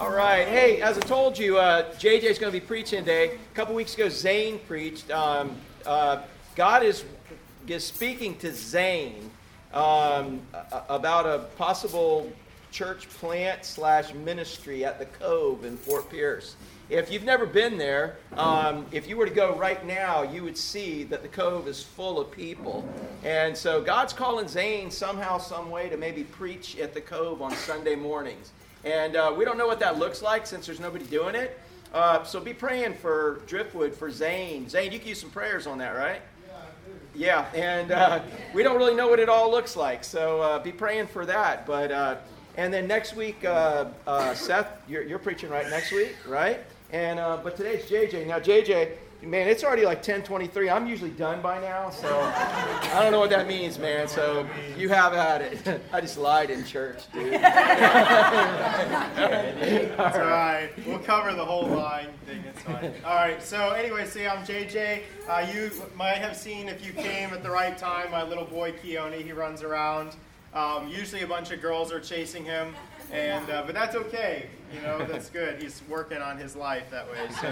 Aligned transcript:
All 0.00 0.10
right. 0.10 0.48
Hey, 0.48 0.80
as 0.80 0.96
I 0.96 1.02
told 1.02 1.38
you, 1.38 1.58
uh, 1.58 1.92
is 2.02 2.38
going 2.38 2.50
to 2.50 2.58
be 2.58 2.66
preaching 2.66 3.00
today. 3.00 3.34
A 3.34 3.54
couple 3.54 3.74
weeks 3.74 3.92
ago, 3.92 4.08
Zane 4.08 4.58
preached. 4.60 5.10
Um, 5.10 5.54
uh, 5.84 6.22
God 6.56 6.82
is, 6.82 7.04
is 7.66 7.84
speaking 7.84 8.34
to 8.38 8.50
Zane 8.50 9.30
um, 9.74 10.40
about 10.88 11.26
a 11.26 11.40
possible 11.58 12.32
church 12.70 13.10
plant 13.10 13.66
slash 13.66 14.14
ministry 14.14 14.86
at 14.86 14.98
the 14.98 15.04
Cove 15.04 15.66
in 15.66 15.76
Fort 15.76 16.08
Pierce. 16.08 16.56
If 16.88 17.12
you've 17.12 17.24
never 17.24 17.44
been 17.44 17.76
there, 17.76 18.16
um, 18.38 18.86
if 18.92 19.06
you 19.06 19.18
were 19.18 19.26
to 19.26 19.34
go 19.34 19.54
right 19.54 19.84
now, 19.84 20.22
you 20.22 20.42
would 20.44 20.56
see 20.56 21.04
that 21.04 21.20
the 21.20 21.28
Cove 21.28 21.68
is 21.68 21.82
full 21.82 22.18
of 22.18 22.30
people. 22.30 22.88
And 23.22 23.54
so 23.54 23.82
God's 23.82 24.14
calling 24.14 24.48
Zane 24.48 24.90
somehow, 24.90 25.36
some 25.36 25.70
way 25.70 25.90
to 25.90 25.98
maybe 25.98 26.24
preach 26.24 26.78
at 26.78 26.94
the 26.94 27.02
Cove 27.02 27.42
on 27.42 27.52
Sunday 27.52 27.96
mornings. 27.96 28.52
And 28.84 29.16
uh, 29.16 29.34
we 29.36 29.44
don't 29.44 29.58
know 29.58 29.66
what 29.66 29.80
that 29.80 29.98
looks 29.98 30.22
like 30.22 30.46
since 30.46 30.66
there's 30.66 30.80
nobody 30.80 31.04
doing 31.06 31.34
it. 31.34 31.58
Uh, 31.92 32.22
so 32.24 32.40
be 32.40 32.54
praying 32.54 32.94
for 32.94 33.40
Driftwood, 33.46 33.94
for 33.94 34.10
Zane. 34.10 34.68
Zane, 34.68 34.92
you 34.92 34.98
can 34.98 35.08
use 35.08 35.20
some 35.20 35.30
prayers 35.30 35.66
on 35.66 35.78
that, 35.78 35.96
right? 35.96 36.22
Yeah, 37.14 37.46
and 37.54 37.90
uh, 37.90 38.22
we 38.54 38.62
don't 38.62 38.78
really 38.78 38.94
know 38.94 39.08
what 39.08 39.18
it 39.18 39.28
all 39.28 39.50
looks 39.50 39.76
like, 39.76 40.04
so 40.04 40.40
uh, 40.40 40.58
be 40.60 40.70
praying 40.70 41.08
for 41.08 41.26
that. 41.26 41.66
But 41.66 41.90
uh, 41.90 42.16
and 42.56 42.72
then 42.72 42.86
next 42.86 43.16
week, 43.16 43.44
uh, 43.44 43.86
Seth, 44.34 44.68
you're, 44.88 45.02
you're, 45.02 45.18
preaching 45.18 45.50
right 45.50 45.68
next 45.68 45.90
week, 45.90 46.14
right? 46.26 46.60
And 46.92 47.18
but 47.42 47.56
today's 47.56 47.84
JJ. 47.86 48.28
Now 48.28 48.38
JJ, 48.38 48.96
man, 49.22 49.48
it's 49.48 49.62
already 49.64 49.84
like 49.84 50.02
10:23. 50.02 50.70
I'm 50.70 50.86
usually 50.86 51.10
done 51.10 51.40
by 51.42 51.60
now, 51.60 51.90
so 51.90 52.08
I 52.20 53.00
don't 53.02 53.12
know 53.12 53.20
what 53.20 53.30
that 53.30 53.46
means, 53.46 53.78
man. 53.78 54.08
So 54.08 54.46
you 54.76 54.88
have 54.88 55.14
at 55.14 55.40
it. 55.42 55.82
I 55.92 56.00
just 56.00 56.18
lied 56.18 56.50
in 56.50 56.64
church, 56.64 57.10
dude. 57.12 57.32
That's 57.34 57.58
all 60.18 60.26
right. 60.26 60.70
We'll 60.86 60.98
cover 60.98 61.34
the 61.34 61.44
whole 61.44 61.66
line 61.66 62.08
thing. 62.26 62.42
It's 62.48 62.62
fine. 62.62 62.92
All 63.04 63.14
right. 63.14 63.42
So 63.42 63.70
anyway, 63.70 64.06
see, 64.06 64.26
I'm 64.26 64.44
JJ. 64.44 65.02
Uh, 65.28 65.46
you 65.52 65.70
might 65.96 66.18
have 66.18 66.36
seen 66.36 66.68
if 66.68 66.84
you 66.84 66.92
came 66.92 67.30
at 67.30 67.42
the 67.42 67.50
right 67.50 67.76
time. 67.76 68.10
My 68.10 68.22
little 68.22 68.44
boy 68.46 68.72
Keone, 68.72 69.22
he 69.22 69.32
runs 69.32 69.62
around. 69.62 70.16
Um, 70.54 70.88
usually, 70.88 71.22
a 71.22 71.26
bunch 71.26 71.50
of 71.52 71.60
girls 71.60 71.92
are 71.92 72.00
chasing 72.00 72.44
him. 72.44 72.74
And 73.12 73.50
uh, 73.50 73.64
but 73.66 73.74
that's 73.74 73.96
okay, 73.96 74.46
you 74.72 74.80
know. 74.82 75.04
That's 75.04 75.30
good. 75.38 75.62
He's 75.62 75.82
working 75.88 76.18
on 76.18 76.38
his 76.38 76.56
life 76.56 76.90
that 76.90 77.08
way. 77.10 77.28
So, 77.40 77.48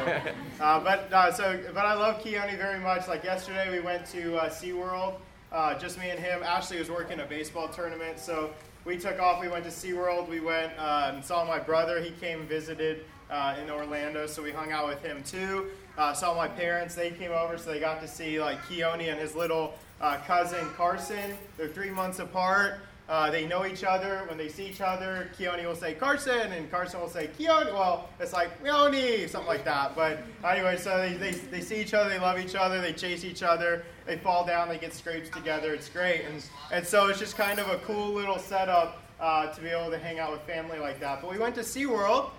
uh, 0.65 0.81
but 0.81 1.13
uh, 1.13 1.33
so 1.33 1.59
but 1.75 1.85
I 1.85 1.95
love 1.95 2.23
Keone 2.23 2.57
very 2.57 2.79
much. 2.79 3.09
Like 3.09 3.25
yesterday, 3.25 3.71
we 3.71 3.81
went 3.81 4.07
to 4.07 4.37
uh, 4.37 4.49
SeaWorld, 4.49 5.15
uh, 5.53 5.79
just 5.79 5.99
me 5.99 6.11
and 6.11 6.19
him. 6.19 6.43
Ashley 6.43 6.79
was 6.79 6.91
working 6.91 7.21
a 7.21 7.27
baseball 7.27 7.69
tournament, 7.69 8.19
so 8.19 8.51
we 8.85 8.97
took 8.97 9.21
off. 9.21 9.41
We 9.41 9.49
went 9.49 9.65
to 9.65 9.71
SeaWorld. 9.71 10.29
We 10.29 10.41
went 10.41 10.73
and 10.79 11.25
saw 11.25 11.45
my 11.45 11.59
brother. 11.59 12.01
He 12.01 12.11
came 12.11 12.41
and 12.41 12.49
visited 12.49 13.05
uh, 13.31 13.57
in 13.63 13.71
Orlando, 13.71 14.27
so 14.27 14.43
we 14.43 14.53
hung 14.53 14.73
out 14.73 14.89
with 14.89 15.03
him 15.03 15.23
too. 15.23 15.71
Uh, 15.97 16.13
saw 16.13 16.35
my 16.35 16.49
parents. 16.49 16.95
They 16.95 17.11
came 17.11 17.33
over, 17.33 17.59
so 17.59 17.73
they 17.73 17.81
got 17.81 18.01
to 18.01 18.09
see 18.09 18.41
like 18.41 18.61
Keone 18.63 19.11
and 19.11 19.19
his 19.19 19.35
little 19.35 19.75
uh, 20.01 20.19
cousin 20.27 20.69
Carson. 20.77 21.37
They're 21.57 21.69
three 21.69 21.91
months 21.91 22.19
apart. 22.19 22.81
Uh, 23.09 23.31
they 23.31 23.47
know 23.47 23.65
each 23.65 23.85
other. 23.85 24.23
When 24.29 24.37
they 24.37 24.51
see 24.51 24.67
each 24.67 24.83
other, 24.83 25.31
Keone 25.39 25.65
will 25.65 25.75
say 25.75 25.95
Carson, 25.95 26.53
and 26.53 26.71
Carson 26.71 27.01
will 27.01 27.09
say 27.09 27.31
Keone. 27.39 27.73
Well, 27.73 28.11
it's 28.21 28.35
like 28.35 28.63
Keone, 28.63 29.27
something 29.31 29.49
like 29.49 29.65
that. 29.65 29.97
But 29.97 30.19
anyway, 30.45 30.77
so 30.77 30.99
they, 30.99 31.15
they, 31.15 31.31
they 31.31 31.63
see 31.63 31.81
each 31.81 31.95
other, 31.95 32.11
they 32.11 32.19
love 32.19 32.39
each 32.39 32.55
other, 32.55 32.83
they 32.83 32.93
chase 32.93 33.25
each 33.25 33.43
other, 33.43 33.83
they 34.05 34.19
fall 34.19 34.45
down, 34.47 34.69
they 34.69 34.77
get 34.77 34.93
scrapes 34.93 35.31
together. 35.31 35.73
It's 35.73 35.89
great. 35.89 36.27
And, 36.27 36.45
and 36.71 36.87
so 36.87 37.09
it's 37.09 37.19
just 37.19 37.37
kind 37.39 37.59
of 37.59 37.69
a 37.69 37.79
cool 37.79 38.13
little 38.13 38.39
setup 38.39 39.03
uh, 39.21 39.47
to 39.53 39.61
be 39.63 39.69
able 39.69 39.91
to 39.91 39.99
hang 39.99 40.19
out 40.19 40.31
with 40.31 40.43
family 40.43 40.79
like 40.79 41.01
that. 41.01 41.23
But 41.23 41.31
we 41.31 41.39
went 41.39 41.55
to 41.55 41.63
SeaWorld. 41.63 42.31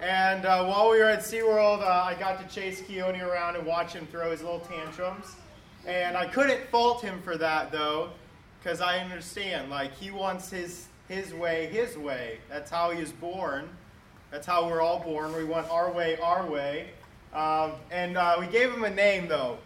And 0.00 0.46
uh, 0.46 0.64
while 0.66 0.88
we 0.88 0.98
were 0.98 1.10
at 1.10 1.20
SeaWorld, 1.20 1.82
uh, 1.82 2.04
I 2.04 2.14
got 2.14 2.48
to 2.48 2.54
chase 2.54 2.80
Keone 2.82 3.22
around 3.22 3.56
and 3.56 3.66
watch 3.66 3.92
him 3.92 4.06
throw 4.06 4.30
his 4.30 4.40
little 4.40 4.60
tantrums. 4.60 5.34
And 5.84 6.16
I 6.16 6.26
couldn't 6.26 6.64
fault 6.68 7.02
him 7.02 7.20
for 7.22 7.36
that, 7.36 7.72
though 7.72 8.10
because 8.62 8.80
I 8.80 8.98
understand. 8.98 9.70
Like 9.70 9.94
he 9.96 10.10
wants 10.10 10.50
his 10.50 10.86
his 11.08 11.34
way, 11.34 11.66
his 11.66 11.96
way. 11.96 12.38
That's 12.48 12.70
how 12.70 12.90
he 12.90 13.00
is 13.00 13.12
born. 13.12 13.68
That's 14.30 14.46
how 14.46 14.66
we're 14.66 14.80
all 14.80 15.00
born. 15.00 15.34
We 15.34 15.44
want 15.44 15.68
our 15.70 15.90
way, 15.90 16.16
our 16.18 16.46
way. 16.46 16.90
Um, 17.34 17.72
and 17.90 18.16
uh, 18.16 18.36
we 18.38 18.46
gave 18.46 18.72
him 18.72 18.84
a 18.84 18.90
name 18.90 19.28
though, 19.28 19.58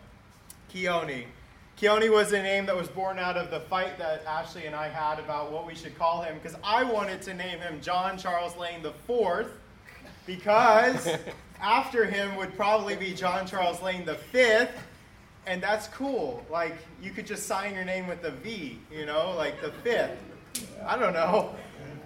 Keone. 0.73 1.25
Keone 1.79 2.11
was 2.11 2.33
a 2.33 2.43
name 2.43 2.65
that 2.67 2.77
was 2.77 2.89
born 2.89 3.19
out 3.19 3.37
of 3.37 3.51
the 3.51 3.61
fight 3.61 3.99
that 3.99 4.25
Ashley 4.25 4.65
and 4.65 4.75
I 4.75 4.89
had 4.89 5.19
about 5.19 5.53
what 5.53 5.67
we 5.67 5.75
should 5.75 5.97
call 5.99 6.23
him. 6.23 6.39
Because 6.43 6.59
I 6.65 6.83
wanted 6.85 7.21
to 7.23 7.35
name 7.35 7.59
him 7.59 7.81
John 7.83 8.17
Charles 8.17 8.57
Lane 8.57 8.83
the 8.83 8.93
Fourth, 9.07 9.49
because 10.25 11.07
after 11.61 12.07
him 12.07 12.35
would 12.37 12.57
probably 12.57 12.97
be 12.97 13.13
John 13.13 13.47
Charles 13.47 13.83
Lane 13.83 14.07
the 14.07 14.15
Fifth 14.15 14.73
and 15.47 15.63
that's 15.63 15.89
cool. 15.89 16.45
Like 16.51 16.77
you 17.03 17.11
could 17.11 17.27
just 17.27 17.47
sign 17.47 17.75
your 17.75 17.85
name 17.85 18.07
with 18.07 18.25
a 18.25 18.31
V, 18.31 18.79
you 18.93 19.07
know, 19.07 19.35
like 19.37 19.61
the 19.61 19.71
fifth. 19.83 20.19
I 20.87 20.99
don't 20.99 21.13
know. 21.13 21.55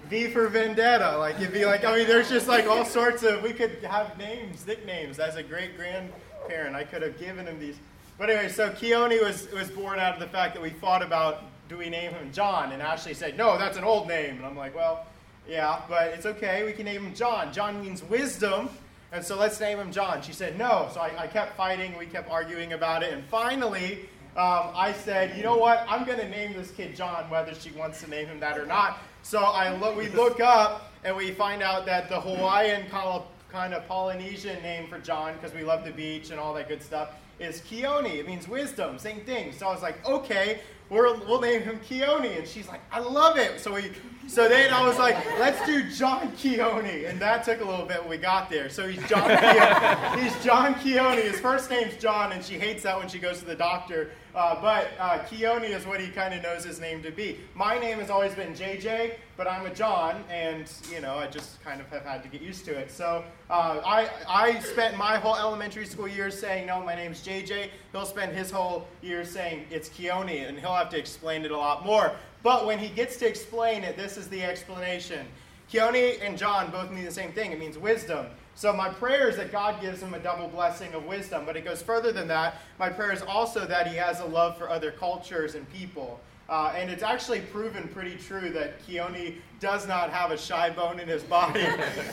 V 0.09 0.27
for 0.29 0.49
Vendetta. 0.49 1.17
Like 1.19 1.37
it'd 1.37 1.53
be 1.53 1.65
like 1.65 1.85
I 1.85 1.97
mean, 1.97 2.07
there's 2.07 2.29
just 2.29 2.49
like 2.49 2.67
all 2.67 2.85
sorts 2.85 3.23
of. 3.23 3.43
We 3.43 3.53
could 3.53 3.83
have 3.85 4.19
names, 4.19 4.67
nicknames. 4.67 5.19
As 5.19 5.37
a 5.37 5.43
great 5.43 5.77
grandparent, 5.77 6.77
I 6.77 6.85
could 6.85 7.03
have 7.03 7.19
given 7.19 7.47
him 7.47 7.59
these. 7.59 7.77
But 8.19 8.29
anyway, 8.29 8.51
so 8.51 8.71
Keone 8.71 9.23
was 9.23 9.51
was 9.53 9.71
born 9.71 9.99
out 9.99 10.15
of 10.15 10.21
the 10.21 10.27
fact 10.27 10.55
that 10.55 10.63
we 10.63 10.71
thought 10.71 11.03
about 11.03 11.45
do 11.69 11.79
we 11.79 11.89
name 11.89 12.11
him 12.13 12.33
John, 12.33 12.73
and 12.73 12.83
Ashley 12.83 13.15
said 13.15 13.39
no, 13.39 13.57
that's 13.57 13.79
an 13.79 13.85
old 13.85 14.09
name, 14.09 14.37
and 14.37 14.45
I'm 14.45 14.57
like, 14.57 14.75
well, 14.75 15.07
yeah, 15.49 15.81
but 15.89 16.09
it's 16.09 16.27
okay. 16.27 16.65
We 16.65 16.73
can 16.73 16.85
name 16.85 17.07
him 17.07 17.15
John. 17.15 17.53
John 17.53 17.81
means 17.81 18.03
wisdom. 18.03 18.69
And 19.13 19.25
so 19.25 19.37
let's 19.37 19.59
name 19.59 19.79
him 19.79 19.91
John. 19.91 20.23
She 20.23 20.33
said 20.33 20.57
no. 20.59 20.89
So 20.95 21.01
I, 21.01 21.23
I 21.23 21.27
kept 21.27 21.57
fighting. 21.57 21.97
We 21.99 22.07
kept 22.07 22.31
arguing 22.31 22.75
about 22.75 23.03
it. 23.03 23.13
And 23.13 23.25
finally, 23.25 24.09
um, 24.37 24.71
I 24.75 24.93
said, 24.93 25.37
you 25.37 25.43
know 25.43 25.57
what? 25.57 25.85
I'm 25.89 26.05
going 26.07 26.19
to 26.19 26.29
name 26.29 26.53
this 26.53 26.71
kid 26.71 26.95
John, 26.95 27.29
whether 27.29 27.55
she 27.55 27.71
wants 27.73 28.01
to 28.03 28.09
name 28.09 28.29
him 28.29 28.39
that 28.41 28.57
or 28.57 28.67
not. 28.67 28.99
So 29.23 29.41
I 29.41 29.71
lo- 29.71 29.97
we 29.97 30.09
look 30.09 30.41
up 30.41 30.93
and 31.05 31.17
we 31.17 31.33
find 31.33 31.63
out 31.63 31.87
that 31.87 32.09
the 32.09 32.21
Hawaiian 32.21 32.87
kind 32.89 33.75
of 33.75 33.89
Polynesian 33.89 34.63
name 34.63 34.89
for 34.89 35.01
John, 35.01 35.35
because 35.35 35.53
we 35.53 35.65
love 35.65 35.85
the 35.85 35.91
beach 35.91 36.31
and 36.31 36.39
all 36.39 36.55
that 36.55 36.69
good 36.69 36.83
stuff, 36.83 37.11
is 37.41 37.61
Keone. 37.63 38.15
It 38.15 38.27
means 38.27 38.47
wisdom, 38.47 38.99
same 38.99 39.21
thing. 39.21 39.53
So 39.53 39.67
I 39.67 39.73
was 39.73 39.83
like, 39.83 40.07
okay, 40.07 40.61
we 40.89 41.01
will 41.01 41.41
name 41.41 41.63
him 41.63 41.81
Keone. 41.81 42.39
And 42.39 42.47
she's 42.47 42.69
like, 42.69 42.81
I 42.93 43.01
love 43.01 43.37
it. 43.39 43.59
So 43.59 43.75
we 43.75 43.91
so 44.31 44.49
then 44.49 44.73
I 44.73 44.87
was 44.87 44.97
like, 44.97 45.17
let's 45.41 45.65
do 45.67 45.91
John 45.91 46.31
Keone. 46.37 47.11
And 47.11 47.19
that 47.19 47.43
took 47.43 47.61
a 47.61 47.65
little 47.65 47.85
bit 47.85 47.99
when 48.01 48.11
we 48.11 48.17
got 48.17 48.49
there. 48.49 48.69
So 48.69 48.87
he's 48.87 49.05
John 49.09 49.29
Keone. 49.29 50.23
He's 50.23 50.45
John 50.45 50.75
Keone. 50.77 51.21
His 51.21 51.41
first 51.41 51.69
name's 51.69 51.97
John, 51.97 52.31
and 52.31 52.45
she 52.45 52.57
hates 52.57 52.85
that 52.85 52.97
when 52.97 53.09
she 53.09 53.19
goes 53.19 53.41
to 53.41 53.45
the 53.45 53.57
doctor. 53.57 54.13
Uh, 54.33 54.61
but 54.63 54.89
uh, 55.01 55.19
Keone 55.25 55.69
is 55.69 55.85
what 55.85 56.01
he 56.01 56.07
kind 56.09 56.33
of 56.33 56.45
knows 56.45 56.63
his 56.63 56.79
name 56.79 57.03
to 57.03 57.11
be. 57.11 57.41
My 57.57 57.79
name 57.81 57.99
has 57.99 58.11
always 58.11 58.33
been 58.33 58.55
JJ, 58.55 59.15
but 59.37 59.49
I'm 59.49 59.67
a 59.67 59.75
John, 59.75 60.23
and 60.31 60.71
you 60.89 61.01
know 61.01 61.17
I 61.17 61.27
just 61.27 61.61
kind 61.65 61.81
of 61.81 61.89
have 61.89 62.05
had 62.05 62.23
to 62.23 62.29
get 62.29 62.41
used 62.41 62.65
to 62.67 62.73
it. 62.73 62.93
So 62.93 63.25
uh, 63.49 63.81
I 63.85 64.09
I 64.29 64.61
spent 64.61 64.97
my 64.97 65.17
whole 65.17 65.35
elementary 65.35 65.87
school 65.87 66.07
years 66.07 66.39
saying 66.39 66.67
no, 66.67 66.81
my 66.85 66.95
name's 66.95 67.27
JJ. 67.27 67.71
He'll 67.91 68.07
spend 68.07 68.37
his 68.37 68.53
whole 68.53 68.87
year 69.03 69.25
saying 69.25 69.67
it's 69.71 69.89
Keone, 69.89 70.49
and 70.49 70.61
he'll 70.61 70.75
have 70.75 70.91
to 70.91 70.99
explain 70.99 71.45
it 71.45 71.51
a 71.51 71.57
lot 71.57 71.85
more. 71.85 72.13
But 72.43 72.67
when 72.67 72.79
he 72.79 72.89
gets 72.89 73.17
to 73.19 73.27
explain 73.27 73.85
it, 73.85 73.97
this 73.97 74.17
is 74.17 74.29
the 74.29 74.43
explanation. 74.43 75.27
Keone 75.73 76.19
and 76.23 76.37
John 76.37 76.71
both 76.71 76.91
mean 76.91 77.05
the 77.05 77.11
same 77.11 77.33
thing. 77.33 77.53
It 77.53 77.59
means 77.59 77.79
wisdom. 77.79 78.27
So 78.55 78.73
my 78.73 78.89
prayer 78.91 79.29
is 79.29 79.37
that 79.37 79.53
God 79.53 79.81
gives 79.81 80.03
him 80.03 80.15
a 80.15 80.19
double 80.19 80.49
blessing 80.49 80.93
of 80.95 81.05
wisdom, 81.05 81.45
but 81.47 81.57
it 81.57 81.65
goes 81.65 81.81
further 81.81 82.13
than 82.13 82.29
that. 82.29 82.57
My 82.79 82.91
prayer 82.91 83.13
is 83.13 83.23
also 83.23 83.67
that 83.67 83.87
he 83.87 83.97
has 83.97 84.21
a 84.21 84.25
love 84.25 84.59
for 84.59 84.69
other 84.69 84.91
cultures 84.91 85.55
and 85.55 85.71
people. 85.73 86.21
Uh, 86.51 86.73
and 86.77 86.91
it's 86.91 87.05
actually 87.05 87.41
proven 87.41 87.87
pretty 87.89 88.17
true 88.17 88.51
that 88.51 88.85
Keone 88.85 89.37
does 89.61 89.87
not 89.87 90.11
have 90.11 90.33
a 90.33 90.37
shy 90.37 90.69
bone 90.69 90.99
in 90.99 91.07
his 91.07 91.23
body. 91.23 91.61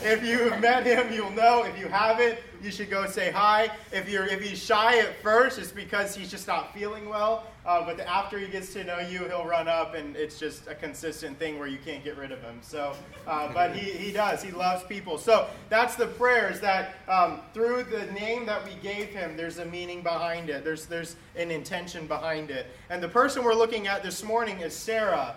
if 0.04 0.22
you've 0.24 0.60
met 0.60 0.86
him, 0.86 1.12
you'll 1.12 1.32
know. 1.32 1.64
If 1.64 1.76
you 1.76 1.88
haven't, 1.88 2.38
you 2.62 2.70
should 2.70 2.88
go 2.88 3.04
say 3.06 3.32
hi. 3.32 3.68
If 3.90 4.08
you're 4.08 4.26
if 4.26 4.40
he's 4.40 4.62
shy 4.62 5.00
at 5.00 5.20
first, 5.22 5.58
it's 5.58 5.72
because 5.72 6.14
he's 6.14 6.30
just 6.30 6.46
not 6.46 6.72
feeling 6.72 7.08
well. 7.08 7.48
Uh, 7.68 7.84
but 7.84 8.00
after 8.00 8.38
he 8.38 8.46
gets 8.46 8.72
to 8.72 8.82
know 8.82 8.98
you, 8.98 9.26
he'll 9.26 9.44
run 9.44 9.68
up, 9.68 9.94
and 9.94 10.16
it's 10.16 10.38
just 10.38 10.66
a 10.68 10.74
consistent 10.74 11.38
thing 11.38 11.58
where 11.58 11.68
you 11.68 11.76
can't 11.84 12.02
get 12.02 12.16
rid 12.16 12.32
of 12.32 12.40
him. 12.40 12.58
So, 12.62 12.94
uh, 13.26 13.52
but 13.52 13.76
he, 13.76 13.90
he 13.90 14.10
does. 14.10 14.42
He 14.42 14.50
loves 14.52 14.84
people. 14.84 15.18
So 15.18 15.46
that's 15.68 15.94
the 15.94 16.06
prayer 16.06 16.50
is 16.50 16.60
that 16.60 16.94
um, 17.08 17.42
through 17.52 17.84
the 17.84 18.06
name 18.12 18.46
that 18.46 18.64
we 18.64 18.74
gave 18.76 19.08
him, 19.08 19.36
there's 19.36 19.58
a 19.58 19.66
meaning 19.66 20.02
behind 20.02 20.48
it. 20.48 20.64
There's 20.64 20.86
there's 20.86 21.16
an 21.36 21.50
intention 21.50 22.06
behind 22.06 22.50
it. 22.50 22.68
And 22.88 23.02
the 23.02 23.08
person 23.08 23.44
we're 23.44 23.52
looking 23.52 23.86
at 23.86 24.02
this 24.02 24.24
morning 24.24 24.60
is 24.60 24.72
Sarah. 24.72 25.36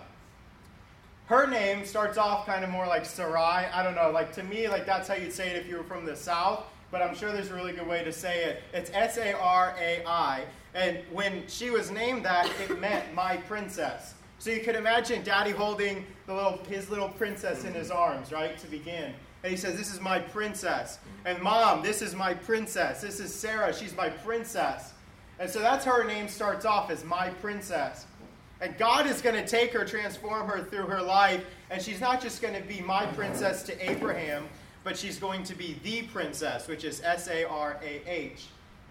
Her 1.26 1.46
name 1.46 1.84
starts 1.84 2.16
off 2.16 2.46
kind 2.46 2.64
of 2.64 2.70
more 2.70 2.86
like 2.86 3.04
Sarai. 3.04 3.66
I 3.66 3.82
don't 3.82 3.94
know. 3.94 4.10
Like 4.10 4.32
to 4.36 4.42
me, 4.42 4.68
like 4.68 4.86
that's 4.86 5.06
how 5.06 5.16
you'd 5.16 5.34
say 5.34 5.50
it 5.50 5.56
if 5.56 5.68
you 5.68 5.76
were 5.76 5.84
from 5.84 6.06
the 6.06 6.16
south 6.16 6.64
but 6.90 7.00
I'm 7.00 7.14
sure 7.16 7.32
there's 7.32 7.50
a 7.50 7.54
really 7.54 7.72
good 7.72 7.86
way 7.86 8.04
to 8.04 8.12
say 8.12 8.44
it. 8.44 8.62
It's 8.74 8.90
S 8.92 9.16
A 9.16 9.32
R 9.32 9.74
A 9.80 10.04
I. 10.06 10.44
And 10.74 10.98
when 11.10 11.46
she 11.48 11.70
was 11.70 11.90
named 11.90 12.24
that, 12.24 12.50
it 12.62 12.80
meant 12.80 13.14
my 13.14 13.36
princess. 13.36 14.14
So 14.38 14.50
you 14.50 14.60
could 14.60 14.74
imagine 14.74 15.22
daddy 15.22 15.50
holding 15.50 16.04
the 16.26 16.34
little, 16.34 16.58
his 16.68 16.90
little 16.90 17.10
princess 17.10 17.64
in 17.64 17.74
his 17.74 17.90
arms, 17.90 18.32
right, 18.32 18.58
to 18.58 18.66
begin. 18.66 19.12
And 19.44 19.50
he 19.50 19.56
says, 19.56 19.76
This 19.76 19.92
is 19.92 20.00
my 20.00 20.18
princess. 20.18 20.98
And 21.24 21.40
mom, 21.42 21.82
this 21.82 22.02
is 22.02 22.14
my 22.14 22.34
princess. 22.34 23.00
This 23.00 23.20
is 23.20 23.34
Sarah. 23.34 23.74
She's 23.74 23.94
my 23.96 24.08
princess. 24.08 24.92
And 25.38 25.50
so 25.50 25.60
that's 25.60 25.84
how 25.84 25.92
her 25.92 26.04
name 26.04 26.28
starts 26.28 26.64
off 26.64 26.90
as 26.90 27.04
my 27.04 27.30
princess. 27.30 28.06
And 28.60 28.78
God 28.78 29.06
is 29.06 29.20
going 29.20 29.34
to 29.34 29.46
take 29.46 29.72
her, 29.72 29.84
transform 29.84 30.48
her 30.48 30.62
through 30.62 30.86
her 30.86 31.02
life. 31.02 31.44
And 31.70 31.82
she's 31.82 32.00
not 32.00 32.22
just 32.22 32.40
going 32.40 32.54
to 32.54 32.66
be 32.66 32.80
my 32.80 33.06
princess 33.06 33.62
to 33.64 33.90
Abraham, 33.90 34.48
but 34.84 34.96
she's 34.96 35.18
going 35.18 35.42
to 35.44 35.54
be 35.54 35.76
the 35.82 36.02
princess, 36.02 36.68
which 36.68 36.84
is 36.84 37.02
S 37.02 37.28
A 37.28 37.44
R 37.44 37.78
A 37.82 38.02
H. 38.08 38.46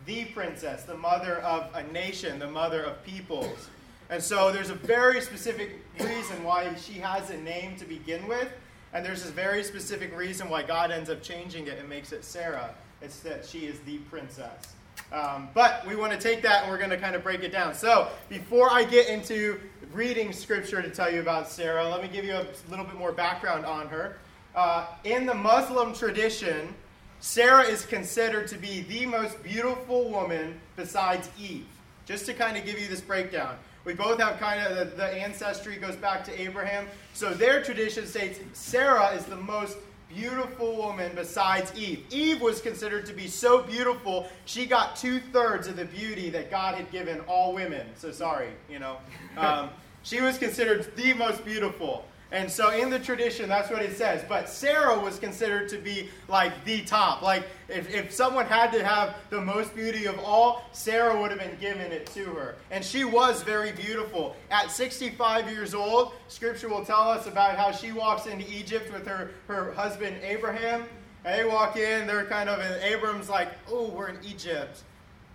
The 0.06 0.26
princess, 0.26 0.84
the 0.84 0.98
mother 0.98 1.38
of 1.38 1.70
a 1.76 1.84
nation, 1.92 2.40
the 2.40 2.50
mother 2.50 2.84
of 2.84 3.04
peoples. 3.04 3.70
And 4.10 4.22
so 4.22 4.52
there's 4.52 4.70
a 4.70 4.76
very 4.76 5.22
specific 5.22 5.80
reason 6.00 6.44
why 6.44 6.74
she 6.76 6.94
has 6.94 7.30
a 7.30 7.38
name 7.38 7.76
to 7.78 7.86
begin 7.86 8.28
with. 8.28 8.50
And 8.94 9.06
there's 9.06 9.26
a 9.26 9.32
very 9.32 9.64
specific 9.64 10.16
reason 10.16 10.50
why 10.50 10.64
God 10.64 10.92
ends 10.92 11.10
up 11.10 11.24
changing 11.24 11.68
it 11.68 11.80
and 11.80 11.88
makes 11.88 12.12
it 12.12 12.26
Sarah. 12.26 12.76
It's 13.02 13.20
that 13.22 13.46
she 13.46 13.60
is 13.60 13.80
the 13.82 13.98
princess. 14.10 14.74
Um, 15.14 15.50
but 15.54 15.86
we 15.88 15.96
want 15.96 16.12
to 16.14 16.20
take 16.20 16.42
that 16.44 16.64
and 16.64 16.72
we're 16.72 16.78
going 16.78 16.90
to 16.90 16.98
kind 16.98 17.16
of 17.16 17.24
break 17.24 17.44
it 17.44 17.52
down. 17.52 17.74
So 17.74 18.10
before 18.30 18.70
I 18.72 18.84
get 18.84 19.08
into 19.08 19.60
reading 19.94 20.32
scripture 20.34 20.82
to 20.82 20.90
tell 20.90 21.12
you 21.12 21.20
about 21.20 21.50
Sarah, 21.50 21.88
let 21.88 22.02
me 22.02 22.10
give 22.10 22.26
you 22.26 22.34
a 22.34 22.46
little 22.70 22.86
bit 22.86 22.96
more 22.96 23.12
background 23.12 23.66
on 23.66 23.88
her. 23.88 24.18
Uh, 24.56 24.88
in 25.04 25.26
the 25.26 25.34
Muslim 25.34 25.94
tradition, 25.94 26.74
Sarah 27.22 27.64
is 27.64 27.86
considered 27.86 28.48
to 28.48 28.58
be 28.58 28.82
the 28.82 29.06
most 29.06 29.42
beautiful 29.44 30.10
woman 30.10 30.60
besides 30.76 31.30
Eve. 31.40 31.68
Just 32.08 32.26
to 32.26 32.34
kind 32.34 32.58
of 32.58 32.66
give 32.66 32.80
you 32.80 32.88
this 32.88 33.00
breakdown. 33.00 33.56
We 33.86 33.94
both 33.94 34.20
have 34.20 34.40
kind 34.40 34.60
of 34.60 34.76
the, 34.76 34.96
the 34.96 35.06
ancestry 35.06 35.76
goes 35.76 35.96
back 35.96 36.24
to 36.26 36.42
Abraham. 36.42 36.88
So 37.14 37.32
their 37.32 37.64
tradition 37.64 38.08
states 38.08 38.40
Sarah 38.54 39.10
is 39.10 39.26
the 39.26 39.38
most 39.38 39.78
beautiful 40.10 40.76
woman 40.76 41.12
besides 41.16 41.72
Eve. 41.78 42.04
Eve 42.10 42.42
was 42.42 42.60
considered 42.60 43.06
to 43.06 43.14
be 43.14 43.28
so 43.28 43.62
beautiful, 43.62 44.28
she 44.46 44.66
got 44.66 44.96
two 44.96 45.20
thirds 45.20 45.68
of 45.68 45.76
the 45.76 45.86
beauty 45.86 46.32
that 46.32 46.50
God 46.50 46.76
had 46.76 46.92
given 46.92 47.20
all 47.22 47.54
women. 47.54 47.88
So 47.96 48.12
sorry, 48.12 48.50
you 48.70 48.80
know. 48.80 48.98
Um, 49.38 49.70
she 50.04 50.20
was 50.20 50.38
considered 50.38 50.94
the 50.98 51.14
most 51.14 51.46
beautiful. 51.46 52.06
And 52.32 52.50
so 52.50 52.72
in 52.72 52.90
the 52.90 53.00
tradition, 53.00 53.50
that's 53.50 53.70
what 53.70 53.82
it 53.82 53.98
says. 53.98 54.24
But 54.28 54.48
Sarah 54.48 54.98
was 54.98 55.20
considered 55.20 55.68
to 55.70 55.78
be 55.78 56.10
like 56.30 56.64
the 56.64 56.82
top. 56.82 57.22
Like 57.22 57.44
if, 57.68 57.94
if 57.94 58.12
someone 58.12 58.46
had 58.46 58.72
to 58.72 58.84
have 58.86 59.16
the 59.30 59.42
most 59.42 59.76
beauty 59.76 60.06
of 60.06 60.18
all, 60.20 60.64
Sarah 60.72 61.20
would 61.20 61.30
have 61.32 61.40
been 61.40 61.58
given 61.60 61.92
it 61.92 62.06
to 62.14 62.24
her. 62.26 62.56
And 62.72 62.86
she 62.86 63.04
was 63.04 63.44
very 63.44 63.74
beautiful. 63.74 64.38
At 64.50 64.72
65 64.72 65.50
years 65.52 65.74
old, 65.74 66.14
scripture 66.30 66.70
will 66.70 66.86
tell 66.86 67.10
us 67.10 67.28
about 67.28 67.58
how 67.58 67.72
she 67.72 67.92
walks 67.92 68.26
into 68.28 68.50
Egypt 68.50 68.94
with 68.94 69.06
her, 69.08 69.32
her 69.48 69.74
husband 69.74 70.16
Abraham. 70.24 70.86
And 71.26 71.40
they 71.40 71.44
walk 71.44 71.76
in, 71.76 72.08
they're 72.08 72.26
kind 72.26 72.50
of, 72.50 72.60
and 72.60 72.82
Abram's 72.82 73.30
like, 73.30 73.50
oh, 73.70 73.90
we're 73.90 74.08
in 74.08 74.18
Egypt. 74.26 74.84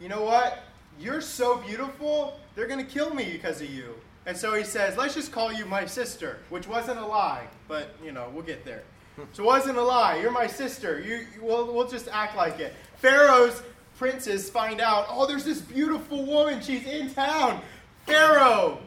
You 0.00 0.08
know 0.08 0.22
what? 0.22 0.62
You're 0.98 1.20
so 1.20 1.58
beautiful, 1.58 2.40
they're 2.54 2.66
going 2.66 2.84
to 2.84 2.90
kill 2.90 3.14
me 3.14 3.32
because 3.32 3.60
of 3.60 3.70
you. 3.70 3.94
And 4.26 4.36
so 4.36 4.54
he 4.54 4.64
says, 4.64 4.96
let's 4.96 5.14
just 5.14 5.30
call 5.30 5.52
you 5.52 5.64
my 5.66 5.86
sister, 5.86 6.40
which 6.50 6.66
wasn't 6.66 6.98
a 6.98 7.06
lie, 7.06 7.46
but, 7.68 7.94
you 8.04 8.10
know, 8.10 8.28
we'll 8.34 8.44
get 8.44 8.64
there. 8.64 8.82
So 9.32 9.44
it 9.44 9.46
wasn't 9.46 9.78
a 9.78 9.82
lie. 9.82 10.18
You're 10.18 10.30
my 10.30 10.46
sister. 10.46 11.00
You, 11.00 11.26
we'll, 11.40 11.72
we'll 11.72 11.88
just 11.88 12.06
act 12.08 12.36
like 12.36 12.60
it. 12.60 12.74
Pharaoh's 12.98 13.62
princes 13.98 14.50
find 14.50 14.78
out, 14.78 15.06
oh, 15.08 15.26
there's 15.26 15.44
this 15.44 15.62
beautiful 15.62 16.26
woman. 16.26 16.60
She's 16.60 16.84
in 16.84 17.14
town. 17.14 17.62
Pharaoh, 18.04 18.78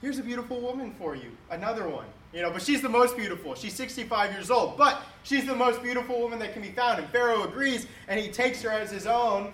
here's 0.00 0.18
a 0.18 0.22
beautiful 0.22 0.58
woman 0.58 0.94
for 0.98 1.14
you. 1.14 1.32
Another 1.50 1.86
one. 1.86 2.06
You 2.32 2.40
know, 2.40 2.50
but 2.50 2.62
she's 2.62 2.80
the 2.80 2.88
most 2.88 3.14
beautiful. 3.14 3.54
She's 3.54 3.74
65 3.74 4.32
years 4.32 4.50
old, 4.50 4.78
but 4.78 5.02
she's 5.22 5.46
the 5.46 5.54
most 5.54 5.82
beautiful 5.82 6.18
woman 6.18 6.38
that 6.38 6.54
can 6.54 6.62
be 6.62 6.70
found. 6.70 7.00
And 7.00 7.08
Pharaoh 7.10 7.44
agrees, 7.44 7.86
and 8.08 8.18
he 8.18 8.28
takes 8.28 8.62
her 8.62 8.70
as 8.70 8.90
his 8.90 9.06
own. 9.06 9.52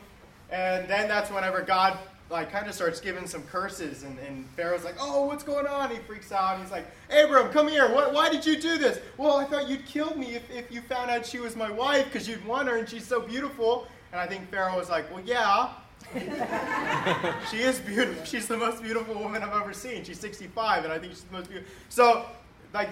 And 0.51 0.89
then 0.89 1.09
that's 1.09 1.29
whenever 1.29 1.61
God 1.61 1.99
like 2.31 2.53
kind 2.53 2.69
of 2.69 2.75
starts 2.75 3.01
giving 3.01 3.27
some 3.27 3.43
curses 3.45 4.03
and, 4.03 4.19
and 4.19 4.49
pharaoh's 4.51 4.85
like 4.85 4.97
oh 5.01 5.25
what's 5.25 5.43
going 5.43 5.67
on? 5.67 5.91
He 5.91 5.97
freaks 5.99 6.33
out. 6.33 6.61
He's 6.61 6.71
like 6.71 6.87
abram 7.11 7.51
come 7.51 7.69
here. 7.69 7.89
What, 7.93 8.13
why 8.13 8.31
did 8.31 8.45
you 8.45 8.61
do 8.61 8.79
this? 8.79 9.01
Well 9.17 9.37
i 9.37 9.45
thought 9.45 9.69
you'd 9.69 9.87
kill 9.87 10.15
me 10.15 10.35
if, 10.35 10.51
if 10.51 10.71
you 10.71 10.81
found 10.83 11.11
out 11.11 11.25
she 11.25 11.39
was 11.39 11.57
my 11.57 11.71
wife 11.71 12.05
because 12.07 12.29
you'd 12.29 12.45
want 12.45 12.69
her 12.69 12.77
and 12.77 12.89
she's 12.89 13.07
so 13.07 13.21
beautiful. 13.21 13.87
And 14.13 14.21
i 14.21 14.27
think 14.27 14.51
pharaoh 14.51 14.77
was 14.77 14.91
like 14.91 15.11
well 15.13 15.23
yeah. 15.25 15.71
She 17.51 17.59
is 17.59 17.81
beautiful 17.81 18.25
she's 18.25 18.47
the 18.47 18.57
most 18.57 18.83
beautiful 18.83 19.15
woman 19.15 19.43
i've 19.43 19.61
ever 19.61 19.73
seen. 19.73 20.05
She's 20.05 20.21
65 20.21 20.85
and 20.85 20.93
i 20.93 20.99
think 20.99 21.13
she's 21.13 21.25
the 21.25 21.33
most 21.33 21.49
beautiful 21.49 21.73
so 21.89 22.27
like 22.75 22.91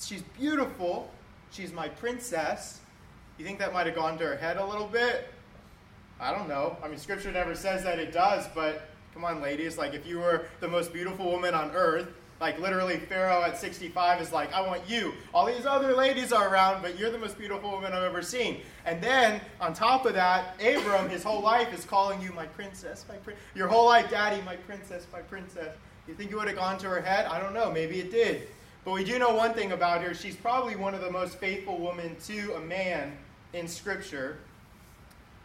she's 0.00 0.22
beautiful. 0.38 1.10
She's 1.50 1.72
my 1.72 1.88
princess. 1.88 2.80
You 3.38 3.44
think 3.44 3.58
that 3.58 3.72
might 3.72 3.86
have 3.86 3.94
gone 3.94 4.18
to 4.18 4.24
her 4.24 4.36
head 4.36 4.56
a 4.56 4.64
little 4.64 4.86
bit 4.86 5.31
I 6.22 6.30
don't 6.30 6.48
know. 6.48 6.76
I 6.82 6.88
mean, 6.88 6.98
scripture 6.98 7.32
never 7.32 7.54
says 7.54 7.82
that 7.82 7.98
it 7.98 8.12
does, 8.12 8.46
but 8.54 8.88
come 9.12 9.24
on, 9.24 9.42
ladies. 9.42 9.76
Like, 9.76 9.92
if 9.92 10.06
you 10.06 10.20
were 10.20 10.46
the 10.60 10.68
most 10.68 10.92
beautiful 10.92 11.28
woman 11.30 11.52
on 11.52 11.72
earth, 11.72 12.06
like 12.40 12.58
literally 12.60 12.98
Pharaoh 12.98 13.42
at 13.42 13.58
65 13.58 14.20
is 14.20 14.32
like, 14.32 14.52
I 14.52 14.60
want 14.66 14.88
you. 14.88 15.14
All 15.34 15.46
these 15.46 15.66
other 15.66 15.94
ladies 15.94 16.32
are 16.32 16.48
around, 16.52 16.80
but 16.80 16.98
you're 16.98 17.10
the 17.10 17.18
most 17.18 17.38
beautiful 17.38 17.70
woman 17.70 17.92
I've 17.92 18.04
ever 18.04 18.22
seen. 18.22 18.60
And 18.84 19.02
then 19.02 19.40
on 19.60 19.74
top 19.74 20.06
of 20.06 20.14
that, 20.14 20.60
Abram, 20.60 21.08
his 21.08 21.22
whole 21.22 21.40
life 21.40 21.72
is 21.72 21.84
calling 21.84 22.20
you 22.20 22.32
my 22.32 22.46
princess, 22.46 23.04
my 23.08 23.16
prin- 23.16 23.36
Your 23.54 23.68
whole 23.68 23.86
life, 23.86 24.10
daddy, 24.10 24.42
my 24.42 24.56
princess, 24.56 25.06
my 25.12 25.20
princess. 25.20 25.74
You 26.08 26.14
think 26.14 26.30
it 26.30 26.36
would 26.36 26.48
have 26.48 26.56
gone 26.56 26.78
to 26.78 26.88
her 26.88 27.00
head? 27.00 27.26
I 27.26 27.40
don't 27.40 27.54
know. 27.54 27.70
Maybe 27.70 28.00
it 28.00 28.10
did. 28.10 28.48
But 28.84 28.94
we 28.94 29.04
do 29.04 29.18
know 29.20 29.34
one 29.34 29.54
thing 29.54 29.70
about 29.70 30.02
her. 30.02 30.14
She's 30.14 30.34
probably 30.34 30.74
one 30.74 30.94
of 30.94 31.00
the 31.00 31.10
most 31.10 31.38
faithful 31.38 31.78
women 31.78 32.16
to 32.26 32.54
a 32.54 32.60
man 32.60 33.16
in 33.52 33.68
Scripture 33.68 34.38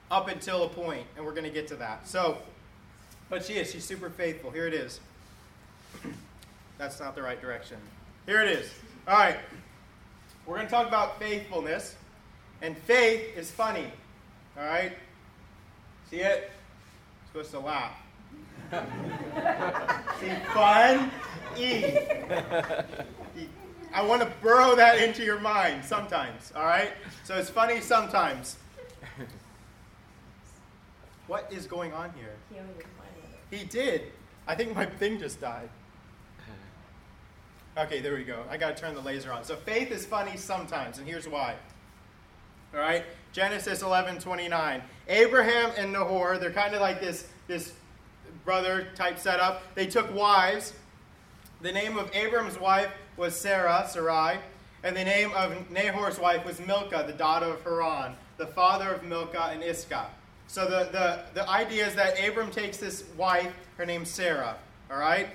up 0.10 0.28
until 0.28 0.64
a 0.64 0.70
point, 0.70 1.06
and 1.16 1.26
we're 1.26 1.34
going 1.34 1.44
to 1.44 1.50
get 1.50 1.68
to 1.70 1.76
that. 1.78 2.08
So, 2.08 2.38
but 3.30 3.44
she 3.44 3.54
is. 3.54 3.72
She's 3.72 3.84
super 3.84 4.10
faithful. 4.10 4.52
Here 4.52 4.68
it 4.68 4.74
is. 4.74 5.00
That's 6.78 7.00
not 7.00 7.16
the 7.16 7.22
right 7.22 7.42
direction. 7.42 7.78
Here 8.26 8.42
it 8.42 8.50
is. 8.50 8.70
All 9.08 9.18
right. 9.18 9.38
We're 10.46 10.56
going 10.56 10.68
to 10.68 10.72
talk 10.72 10.88
about 10.88 11.20
faithfulness, 11.20 11.96
and 12.62 12.78
faith 12.78 13.38
is 13.38 13.52
funny. 13.52 13.92
All 14.58 14.66
right. 14.66 14.94
See 16.10 16.18
it? 16.18 16.52
Supposed 17.28 17.52
to 17.52 17.60
laugh. 17.60 17.92
See, 20.20 20.30
fun, 20.54 21.12
E. 21.58 21.84
I 23.94 24.02
want 24.04 24.22
to 24.22 24.32
burrow 24.42 24.76
that 24.76 25.00
into 25.00 25.24
your 25.24 25.40
mind 25.40 25.84
sometimes, 25.84 26.52
all 26.56 26.66
right? 26.66 26.92
So 27.24 27.36
it's 27.36 27.50
funny 27.50 27.82
sometimes. 27.82 28.58
What 31.28 31.52
is 31.52 31.68
going 31.68 31.94
on 31.94 32.12
here? 32.14 32.34
He 33.52 33.66
did. 33.66 34.04
I 34.48 34.56
think 34.56 34.76
my 34.76 34.86
thing 34.86 35.20
just 35.20 35.42
died. 35.42 35.70
Okay, 37.78 38.02
there 38.02 38.16
we 38.16 38.24
go. 38.24 38.44
I 38.50 38.58
got 38.58 38.76
to 38.76 38.82
turn 38.82 38.96
the 38.96 39.02
laser 39.02 39.32
on. 39.32 39.44
So 39.44 39.56
faith 39.56 39.92
is 39.92 40.04
funny 40.04 40.36
sometimes, 40.36 40.98
and 40.98 41.08
here's 41.08 41.28
why. 41.28 41.56
All 42.74 42.80
right, 42.80 43.04
Genesis 43.34 43.84
11, 43.84 44.20
29. 44.20 44.82
Abraham 45.08 45.72
and 45.78 45.94
Nahor, 45.94 46.40
they're 46.40 46.52
kind 46.52 46.74
of 46.74 46.82
like 46.82 47.00
this, 47.00 47.28
this 47.48 47.74
brother 48.44 48.88
type 48.96 49.20
setup. 49.20 49.62
They 49.76 49.86
took 49.86 50.12
wives. 50.14 50.74
The 51.62 51.72
name 51.72 51.98
of 51.98 52.10
Abram's 52.16 52.60
wife 52.60 52.90
was 53.16 53.36
Sarah, 53.36 53.86
Sarai, 53.88 54.38
and 54.84 54.96
the 54.96 55.04
name 55.04 55.32
of 55.36 55.70
Nahor's 55.70 56.20
wife 56.20 56.46
was 56.46 56.60
Milcah, 56.60 57.04
the 57.06 57.14
daughter 57.14 57.48
of 57.48 57.62
Haran, 57.64 58.16
the 58.38 58.48
father 58.48 58.92
of 58.92 59.04
Milcah 59.04 59.52
and 59.54 59.62
Iscah. 59.62 60.08
So 60.48 60.66
the, 60.66 60.90
the, 60.92 61.20
the 61.34 61.50
idea 61.50 61.88
is 61.88 61.96
that 61.96 62.16
Abram 62.26 62.52
takes 62.52 62.78
this 62.78 63.04
wife, 63.18 63.54
her 63.78 63.86
name's 63.86 64.10
Sarah, 64.10 64.56
all 64.90 64.98
right? 64.98 65.30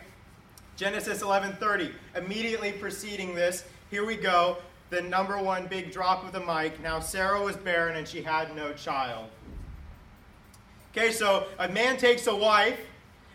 Genesis 0.76 1.22
11:30. 1.22 1.92
Immediately 2.16 2.72
preceding 2.72 3.34
this, 3.34 3.64
here 3.90 4.06
we 4.06 4.16
go, 4.16 4.56
the 4.90 5.02
number 5.02 5.38
one 5.38 5.66
big 5.66 5.92
drop 5.92 6.24
of 6.24 6.32
the 6.32 6.40
mic. 6.40 6.82
Now 6.82 6.98
Sarah 6.98 7.42
was 7.42 7.56
barren 7.56 7.96
and 7.96 8.08
she 8.08 8.22
had 8.22 8.56
no 8.56 8.72
child. 8.72 9.28
Okay, 10.90 11.12
so 11.12 11.46
a 11.58 11.68
man 11.68 11.96
takes 11.96 12.26
a 12.26 12.34
wife, 12.34 12.78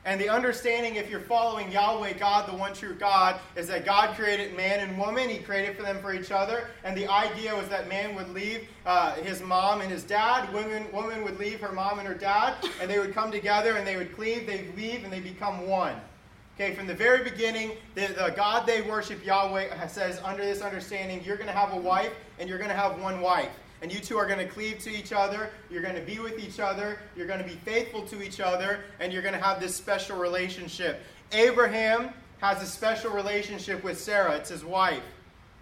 and 0.08 0.22
the 0.22 0.30
understanding, 0.30 0.96
if 0.96 1.10
you're 1.10 1.20
following 1.20 1.70
Yahweh, 1.70 2.14
God, 2.14 2.48
the 2.48 2.56
one 2.56 2.74
true 2.74 2.94
God, 2.94 3.42
is 3.58 3.68
that 3.68 3.84
God 3.84 4.16
created 4.16 4.56
man 4.56 4.80
and 4.80 4.98
woman. 4.98 5.28
He 5.28 5.40
created 5.40 5.76
for 5.76 5.84
them 5.84 6.00
for 6.00 6.14
each 6.14 6.32
other. 6.32 6.70
And 6.86 6.96
the 6.96 7.10
idea 7.10 7.54
was 7.54 7.68
that 7.68 7.90
man 7.90 8.16
would 8.16 8.30
leave 8.30 8.70
uh, 8.86 9.16
his 9.16 9.42
mom 9.42 9.82
and 9.82 9.92
his 9.92 10.06
dad. 10.06 10.52
Women, 10.54 10.90
woman 10.94 11.26
would 11.26 11.38
leave 11.38 11.60
her 11.60 11.74
mom 11.74 12.00
and 12.00 12.08
her 12.08 12.14
dad. 12.14 12.56
And 12.80 12.90
they 12.90 13.00
would 13.00 13.14
come 13.14 13.32
together 13.32 13.76
and 13.76 13.86
they 13.86 13.98
would 13.98 14.16
cleave, 14.16 14.48
they'd 14.48 14.74
leave, 14.78 15.04
and 15.04 15.12
they 15.12 15.20
become 15.20 15.68
one. 15.68 15.96
Okay, 16.56 16.74
from 16.74 16.88
the 16.88 16.96
very 16.96 17.22
beginning, 17.22 17.74
the, 17.96 18.08
the 18.08 18.34
God 18.34 18.66
they 18.66 18.84
worship, 18.84 19.26
Yahweh, 19.26 19.88
says 19.88 20.22
under 20.24 20.42
this 20.42 20.62
understanding, 20.62 21.22
you're 21.26 21.36
going 21.36 21.48
to 21.48 21.54
have 21.54 21.74
a 21.74 21.78
wife 21.78 22.14
and 22.40 22.48
you're 22.48 22.60
going 22.60 22.70
to 22.70 22.78
have 22.78 22.98
one 23.02 23.20
wife 23.20 23.50
and 23.82 23.92
you 23.92 24.00
two 24.00 24.18
are 24.18 24.26
going 24.26 24.40
to 24.40 24.48
cleave 24.48 24.80
to 24.80 24.90
each 24.90 25.12
other. 25.14 25.50
You're 25.70 25.82
going 25.84 25.96
to 25.96 26.02
be 26.02 26.20
with 26.20 26.40
each 26.40 26.60
other. 26.60 27.00
You're 27.16 27.28
going 27.28 27.40
to 27.40 27.46
be 27.46 27.56
faithful 27.66 28.02
to 28.08 28.22
each 28.24 28.40
other, 28.40 28.80
and 29.00 29.14
you're 29.14 29.22
going 29.22 29.36
to 29.36 29.44
have 29.44 29.60
this 29.60 29.76
special 29.76 30.18
relationship. 30.18 31.02
Abraham 31.32 32.10
has 32.40 32.62
a 32.62 32.66
special 32.66 33.12
relationship 33.12 33.84
with 33.84 34.00
Sarah, 34.00 34.36
it's 34.36 34.50
his 34.50 34.64
wife. 34.64 35.04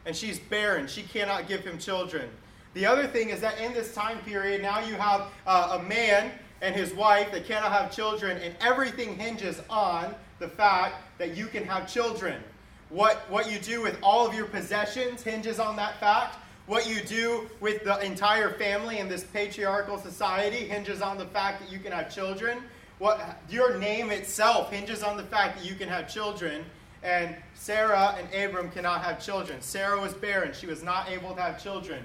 and 0.05 0.15
she's 0.15 0.39
barren. 0.39 0.87
She 0.87 1.01
cannot 1.03 1.47
give 1.47 1.61
him 1.61 1.77
children. 1.77 2.29
The 2.73 2.85
other 2.85 3.07
thing 3.07 3.29
is 3.29 3.39
that 3.41 3.57
in 3.59 3.73
this 3.73 3.93
time 3.93 4.19
period, 4.19 4.61
now 4.61 4.79
you 4.79 4.95
have 4.95 5.27
uh, 5.47 5.79
a 5.79 5.83
man 5.83 6.31
and 6.61 6.75
his 6.75 6.93
wife 6.93 7.31
that 7.31 7.45
cannot 7.45 7.71
have 7.71 7.93
children, 7.95 8.37
and 8.37 8.55
everything 8.61 9.17
hinges 9.17 9.61
on 9.69 10.13
the 10.39 10.47
fact 10.47 10.95
that 11.17 11.35
you 11.35 11.47
can 11.47 11.65
have 11.65 11.91
children. 11.91 12.41
What, 12.89 13.29
what 13.29 13.51
you 13.51 13.59
do 13.59 13.81
with 13.81 13.97
all 14.03 14.27
of 14.27 14.35
your 14.35 14.45
possessions 14.45 15.23
hinges 15.23 15.59
on 15.59 15.75
that 15.77 15.99
fact. 15.99 16.37
What 16.67 16.89
you 16.89 17.01
do 17.01 17.47
with 17.59 17.83
the 17.83 18.03
entire 18.03 18.49
family 18.49 18.97
in 18.97 19.07
this 19.07 19.23
patriarchal 19.23 19.99
society 19.99 20.67
hinges 20.67 20.99
on 20.99 21.17
the 21.17 21.25
fact 21.25 21.61
that 21.61 21.71
you 21.71 21.77
can 21.77 21.91
have 21.91 22.13
children. 22.13 22.63
What, 22.97 23.39
your 23.49 23.77
name 23.77 24.09
itself 24.09 24.71
hinges 24.71 25.03
on 25.03 25.15
the 25.15 25.23
fact 25.23 25.57
that 25.57 25.69
you 25.69 25.75
can 25.75 25.87
have 25.87 26.11
children. 26.11 26.65
And 27.03 27.35
Sarah 27.53 28.17
and 28.17 28.27
Abram 28.33 28.71
cannot 28.71 29.01
have 29.01 29.23
children. 29.23 29.61
Sarah 29.61 30.01
was 30.01 30.15
barren, 30.15 30.53
she 30.53 30.65
was 30.65 30.81
not 30.81 31.07
able 31.07 31.35
to 31.35 31.41
have 31.41 31.61
children. 31.61 32.03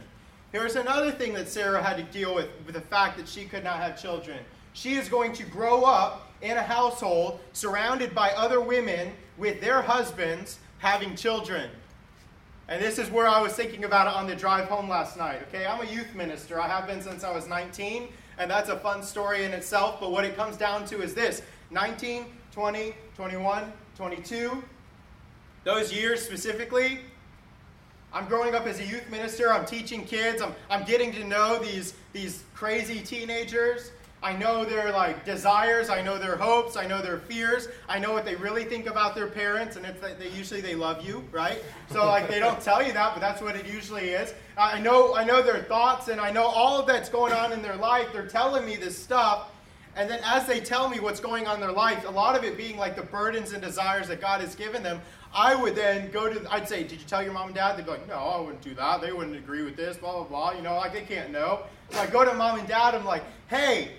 Here's 0.52 0.76
another 0.76 1.10
thing 1.10 1.32
that 1.34 1.48
Sarah 1.48 1.82
had 1.82 1.96
to 1.96 2.02
deal 2.02 2.34
with 2.34 2.48
with 2.66 2.74
the 2.74 2.82
fact 2.82 3.16
that 3.16 3.28
she 3.28 3.46
could 3.46 3.64
not 3.64 3.76
have 3.76 4.00
children. 4.00 4.40
She 4.74 4.94
is 4.94 5.08
going 5.08 5.32
to 5.34 5.44
grow 5.44 5.84
up 5.84 6.32
in 6.42 6.56
a 6.56 6.62
household 6.62 7.40
surrounded 7.54 8.14
by 8.14 8.32
other 8.32 8.60
women 8.60 9.12
with 9.38 9.60
their 9.62 9.80
husbands 9.80 10.58
having 10.78 11.16
children. 11.16 11.70
And 12.70 12.80
this 12.80 13.00
is 13.00 13.10
where 13.10 13.26
I 13.26 13.40
was 13.40 13.52
thinking 13.52 13.82
about 13.82 14.06
it 14.06 14.14
on 14.14 14.28
the 14.28 14.36
drive 14.36 14.68
home 14.68 14.88
last 14.88 15.18
night. 15.18 15.40
Okay, 15.48 15.66
I'm 15.66 15.80
a 15.80 15.90
youth 15.90 16.14
minister. 16.14 16.60
I 16.60 16.68
have 16.68 16.86
been 16.86 17.02
since 17.02 17.24
I 17.24 17.32
was 17.32 17.48
19, 17.48 18.08
and 18.38 18.48
that's 18.48 18.68
a 18.68 18.78
fun 18.78 19.02
story 19.02 19.44
in 19.44 19.50
itself. 19.52 19.98
But 19.98 20.12
what 20.12 20.24
it 20.24 20.36
comes 20.36 20.56
down 20.56 20.84
to 20.86 21.02
is 21.02 21.12
this 21.12 21.42
19, 21.72 22.26
20, 22.52 22.94
21, 23.16 23.72
22. 23.96 24.62
Those 25.64 25.92
years 25.92 26.22
specifically, 26.22 27.00
I'm 28.12 28.26
growing 28.26 28.54
up 28.54 28.66
as 28.66 28.78
a 28.78 28.86
youth 28.86 29.10
minister. 29.10 29.52
I'm 29.52 29.66
teaching 29.66 30.04
kids. 30.04 30.40
I'm, 30.40 30.54
I'm 30.70 30.84
getting 30.84 31.10
to 31.14 31.24
know 31.24 31.58
these, 31.58 31.94
these 32.12 32.44
crazy 32.54 33.00
teenagers. 33.00 33.90
I 34.22 34.36
know 34.36 34.64
their 34.64 34.92
like 34.92 35.24
desires. 35.24 35.88
I 35.88 36.02
know 36.02 36.18
their 36.18 36.36
hopes. 36.36 36.76
I 36.76 36.86
know 36.86 37.00
their 37.00 37.18
fears. 37.18 37.68
I 37.88 37.98
know 37.98 38.12
what 38.12 38.24
they 38.24 38.36
really 38.36 38.64
think 38.64 38.86
about 38.86 39.14
their 39.14 39.26
parents, 39.26 39.76
and 39.76 39.86
it's 39.86 40.00
that 40.00 40.18
they 40.18 40.28
usually 40.28 40.60
they 40.60 40.74
love 40.74 41.04
you, 41.04 41.24
right? 41.32 41.62
So 41.90 42.04
like 42.06 42.28
they 42.28 42.38
don't 42.38 42.60
tell 42.60 42.82
you 42.82 42.92
that, 42.92 43.14
but 43.14 43.20
that's 43.20 43.40
what 43.40 43.56
it 43.56 43.66
usually 43.66 44.10
is. 44.10 44.34
I 44.58 44.78
know 44.78 45.14
I 45.14 45.24
know 45.24 45.42
their 45.42 45.62
thoughts, 45.62 46.08
and 46.08 46.20
I 46.20 46.30
know 46.30 46.44
all 46.44 46.78
of 46.78 46.86
that's 46.86 47.08
going 47.08 47.32
on 47.32 47.52
in 47.52 47.62
their 47.62 47.76
life. 47.76 48.08
They're 48.12 48.26
telling 48.26 48.66
me 48.66 48.76
this 48.76 48.98
stuff, 48.98 49.50
and 49.96 50.08
then 50.08 50.20
as 50.24 50.46
they 50.46 50.60
tell 50.60 50.88
me 50.88 51.00
what's 51.00 51.20
going 51.20 51.46
on 51.46 51.54
in 51.54 51.60
their 51.60 51.72
life, 51.72 52.06
a 52.06 52.10
lot 52.10 52.36
of 52.36 52.44
it 52.44 52.56
being 52.56 52.76
like 52.76 52.96
the 52.96 53.02
burdens 53.02 53.52
and 53.52 53.62
desires 53.62 54.08
that 54.08 54.20
God 54.20 54.40
has 54.40 54.54
given 54.54 54.82
them, 54.82 55.00
I 55.34 55.54
would 55.54 55.74
then 55.74 56.10
go 56.10 56.32
to, 56.32 56.52
I'd 56.52 56.68
say, 56.68 56.82
Did 56.82 57.00
you 57.00 57.06
tell 57.06 57.22
your 57.22 57.32
mom 57.32 57.48
and 57.48 57.54
dad? 57.54 57.76
They'd 57.76 57.84
be 57.84 57.90
like, 57.90 58.06
No, 58.08 58.14
I 58.14 58.40
wouldn't 58.40 58.62
do 58.62 58.74
that. 58.74 59.00
They 59.00 59.12
wouldn't 59.12 59.36
agree 59.36 59.62
with 59.62 59.76
this, 59.76 59.96
blah, 59.96 60.12
blah, 60.12 60.24
blah. 60.24 60.52
You 60.52 60.62
know, 60.62 60.76
like 60.76 60.92
they 60.92 61.02
can't 61.02 61.30
know. 61.30 61.60
So 61.90 61.98
I 61.98 62.06
go 62.06 62.24
to 62.24 62.34
mom 62.34 62.58
and 62.58 62.68
dad, 62.68 62.94
I'm 62.94 63.04
like, 63.04 63.24
Hey, 63.48 63.92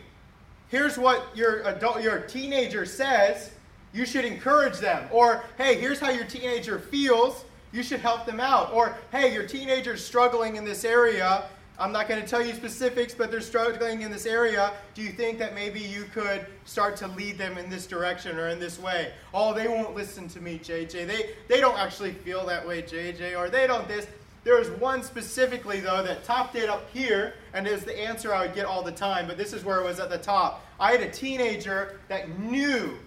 here's 0.71 0.97
what 0.97 1.35
your 1.35 1.61
adult, 1.63 2.01
your 2.01 2.21
teenager 2.21 2.85
says. 2.85 3.51
You 3.93 4.05
should 4.05 4.25
encourage 4.25 4.79
them. 4.79 5.07
Or, 5.11 5.43
Hey, 5.57 5.79
here's 5.79 5.99
how 5.99 6.09
your 6.09 6.25
teenager 6.25 6.79
feels. 6.79 7.45
You 7.71 7.83
should 7.83 7.99
help 7.99 8.25
them 8.25 8.39
out. 8.39 8.73
Or, 8.73 8.97
Hey, 9.11 9.33
your 9.33 9.43
teenager's 9.43 10.03
struggling 10.03 10.55
in 10.55 10.65
this 10.65 10.83
area. 10.83 11.43
I'm 11.81 11.91
not 11.91 12.07
going 12.07 12.21
to 12.21 12.27
tell 12.27 12.45
you 12.45 12.53
specifics, 12.53 13.13
but 13.15 13.31
they're 13.31 13.41
struggling 13.41 14.01
in 14.03 14.11
this 14.11 14.27
area. 14.27 14.71
Do 14.93 15.01
you 15.01 15.09
think 15.09 15.39
that 15.39 15.55
maybe 15.55 15.79
you 15.79 16.03
could 16.13 16.45
start 16.63 16.95
to 16.97 17.07
lead 17.07 17.39
them 17.39 17.57
in 17.57 17.71
this 17.71 17.87
direction 17.87 18.37
or 18.37 18.49
in 18.49 18.59
this 18.59 18.79
way? 18.79 19.11
Oh, 19.33 19.51
they 19.51 19.67
won't 19.67 19.95
listen 19.95 20.27
to 20.29 20.41
me, 20.41 20.59
JJ. 20.59 21.07
They, 21.07 21.31
they 21.47 21.59
don't 21.59 21.77
actually 21.79 22.11
feel 22.11 22.45
that 22.45 22.65
way, 22.67 22.83
JJ, 22.83 23.35
or 23.35 23.49
they 23.49 23.65
don't 23.65 23.87
this. 23.87 24.05
There 24.43 24.57
was 24.57 24.69
one 24.71 25.03
specifically, 25.03 25.79
though, 25.79 26.01
that 26.01 26.23
topped 26.23 26.55
it 26.55 26.67
up 26.67 26.89
here, 26.91 27.35
and 27.53 27.67
is 27.67 27.83
the 27.83 27.97
answer 27.97 28.33
I 28.33 28.47
would 28.47 28.55
get 28.55 28.65
all 28.65 28.81
the 28.81 28.91
time, 28.91 29.27
but 29.27 29.37
this 29.37 29.53
is 29.53 29.63
where 29.63 29.79
it 29.79 29.83
was 29.83 29.99
at 29.99 30.09
the 30.09 30.17
top. 30.17 30.65
I 30.79 30.91
had 30.91 31.01
a 31.01 31.11
teenager 31.11 31.99
that 32.07 32.39
knew, 32.39 32.97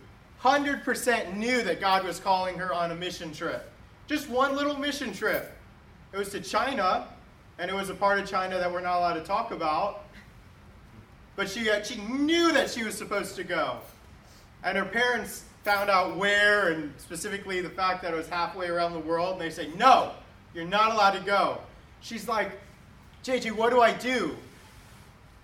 100% 0.42 1.36
knew 1.36 1.62
that 1.62 1.80
God 1.80 2.04
was 2.04 2.20
calling 2.20 2.56
her 2.56 2.72
on 2.72 2.92
a 2.92 2.94
mission 2.94 3.32
trip. 3.32 3.68
Just 4.06 4.28
one 4.28 4.54
little 4.54 4.78
mission 4.78 5.12
trip. 5.12 5.56
It 6.12 6.18
was 6.18 6.28
to 6.30 6.40
China, 6.40 7.08
and 7.58 7.68
it 7.68 7.74
was 7.74 7.90
a 7.90 7.94
part 7.94 8.20
of 8.20 8.28
China 8.28 8.58
that 8.58 8.70
we're 8.70 8.80
not 8.80 8.98
allowed 8.98 9.14
to 9.14 9.24
talk 9.24 9.50
about. 9.50 10.04
But 11.34 11.48
she, 11.48 11.68
uh, 11.68 11.82
she 11.82 11.96
knew 12.02 12.52
that 12.52 12.70
she 12.70 12.84
was 12.84 12.96
supposed 12.96 13.34
to 13.36 13.44
go. 13.44 13.78
And 14.62 14.78
her 14.78 14.84
parents 14.84 15.42
found 15.64 15.90
out 15.90 16.16
where, 16.16 16.68
and 16.68 16.92
specifically 16.98 17.60
the 17.60 17.70
fact 17.70 18.02
that 18.02 18.14
it 18.14 18.16
was 18.16 18.28
halfway 18.28 18.68
around 18.68 18.92
the 18.92 19.00
world, 19.00 19.32
and 19.32 19.40
they 19.40 19.50
say, 19.50 19.70
No, 19.76 20.12
you're 20.54 20.64
not 20.64 20.92
allowed 20.92 21.12
to 21.12 21.20
go. 21.20 21.58
She's 22.00 22.28
like, 22.28 22.52
JJ, 23.24 23.52
what 23.52 23.70
do 23.70 23.80
I 23.80 23.92
do? 23.92 24.36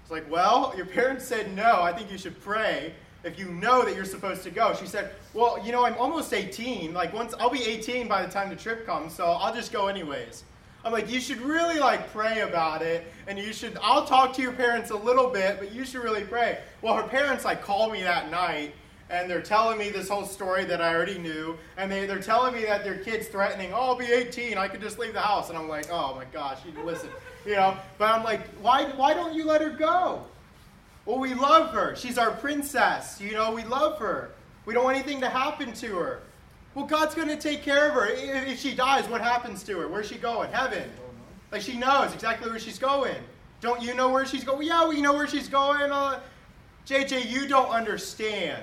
It's 0.02 0.11
like, 0.11 0.31
Well, 0.31 0.73
your 0.76 0.87
parents 0.87 1.26
said 1.26 1.55
no. 1.55 1.83
I 1.83 1.93
think 1.93 2.11
you 2.11 2.19
should 2.19 2.40
pray 2.43 2.95
if 3.25 3.38
you 3.38 3.47
know 3.47 3.85
that 3.85 3.95
you're 3.95 4.05
supposed 4.05 4.43
to 4.45 4.50
go. 4.50 4.75
She 4.75 4.87
said, 4.87 5.12
Well, 5.35 5.64
you 5.64 5.73
know, 5.73 5.85
I'm 5.85 5.95
almost 5.95 6.33
18. 6.33 6.95
Like, 6.95 7.12
once 7.12 7.35
I'll 7.38 7.50
be 7.50 7.64
18 7.64 8.09
by 8.09 8.25
the 8.25 8.31
time 8.31 8.49
the 8.50 8.57
trip 8.57 8.87
comes, 8.87 9.14
so 9.14 9.25
I'll 9.25 9.55
just 9.55 9.73
go 9.73 9.88
anyways. 9.88 10.45
I'm 10.85 10.93
like, 10.93 11.11
you 11.11 11.21
should 11.21 11.40
really 11.43 11.79
like 11.79 12.11
pray 12.11 12.40
about 12.40 12.81
it, 12.81 13.12
and 13.26 13.38
you 13.38 13.52
should. 13.52 13.76
I'll 13.83 14.07
talk 14.07 14.33
to 14.35 14.43
your 14.43 14.52
parents 14.52 14.90
a 14.90 14.97
little 14.97 15.29
bit, 15.29 15.59
but 15.59 15.73
you 15.73 15.85
should 15.85 16.02
really 16.02 16.25
pray. 16.25 16.59
Well, 16.81 16.95
her 16.95 17.02
parents 17.02 17.45
like 17.45 17.62
called 17.62 17.93
me 17.93 18.02
that 18.02 18.31
night, 18.31 18.75
and 19.11 19.29
they're 19.29 19.43
telling 19.43 19.79
me 19.79 19.90
this 19.90 20.09
whole 20.09 20.25
story 20.25 20.64
that 20.64 20.81
I 20.81 20.95
already 20.95 21.19
knew, 21.19 21.59
and 21.76 21.90
they 21.90 22.07
they're 22.07 22.21
telling 22.21 22.55
me 22.55 22.64
that 22.64 22.85
their 22.85 22.99
kid's 22.99 23.26
threatening, 23.26 23.73
oh, 23.73 23.81
I'll 23.81 23.97
be 23.97 24.07
18, 24.07 24.57
I 24.57 24.69
could 24.69 24.81
just 24.81 24.99
leave 24.99 25.12
the 25.12 25.21
house, 25.21 25.49
and 25.49 25.59
I'm 25.59 25.69
like, 25.69 25.90
oh 25.90 26.14
my 26.14 26.25
gosh, 26.26 26.59
you 26.64 26.83
listen, 26.85 27.11
you 27.45 27.57
know. 27.57 27.76
But 27.99 28.12
I'm 28.12 28.25
like, 28.25 28.47
why 28.62 28.85
why 28.93 29.14
don't 29.14 29.35
you 29.35 29.45
let 29.45 29.61
her 29.61 29.71
go? 29.71 30.25
Well, 31.07 31.19
we 31.19 31.35
love 31.35 31.71
her. 31.75 31.97
She's 31.97 32.19
our 32.19 32.31
princess. 32.31 33.21
You 33.21 33.33
know, 33.33 33.52
we 33.52 33.64
love 33.64 33.99
her. 33.99 34.31
We 34.64 34.75
don't 34.75 34.85
want 34.85 34.97
anything 34.97 35.21
to 35.23 35.29
happen 35.29 35.73
to 35.73 35.97
her. 35.97 36.21
Well, 36.75 36.85
God's 36.85 37.14
going 37.14 37.29
to 37.29 37.37
take 37.37 37.62
care 37.62 37.88
of 37.88 37.95
her. 37.95 38.07
If 38.07 38.61
she 38.61 38.75
dies, 38.75 39.09
what 39.09 39.21
happens 39.21 39.62
to 39.64 39.79
her? 39.79 39.88
Where's 39.88 40.07
she 40.07 40.17
going? 40.17 40.52
Heaven. 40.52 40.88
Like 41.50 41.62
she 41.62 41.76
knows 41.76 42.14
exactly 42.14 42.49
where 42.49 42.61
she's 42.61 42.79
going. 42.79 43.17
Don't 43.61 43.83
you 43.83 43.95
know 43.95 44.09
where 44.11 44.25
she's 44.25 44.45
going? 44.45 44.67
Yeah, 44.67 44.88
we 44.88 45.00
know 45.02 45.12
where 45.12 45.26
she's 45.26 45.49
going. 45.49 45.90
Uh, 45.90 46.21
JJ, 46.87 47.29
you 47.29 47.49
don't 47.49 47.69
understand. 47.69 48.62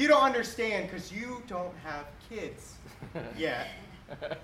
You 0.00 0.08
don't 0.08 0.22
understand 0.22 0.88
because 0.88 1.12
you 1.12 1.42
don't 1.46 1.74
have 1.84 2.06
kids 2.26 2.76
yet. 3.36 3.68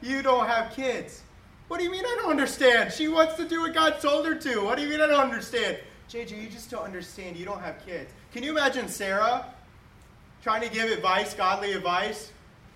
You 0.03 0.21
don't 0.21 0.47
have 0.47 0.71
kids. 0.71 1.23
What 1.69 1.79
do 1.79 1.85
you 1.85 1.91
mean 1.91 2.05
I 2.05 2.15
don't 2.21 2.31
understand? 2.31 2.93
She 2.93 3.09
wants 3.09 3.37
to 3.37 3.49
do 3.49 3.63
what 3.63 3.73
God 3.73 3.99
told 3.99 4.27
her 4.27 4.35
to. 4.35 4.63
What 4.63 4.77
do 4.77 4.83
you 4.83 4.91
mean 4.91 5.01
I 5.01 5.07
don't 5.07 5.19
understand? 5.19 5.79
JJ, 6.11 6.43
you 6.43 6.51
just 6.51 6.71
don't 6.71 6.85
understand. 6.85 7.39
You 7.39 7.47
don't 7.47 7.63
have 7.63 7.83
kids. 7.87 8.13
Can 8.35 8.43
you 8.43 8.51
imagine 8.51 8.87
Sarah 8.87 9.47
trying 10.43 10.61
to 10.61 10.69
give 10.69 10.91
advice, 10.91 11.33
godly 11.33 11.73
advice, 11.73 12.33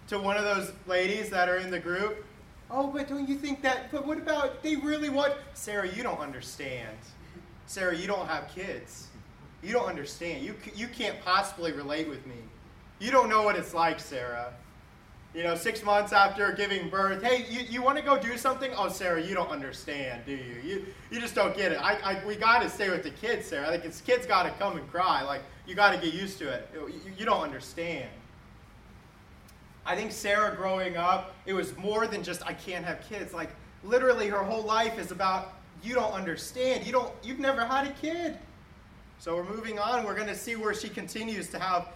to 0.09 0.19
one 0.19 0.39
of 0.39 0.45
those 0.45 0.73
ladies 0.87 1.29
that 1.29 1.51
are 1.51 1.59
in 1.59 1.71
the 1.71 1.79
group. 1.79 2.25
Oh, 2.71 2.87
but 2.87 3.09
don't 3.09 3.29
you 3.29 3.37
think 3.37 3.61
that? 3.61 3.93
But 3.93 4.07
what 4.07 4.17
about 4.17 4.63
they 4.63 4.77
really 4.77 5.11
want? 5.11 5.35
Sarah, 5.53 5.87
you 5.87 6.03
don't 6.03 6.19
understand. 6.19 6.97
Sarah, 7.67 7.95
you 7.95 8.07
don't 8.07 8.27
have 8.27 8.49
kids. 8.49 9.09
You 9.63 9.75
don't 9.75 9.87
understand. 9.87 10.43
You, 10.43 10.57
you 10.75 10.89
can't 10.89 11.21
possibly 11.23 11.73
relate 11.73 12.09
with 12.09 12.27
me. 12.27 12.37
You 13.01 13.11
don't 13.11 13.29
know 13.29 13.43
what 13.43 13.57
it's 13.57 13.75
like, 13.75 13.99
Sarah. 13.99 14.53
You 15.35 15.45
know, 15.45 15.55
six 15.55 15.83
months 15.83 16.13
after 16.13 16.53
giving 16.53 16.91
birth, 16.91 17.23
hey, 17.23 17.47
you, 17.49 17.61
you 17.61 17.83
want 17.83 17.97
to 17.97 18.05
go 18.05 18.21
do 18.21 18.37
something? 18.37 18.73
Oh, 18.77 18.89
Sarah, 18.89 19.23
you 19.23 19.33
don't 19.33 19.49
understand, 19.49 20.23
do 20.27 20.33
you? 20.33 20.57
You, 20.63 20.87
you 21.11 21.21
just 21.21 21.35
don't 21.35 21.57
get 21.57 21.73
it. 21.73 21.77
I, 21.81 21.95
I, 22.03 22.25
we 22.27 22.35
got 22.35 22.63
to 22.63 22.69
stay 22.69 22.91
with 22.91 23.05
the 23.05 23.11
kids, 23.11 23.47
Sarah. 23.47 23.69
Like, 23.69 23.85
it's, 23.85 24.01
kids 24.01 24.27
got 24.27 24.43
to 24.43 24.51
come 24.51 24.77
and 24.77 24.91
cry. 24.91 25.23
Like, 25.23 25.43
you 25.67 25.75
got 25.75 25.93
to 25.93 25.99
get 25.99 26.13
used 26.15 26.39
to 26.39 26.49
it. 26.53 26.69
You, 26.75 26.93
you 27.17 27.25
don't 27.25 27.43
understand. 27.43 28.09
I 29.87 29.97
think 29.97 30.13
Sarah 30.13 30.55
growing 30.55 30.97
up, 30.97 31.35
it 31.47 31.53
was 31.53 31.77
more 31.77 32.07
than 32.07 32.23
just, 32.23 32.45
I 32.45 32.53
can't 32.53 32.85
have 32.85 33.01
kids. 33.09 33.33
Like, 33.33 33.51
literally, 33.85 34.29
her 34.29 34.43
whole 34.43 34.63
life 34.63 34.99
is 34.99 35.13
about, 35.13 35.53
you 35.83 35.95
don't 35.95 36.13
understand. 36.13 36.85
You 36.85 36.93
don't, 36.93 37.13
you've 37.23 37.39
never 37.39 37.65
had 37.65 37.87
a 37.87 37.93
kid. 37.93 38.37
So 39.21 39.37
we're 39.37 39.45
moving 39.45 39.79
on. 39.79 40.05
We're 40.05 40.17
going 40.17 40.27
to 40.27 40.35
see 40.35 40.57
where 40.57 40.75
she 40.75 40.89
continues 40.89 41.49
to 41.51 41.59
have 41.61 41.89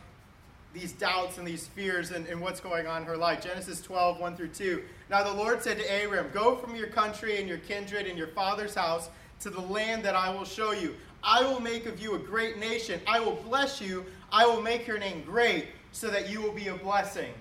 these 0.75 0.93
doubts 0.93 1.39
and 1.39 1.47
these 1.47 1.69
fears 1.69 2.11
and, 2.11 2.27
and 2.27 2.41
what's 2.41 2.61
going 2.61 2.87
on 2.87 3.03
in 3.03 3.09
her 3.09 3.17
life. 3.17 3.41
Genesis 3.41 3.81
12, 3.81 4.19
1 4.19 4.37
through 4.37 4.49
2. 4.49 4.83
Now 5.09 5.23
the 5.23 5.33
Lord 5.33 5.63
said 5.63 5.79
to 5.79 6.05
Abram, 6.05 6.29
Go 6.35 6.57
from 6.57 6.75
your 6.75 6.89
country 6.89 7.39
and 7.39 7.49
your 7.49 7.59
kindred 7.59 8.07
and 8.07 8.19
your 8.19 8.27
father's 8.29 8.75
house 8.75 9.09
to 9.41 9.51
the 9.51 9.61
land 9.61 10.05
that 10.05 10.17
I 10.17 10.31
will 10.31 10.45
show 10.45 10.73
you. 10.73 10.95
I 11.23 11.43
will 11.43 11.61
make 11.61 11.87
of 11.87 12.01
you 12.01 12.17
a 12.17 12.19
great 12.19 12.59
nation. 12.59 13.01
I 13.07 13.21
will 13.21 13.37
bless 13.37 13.81
you. 13.81 14.05
I 14.33 14.45
will 14.45 14.61
make 14.61 14.87
your 14.87 14.99
name 14.99 15.23
great 15.25 15.69
so 15.93 16.09
that 16.09 16.29
you 16.29 16.43
will 16.43 16.53
be 16.53 16.69
a 16.69 16.75
blessing. 16.75 17.33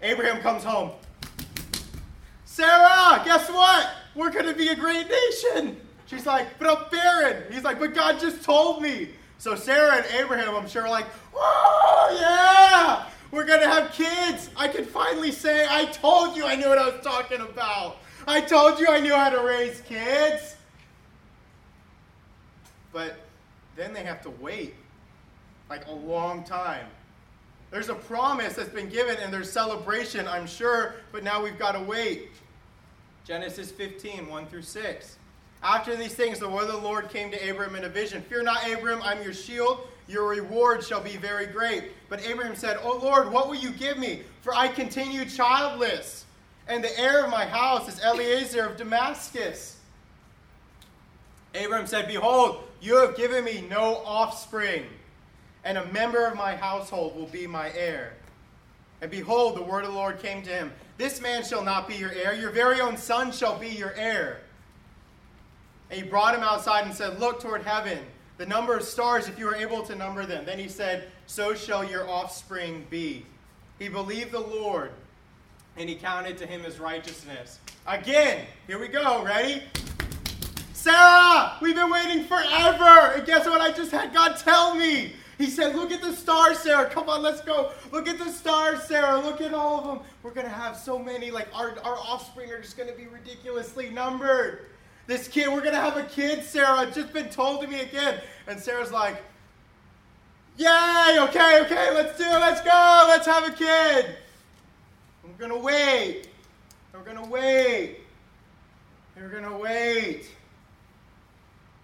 Abraham 0.00 0.40
comes 0.40 0.62
home. 0.62 0.92
Sarah, 2.44 3.20
guess 3.24 3.50
what? 3.50 3.90
We're 4.14 4.30
going 4.30 4.46
to 4.46 4.54
be 4.54 4.68
a 4.68 4.76
great 4.76 5.08
nation. 5.08 5.76
She's 6.06 6.24
like, 6.24 6.58
but 6.58 6.68
I'm 6.68 6.88
barren. 6.90 7.52
He's 7.52 7.64
like, 7.64 7.80
but 7.80 7.94
God 7.94 8.20
just 8.20 8.44
told 8.44 8.80
me. 8.80 9.08
So 9.38 9.54
Sarah 9.54 9.96
and 9.96 10.06
Abraham, 10.14 10.54
I'm 10.54 10.68
sure, 10.68 10.82
are 10.82 10.90
like, 10.90 11.06
oh, 11.34 12.18
yeah, 12.20 13.06
We're 13.30 13.44
going 13.44 13.60
to 13.60 13.68
have 13.68 13.92
kids. 13.92 14.50
I 14.56 14.68
can 14.68 14.84
finally 14.84 15.32
say, 15.32 15.66
I 15.68 15.86
told 15.86 16.36
you 16.36 16.46
I 16.46 16.54
knew 16.54 16.68
what 16.68 16.78
I 16.78 16.88
was 16.88 17.04
talking 17.04 17.40
about. 17.40 17.96
I 18.26 18.40
told 18.40 18.78
you 18.78 18.86
I 18.88 19.00
knew 19.00 19.14
how 19.14 19.28
to 19.30 19.42
raise 19.42 19.80
kids. 19.82 20.56
But 22.92 23.16
then 23.76 23.92
they 23.92 24.04
have 24.04 24.22
to 24.22 24.30
wait 24.30 24.74
like 25.68 25.86
a 25.88 25.92
long 25.92 26.44
time. 26.44 26.86
There's 27.70 27.88
a 27.88 27.94
promise 27.94 28.54
that's 28.54 28.68
been 28.68 28.88
given 28.88 29.16
and 29.16 29.32
there's 29.32 29.50
celebration, 29.50 30.28
I'm 30.28 30.46
sure, 30.46 30.94
but 31.10 31.24
now 31.24 31.42
we've 31.42 31.58
got 31.58 31.72
to 31.72 31.80
wait. 31.80 32.30
Genesis 33.24 33.72
15, 33.72 34.28
1 34.28 34.46
through 34.46 34.62
6. 34.62 35.16
After 35.64 35.96
these 35.96 36.14
things, 36.14 36.38
the 36.38 36.48
word 36.48 36.64
of 36.64 36.72
the 36.72 36.76
Lord 36.76 37.08
came 37.08 37.30
to 37.30 37.50
Abram 37.50 37.74
in 37.74 37.84
a 37.84 37.88
vision 37.88 38.20
Fear 38.20 38.42
not, 38.42 38.70
Abram, 38.70 39.00
I'm 39.02 39.22
your 39.22 39.32
shield. 39.32 39.88
Your 40.06 40.28
reward 40.28 40.84
shall 40.84 41.00
be 41.00 41.16
very 41.16 41.46
great. 41.46 41.84
But 42.10 42.20
Abram 42.30 42.54
said, 42.54 42.76
O 42.82 42.98
Lord, 42.98 43.32
what 43.32 43.48
will 43.48 43.54
you 43.54 43.70
give 43.70 43.96
me? 43.96 44.20
For 44.42 44.54
I 44.54 44.68
continue 44.68 45.24
childless, 45.24 46.26
and 46.68 46.84
the 46.84 47.00
heir 47.00 47.24
of 47.24 47.30
my 47.30 47.46
house 47.46 47.88
is 47.88 47.98
Eliezer 48.04 48.66
of 48.66 48.76
Damascus. 48.76 49.78
Abram 51.54 51.86
said, 51.86 52.08
Behold, 52.08 52.64
you 52.82 52.96
have 52.96 53.16
given 53.16 53.42
me 53.42 53.64
no 53.70 54.02
offspring, 54.04 54.84
and 55.64 55.78
a 55.78 55.86
member 55.86 56.26
of 56.26 56.36
my 56.36 56.54
household 56.54 57.16
will 57.16 57.28
be 57.28 57.46
my 57.46 57.72
heir. 57.72 58.12
And 59.00 59.10
behold, 59.10 59.56
the 59.56 59.62
word 59.62 59.84
of 59.84 59.92
the 59.92 59.96
Lord 59.96 60.18
came 60.18 60.42
to 60.42 60.50
him 60.50 60.72
This 60.98 61.22
man 61.22 61.42
shall 61.42 61.64
not 61.64 61.88
be 61.88 61.94
your 61.94 62.12
heir, 62.12 62.34
your 62.34 62.50
very 62.50 62.82
own 62.82 62.98
son 62.98 63.32
shall 63.32 63.58
be 63.58 63.68
your 63.68 63.94
heir. 63.94 64.40
And 65.94 66.02
he 66.02 66.10
brought 66.10 66.34
him 66.34 66.42
outside 66.42 66.86
and 66.86 66.92
said, 66.92 67.20
Look 67.20 67.38
toward 67.38 67.62
heaven, 67.62 68.00
the 68.36 68.46
number 68.46 68.76
of 68.76 68.82
stars, 68.82 69.28
if 69.28 69.38
you 69.38 69.46
are 69.46 69.54
able 69.54 69.84
to 69.84 69.94
number 69.94 70.26
them. 70.26 70.44
Then 70.44 70.58
he 70.58 70.66
said, 70.66 71.06
So 71.26 71.54
shall 71.54 71.88
your 71.88 72.08
offspring 72.10 72.84
be. 72.90 73.24
He 73.78 73.88
believed 73.88 74.32
the 74.32 74.40
Lord, 74.40 74.90
and 75.76 75.88
he 75.88 75.94
counted 75.94 76.36
to 76.38 76.46
him 76.46 76.64
as 76.64 76.80
righteousness. 76.80 77.60
Again, 77.86 78.44
here 78.66 78.80
we 78.80 78.88
go. 78.88 79.24
Ready? 79.24 79.62
Sarah, 80.72 81.58
we've 81.62 81.76
been 81.76 81.92
waiting 81.92 82.24
forever. 82.24 83.12
And 83.14 83.24
guess 83.24 83.46
what 83.46 83.60
I 83.60 83.70
just 83.70 83.92
had 83.92 84.12
God 84.12 84.36
tell 84.36 84.74
me? 84.74 85.12
He 85.38 85.46
said, 85.46 85.76
Look 85.76 85.92
at 85.92 86.02
the 86.02 86.12
stars, 86.12 86.58
Sarah. 86.58 86.90
Come 86.90 87.08
on, 87.08 87.22
let's 87.22 87.40
go. 87.40 87.70
Look 87.92 88.08
at 88.08 88.18
the 88.18 88.30
stars, 88.30 88.82
Sarah. 88.82 89.20
Look 89.20 89.40
at 89.40 89.54
all 89.54 89.78
of 89.78 89.86
them. 89.86 90.00
We're 90.24 90.34
going 90.34 90.48
to 90.48 90.52
have 90.52 90.76
so 90.76 90.98
many. 90.98 91.30
Like, 91.30 91.46
our, 91.54 91.78
our 91.84 91.98
offspring 91.98 92.50
are 92.50 92.60
just 92.60 92.76
going 92.76 92.88
to 92.88 92.96
be 92.96 93.06
ridiculously 93.06 93.90
numbered. 93.90 94.66
This 95.06 95.28
kid, 95.28 95.48
we're 95.48 95.60
to 95.62 95.80
have 95.80 95.96
a 95.96 96.04
kid, 96.04 96.44
Sarah. 96.44 96.82
It's 96.82 96.96
just 96.96 97.12
been 97.12 97.28
told 97.28 97.60
to 97.62 97.68
me 97.68 97.80
again. 97.80 98.20
And 98.46 98.58
Sarah's 98.58 98.92
like, 98.92 99.22
Yay, 100.56 101.16
okay, 101.20 101.62
okay, 101.62 101.92
let's 101.92 102.16
do 102.16 102.24
it. 102.24 102.38
Let's 102.38 102.60
go. 102.60 103.06
Let's 103.08 103.26
have 103.26 103.44
a 103.44 103.50
kid. 103.50 104.16
We're 105.38 105.48
to 105.48 105.56
wait. 105.56 106.28
We're 106.92 107.12
to 107.12 107.22
wait. 107.22 107.98
We're 109.16 109.40
to 109.40 109.56
wait. 109.56 110.26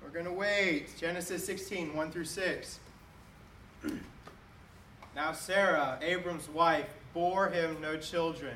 We're 0.03 0.23
to 0.23 0.33
wait. 0.33 0.97
Genesis 0.97 1.45
16, 1.45 1.95
1 1.95 2.11
through 2.13 2.25
6. 2.25 2.79
now, 5.17 5.33
Sarah, 5.33 5.99
Abram's 6.01 6.49
wife, 6.49 6.87
bore 7.13 7.49
him 7.49 7.77
no 7.81 7.97
children. 7.97 8.55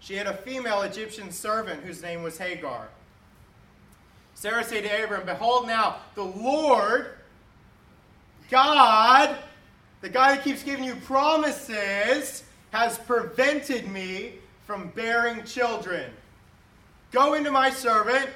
She 0.00 0.16
had 0.16 0.26
a 0.26 0.36
female 0.36 0.82
Egyptian 0.82 1.30
servant 1.30 1.84
whose 1.84 2.02
name 2.02 2.24
was 2.24 2.38
Hagar. 2.38 2.88
Sarah 4.38 4.62
said 4.62 4.84
to 4.84 5.04
Abram, 5.04 5.26
Behold 5.26 5.66
now, 5.66 5.96
the 6.14 6.22
Lord, 6.22 7.08
God, 8.48 9.36
the 10.00 10.08
guy 10.08 10.36
that 10.36 10.44
keeps 10.44 10.62
giving 10.62 10.84
you 10.84 10.94
promises, 10.94 12.44
has 12.70 12.98
prevented 12.98 13.90
me 13.90 14.34
from 14.64 14.90
bearing 14.90 15.42
children. 15.42 16.12
Go 17.10 17.34
into 17.34 17.50
my 17.50 17.68
servant, 17.68 18.28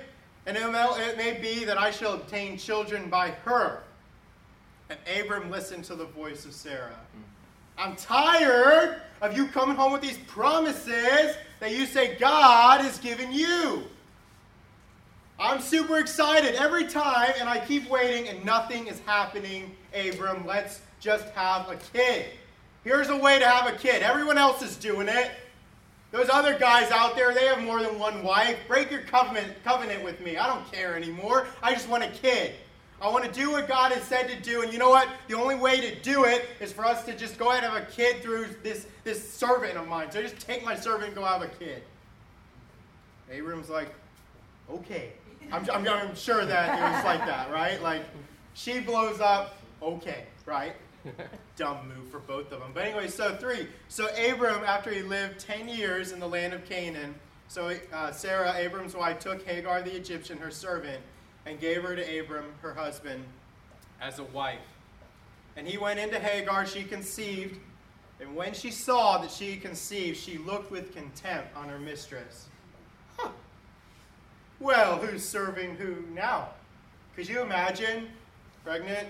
and 0.47 0.57
it 0.57 1.17
may 1.17 1.39
be 1.41 1.65
that 1.65 1.79
I 1.79 1.93
shall 1.93 2.15
obtain 2.15 2.59
children 2.59 3.09
by 3.09 3.31
her. 3.45 3.85
And 4.91 4.99
Abram 5.21 5.53
listened 5.53 5.85
to 5.85 5.95
the 5.95 6.07
voice 6.07 6.45
of 6.45 6.53
Sarah. 6.53 6.99
Hmm. 7.15 7.23
I'm 7.79 7.95
tired 7.95 9.03
of 9.21 9.37
you 9.37 9.47
coming 9.47 9.77
home 9.77 9.93
with 9.93 10.03
these 10.03 10.19
promises 10.27 11.37
that 11.61 11.71
you 11.71 11.87
say 11.87 12.17
God 12.17 12.81
has 12.81 12.99
given 12.99 13.31
you. 13.31 13.85
I'm 15.39 15.61
super 15.61 15.99
excited 15.99 16.55
every 16.55 16.87
time, 16.87 17.33
and 17.41 17.49
I 17.49 17.59
keep 17.59 17.89
waiting, 17.89 18.29
and 18.29 18.45
nothing 18.45 18.87
is 18.87 19.01
happening. 19.01 19.75
Abram, 19.95 20.47
let's 20.47 20.81
just 21.01 21.29
have 21.31 21.69
a 21.69 21.77
kid. 21.93 22.27
Here's 22.85 23.09
a 23.09 23.17
way 23.17 23.39
to 23.39 23.47
have 23.47 23.73
a 23.73 23.77
kid. 23.77 24.03
Everyone 24.03 24.39
else 24.39 24.63
is 24.63 24.77
doing 24.77 25.09
it. 25.09 25.31
Those 26.11 26.29
other 26.29 26.59
guys 26.59 26.91
out 26.91 27.17
there, 27.17 27.33
they 27.33 27.47
have 27.47 27.63
more 27.63 27.83
than 27.83 27.99
one 27.99 28.23
wife. 28.23 28.59
Break 28.69 28.91
your 28.91 29.01
covenant, 29.01 29.53
covenant 29.65 30.05
with 30.05 30.21
me. 30.21 30.37
I 30.37 30.47
don't 30.47 30.71
care 30.71 30.95
anymore. 30.95 31.47
I 31.63 31.73
just 31.73 31.89
want 31.89 32.05
a 32.05 32.09
kid. 32.09 32.53
I 33.01 33.09
want 33.09 33.25
to 33.25 33.33
do 33.33 33.51
what 33.51 33.67
God 33.67 33.93
has 33.93 34.05
said 34.05 34.29
to 34.29 34.41
do. 34.41 34.63
And 34.63 34.73
you 34.73 34.79
know 34.79 34.91
what? 34.91 35.09
The 35.27 35.35
only 35.35 35.57
way 35.57 35.81
to 35.81 35.95
do 36.03 36.25
it 36.25 36.47
is 36.61 36.73
for 36.73 36.85
us 36.85 37.05
to 37.07 37.17
just 37.17 37.39
go 37.39 37.51
ahead 37.51 37.65
and 37.65 37.73
have 37.73 37.83
a 37.83 37.87
kid 37.91 38.23
through 38.23 38.49
this, 38.63 38.87
this 39.05 39.29
servant 39.29 39.77
of 39.77 39.89
mine. 39.89 40.11
So 40.13 40.23
just 40.23 40.39
take 40.39 40.65
my 40.65 40.77
servant 40.77 41.07
and 41.07 41.15
go 41.15 41.25
have 41.25 41.43
a 41.43 41.49
kid. 41.49 41.83
Abram's 43.31 43.71
like, 43.71 43.89
okay. 44.71 45.13
I'm, 45.51 45.69
I'm, 45.71 45.89
I'm 45.89 46.15
sure 46.15 46.45
that 46.45 46.79
it 46.79 46.95
was 46.95 47.05
like 47.05 47.27
that, 47.27 47.51
right? 47.51 47.83
Like, 47.83 48.03
she 48.55 48.81
blows 48.81 49.21
up, 49.21 49.57
okay, 49.83 50.25
right? 50.47 50.75
Dumb 51.57 51.89
move 51.89 52.09
for 52.11 52.21
both 52.21 52.53
of 52.53 52.61
them. 52.61 52.71
But 52.73 52.85
anyway, 52.85 53.09
so 53.09 53.35
three. 53.37 53.69
So 53.89 54.09
Abram, 54.17 54.63
after 54.65 54.91
he 54.91 55.03
lived 55.03 55.41
10 55.41 55.69
years 55.69 56.13
in 56.13 56.21
the 56.21 56.29
land 56.29 56.53
of 56.53 56.65
Canaan, 56.65 57.15
so 57.49 57.75
uh, 57.93 58.13
Sarah, 58.13 58.55
Abram's 58.57 58.95
wife, 58.95 59.19
took 59.19 59.45
Hagar 59.45 59.83
the 59.83 59.95
Egyptian, 59.95 60.39
her 60.39 60.51
servant, 60.51 61.01
and 61.45 61.59
gave 61.61 61.83
her 61.83 61.97
to 61.97 62.21
Abram, 62.21 62.47
her 62.63 62.73
husband, 62.73 63.25
as 64.01 64.19
a 64.19 64.25
wife. 64.25 64.61
And 65.57 65.67
he 65.67 65.77
went 65.77 65.99
into 65.99 66.19
Hagar, 66.19 66.67
she 66.67 66.85
conceived, 66.85 67.59
and 68.23 68.37
when 68.37 68.55
she 68.55 68.71
saw 68.71 69.19
that 69.19 69.31
she 69.31 69.57
conceived, 69.57 70.17
she 70.17 70.39
looked 70.39 70.71
with 70.71 70.95
contempt 70.95 71.55
on 71.57 71.69
her 71.69 71.79
mistress. 71.79 72.47
Well, 74.63 74.99
who's 74.99 75.25
serving 75.25 75.75
who 75.75 76.05
now? 76.15 76.51
Could 77.17 77.29
you 77.29 77.43
imagine? 77.43 78.07
Pregnant? 78.65 79.09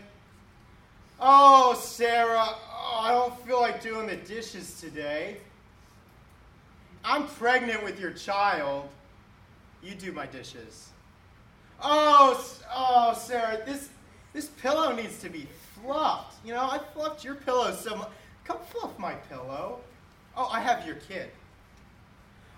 Oh, 1.20 1.74
Sarah, 1.74 2.46
oh, 2.48 3.00
I 3.02 3.10
don't 3.10 3.38
feel 3.46 3.60
like 3.60 3.82
doing 3.82 4.06
the 4.06 4.16
dishes 4.16 4.80
today. 4.80 5.36
I'm 7.04 7.26
pregnant 7.26 7.84
with 7.84 8.00
your 8.00 8.12
child. 8.12 8.88
You 9.82 9.94
do 9.94 10.10
my 10.10 10.24
dishes. 10.24 10.88
Oh, 11.82 12.42
oh, 12.74 13.12
Sarah, 13.12 13.60
this 13.66 13.90
this 14.32 14.46
pillow 14.46 14.96
needs 14.96 15.18
to 15.18 15.28
be 15.28 15.46
fluffed. 15.74 16.42
You 16.46 16.54
know, 16.54 16.62
I 16.62 16.80
fluffed 16.94 17.24
your 17.24 17.34
pillow 17.34 17.74
so 17.74 17.94
much. 17.96 18.08
Come 18.44 18.56
fluff 18.70 18.98
my 18.98 19.12
pillow. 19.28 19.80
Oh, 20.34 20.48
I 20.50 20.60
have 20.60 20.86
your 20.86 20.96
kid. 20.96 21.28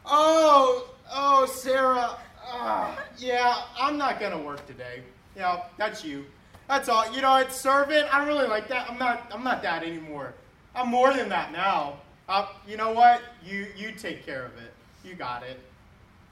Oh, 0.07 0.91
oh, 1.13 1.47
Sarah, 1.47 2.19
uh, 2.51 2.95
yeah, 3.19 3.63
I'm 3.79 3.97
not 3.99 4.21
gonna 4.21 4.41
work 4.41 4.67
today. 4.67 5.03
Yeah, 5.37 5.63
that's 5.77 6.05
you. 6.05 6.25
That's 6.69 6.89
all. 6.89 7.13
You 7.13 7.21
know, 7.21 7.37
it's 7.37 7.57
servant. 7.57 8.13
I 8.13 8.19
don't 8.19 8.29
really 8.29 8.49
like 8.49 8.69
that. 8.69 8.91
I'm 8.91 8.99
not. 8.99 9.31
I'm 9.33 9.45
not 9.45 9.63
that 9.63 9.83
anymore. 9.83 10.35
I'm 10.75 10.89
more 10.89 11.13
than 11.13 11.29
that 11.29 11.53
now. 11.53 11.99
Uh, 12.29 12.47
you 12.67 12.77
know 12.77 12.93
what? 12.93 13.23
You 13.45 13.67
you 13.77 13.93
take 13.93 14.25
care 14.25 14.45
of 14.45 14.53
it. 14.57 14.73
You 15.05 15.15
got 15.15 15.43
it. 15.43 15.59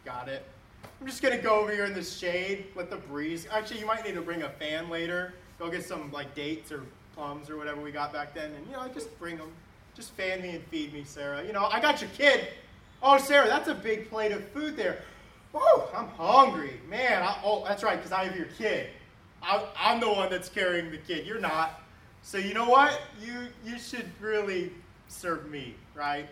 Got 0.05 0.29
it. 0.29 0.45
I'm 1.01 1.07
just 1.07 1.23
gonna 1.23 1.39
go 1.39 1.61
over 1.61 1.73
here 1.73 1.85
in 1.85 1.95
the 1.95 2.03
shade, 2.03 2.67
let 2.77 2.91
the 2.91 2.97
breeze. 2.97 3.47
Actually, 3.51 3.81
you 3.81 3.87
might 3.87 4.05
need 4.05 4.15
to 4.15 4.23
bring 4.23 4.43
a 4.43 4.49
fan 4.49 4.89
later. 4.89 5.35
Go 5.59 5.71
get 5.71 5.85
some 5.85 6.11
like 6.13 6.35
dates 6.35 6.73
or 6.73 6.83
plums 7.15 7.51
or 7.51 7.57
whatever 7.57 7.81
we 7.81 7.91
got 7.91 8.13
back 8.13 8.35
then, 8.35 8.53
and 8.53 8.67
you 8.67 8.73
know, 8.73 8.87
just 8.95 9.17
bring 9.19 9.37
them. 9.37 9.51
Just 9.95 10.13
fan 10.13 10.41
me 10.41 10.51
and 10.51 10.65
feed 10.69 10.95
me, 10.95 11.05
Sarah. 11.05 11.45
You 11.45 11.53
know, 11.53 11.67
I 11.67 11.79
got 11.79 12.01
your 12.01 12.09
kid. 12.11 12.49
Oh, 13.03 13.19
Sarah, 13.19 13.47
that's 13.47 13.69
a 13.69 13.75
big 13.75 14.09
plate 14.09 14.33
of 14.33 14.47
food 14.49 14.77
there. 14.77 15.03
Whew, 15.53 15.83
I'm 15.95 16.09
hungry. 16.09 16.81
Man, 16.89 17.23
I, 17.23 17.39
oh, 17.45 17.65
that's 17.67 17.83
right, 17.83 17.97
because 17.97 18.13
I 18.13 18.25
have 18.25 18.37
your 18.37 18.47
kid. 18.47 18.89
I, 19.43 19.65
I'm 19.79 20.01
the 20.01 20.09
one 20.09 20.31
that's 20.31 20.49
carrying 20.49 20.91
the 20.91 20.99
kid. 20.99 21.27
You're 21.27 21.41
not. 21.41 21.81
So 22.23 22.39
you 22.39 22.55
know 22.55 22.69
what? 22.69 23.01
You, 23.21 23.49
you 23.65 23.79
should 23.79 24.11
really 24.21 24.73
serve 25.09 25.51
me, 25.51 25.75
right? 25.95 26.29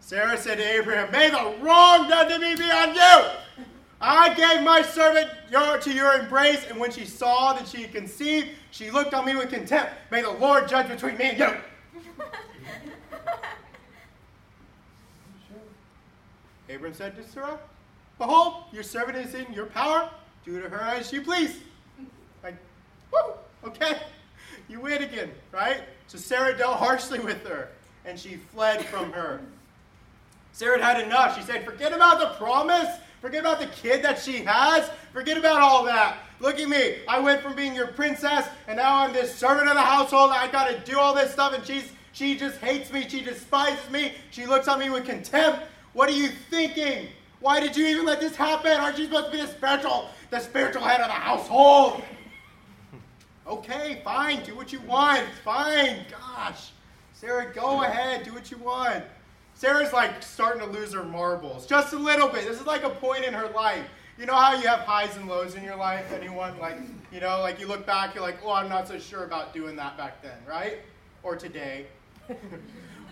Sarah 0.00 0.38
said 0.38 0.56
to 0.58 0.64
Abraham, 0.64 1.10
May 1.12 1.28
the 1.28 1.62
wrong 1.62 2.08
done 2.08 2.28
to 2.30 2.38
me 2.38 2.54
be 2.54 2.70
on 2.70 2.94
you. 2.94 3.64
I 4.00 4.32
gave 4.34 4.62
my 4.62 4.80
servant 4.80 5.28
your, 5.50 5.78
to 5.78 5.92
your 5.92 6.14
embrace, 6.14 6.64
and 6.70 6.78
when 6.78 6.92
she 6.92 7.04
saw 7.04 7.52
that 7.54 7.66
she 7.66 7.84
conceived, 7.84 8.48
she 8.70 8.90
looked 8.90 9.12
on 9.12 9.26
me 9.26 9.34
with 9.34 9.50
contempt. 9.50 9.92
May 10.10 10.22
the 10.22 10.30
Lord 10.30 10.68
judge 10.68 10.88
between 10.88 11.16
me 11.18 11.30
and 11.30 11.38
you. 11.38 12.02
Abram 16.72 16.94
said 16.94 17.16
to 17.16 17.26
Sarah, 17.28 17.58
Behold, 18.18 18.64
your 18.72 18.82
servant 18.82 19.16
is 19.18 19.34
in 19.34 19.52
your 19.52 19.66
power. 19.66 20.10
Do 20.44 20.60
to 20.60 20.68
her 20.68 20.80
as 20.80 21.12
you 21.12 21.22
please. 21.22 21.56
Like, 22.42 22.56
whoo, 23.12 23.34
okay. 23.64 24.00
You 24.68 24.80
win 24.80 25.02
again, 25.02 25.30
right? 25.52 25.82
So 26.08 26.18
Sarah 26.18 26.56
dealt 26.56 26.76
harshly 26.76 27.20
with 27.20 27.46
her, 27.46 27.68
and 28.04 28.18
she 28.18 28.36
fled 28.36 28.84
from 28.86 29.12
her. 29.12 29.40
Sarah 30.52 30.82
had 30.82 31.00
enough. 31.00 31.38
She 31.38 31.44
said, 31.44 31.64
Forget 31.64 31.92
about 31.92 32.18
the 32.18 32.38
promise. 32.44 32.88
Forget 33.20 33.40
about 33.40 33.60
the 33.60 33.66
kid 33.66 34.04
that 34.04 34.18
she 34.18 34.44
has. 34.44 34.90
Forget 35.12 35.36
about 35.36 35.60
all 35.60 35.84
that. 35.84 36.18
Look 36.40 36.58
at 36.60 36.68
me. 36.68 36.98
I 37.08 37.18
went 37.18 37.42
from 37.42 37.56
being 37.56 37.74
your 37.74 37.88
princess, 37.88 38.46
and 38.68 38.76
now 38.76 38.96
I'm 38.96 39.12
this 39.12 39.34
servant 39.34 39.68
of 39.68 39.74
the 39.74 39.82
household. 39.82 40.30
I 40.32 40.48
got 40.48 40.68
to 40.68 40.78
do 40.90 40.98
all 40.98 41.14
this 41.14 41.32
stuff, 41.32 41.52
and 41.52 41.64
she's 41.64 41.90
she 42.12 42.36
just 42.36 42.58
hates 42.58 42.92
me. 42.92 43.08
She 43.08 43.22
despises 43.22 43.90
me. 43.90 44.12
She 44.30 44.46
looks 44.46 44.66
at 44.66 44.78
me 44.78 44.90
with 44.90 45.04
contempt. 45.04 45.60
What 45.92 46.08
are 46.08 46.12
you 46.12 46.28
thinking? 46.28 47.08
Why 47.40 47.60
did 47.60 47.76
you 47.76 47.86
even 47.86 48.04
let 48.04 48.20
this 48.20 48.36
happen? 48.36 48.72
Aren't 48.72 48.98
you 48.98 49.04
supposed 49.04 49.26
to 49.26 49.32
be 49.32 49.40
the 49.40 49.48
spiritual, 49.48 50.08
the 50.30 50.40
spiritual 50.40 50.82
head 50.82 51.00
of 51.00 51.06
the 51.06 51.12
household? 51.12 52.02
okay, 53.46 54.00
fine. 54.04 54.42
Do 54.44 54.56
what 54.56 54.72
you 54.72 54.80
want. 54.80 55.24
Fine. 55.44 56.04
Gosh. 56.10 56.70
Sarah, 57.12 57.52
go 57.52 57.82
ahead. 57.82 58.24
Do 58.24 58.32
what 58.34 58.50
you 58.50 58.58
want. 58.58 59.04
Sarah's 59.54 59.92
like 59.92 60.22
starting 60.22 60.60
to 60.60 60.70
lose 60.70 60.92
her 60.92 61.02
marbles 61.02 61.66
just 61.66 61.92
a 61.92 61.98
little 61.98 62.28
bit. 62.28 62.46
This 62.46 62.60
is 62.60 62.66
like 62.66 62.84
a 62.84 62.90
point 62.90 63.24
in 63.24 63.34
her 63.34 63.48
life. 63.48 63.84
You 64.18 64.26
know 64.26 64.34
how 64.34 64.54
you 64.54 64.66
have 64.68 64.80
highs 64.80 65.16
and 65.16 65.28
lows 65.28 65.54
in 65.54 65.64
your 65.64 65.76
life? 65.76 66.12
Anyone 66.12 66.58
like, 66.58 66.76
you 67.12 67.20
know, 67.20 67.40
like 67.40 67.60
you 67.60 67.66
look 67.66 67.86
back, 67.86 68.14
you're 68.14 68.22
like, 68.22 68.38
oh, 68.44 68.52
I'm 68.52 68.68
not 68.68 68.86
so 68.88 68.98
sure 68.98 69.24
about 69.24 69.52
doing 69.52 69.76
that 69.76 69.96
back 69.96 70.22
then, 70.22 70.38
right? 70.46 70.78
Or 71.22 71.36
today. 71.36 71.86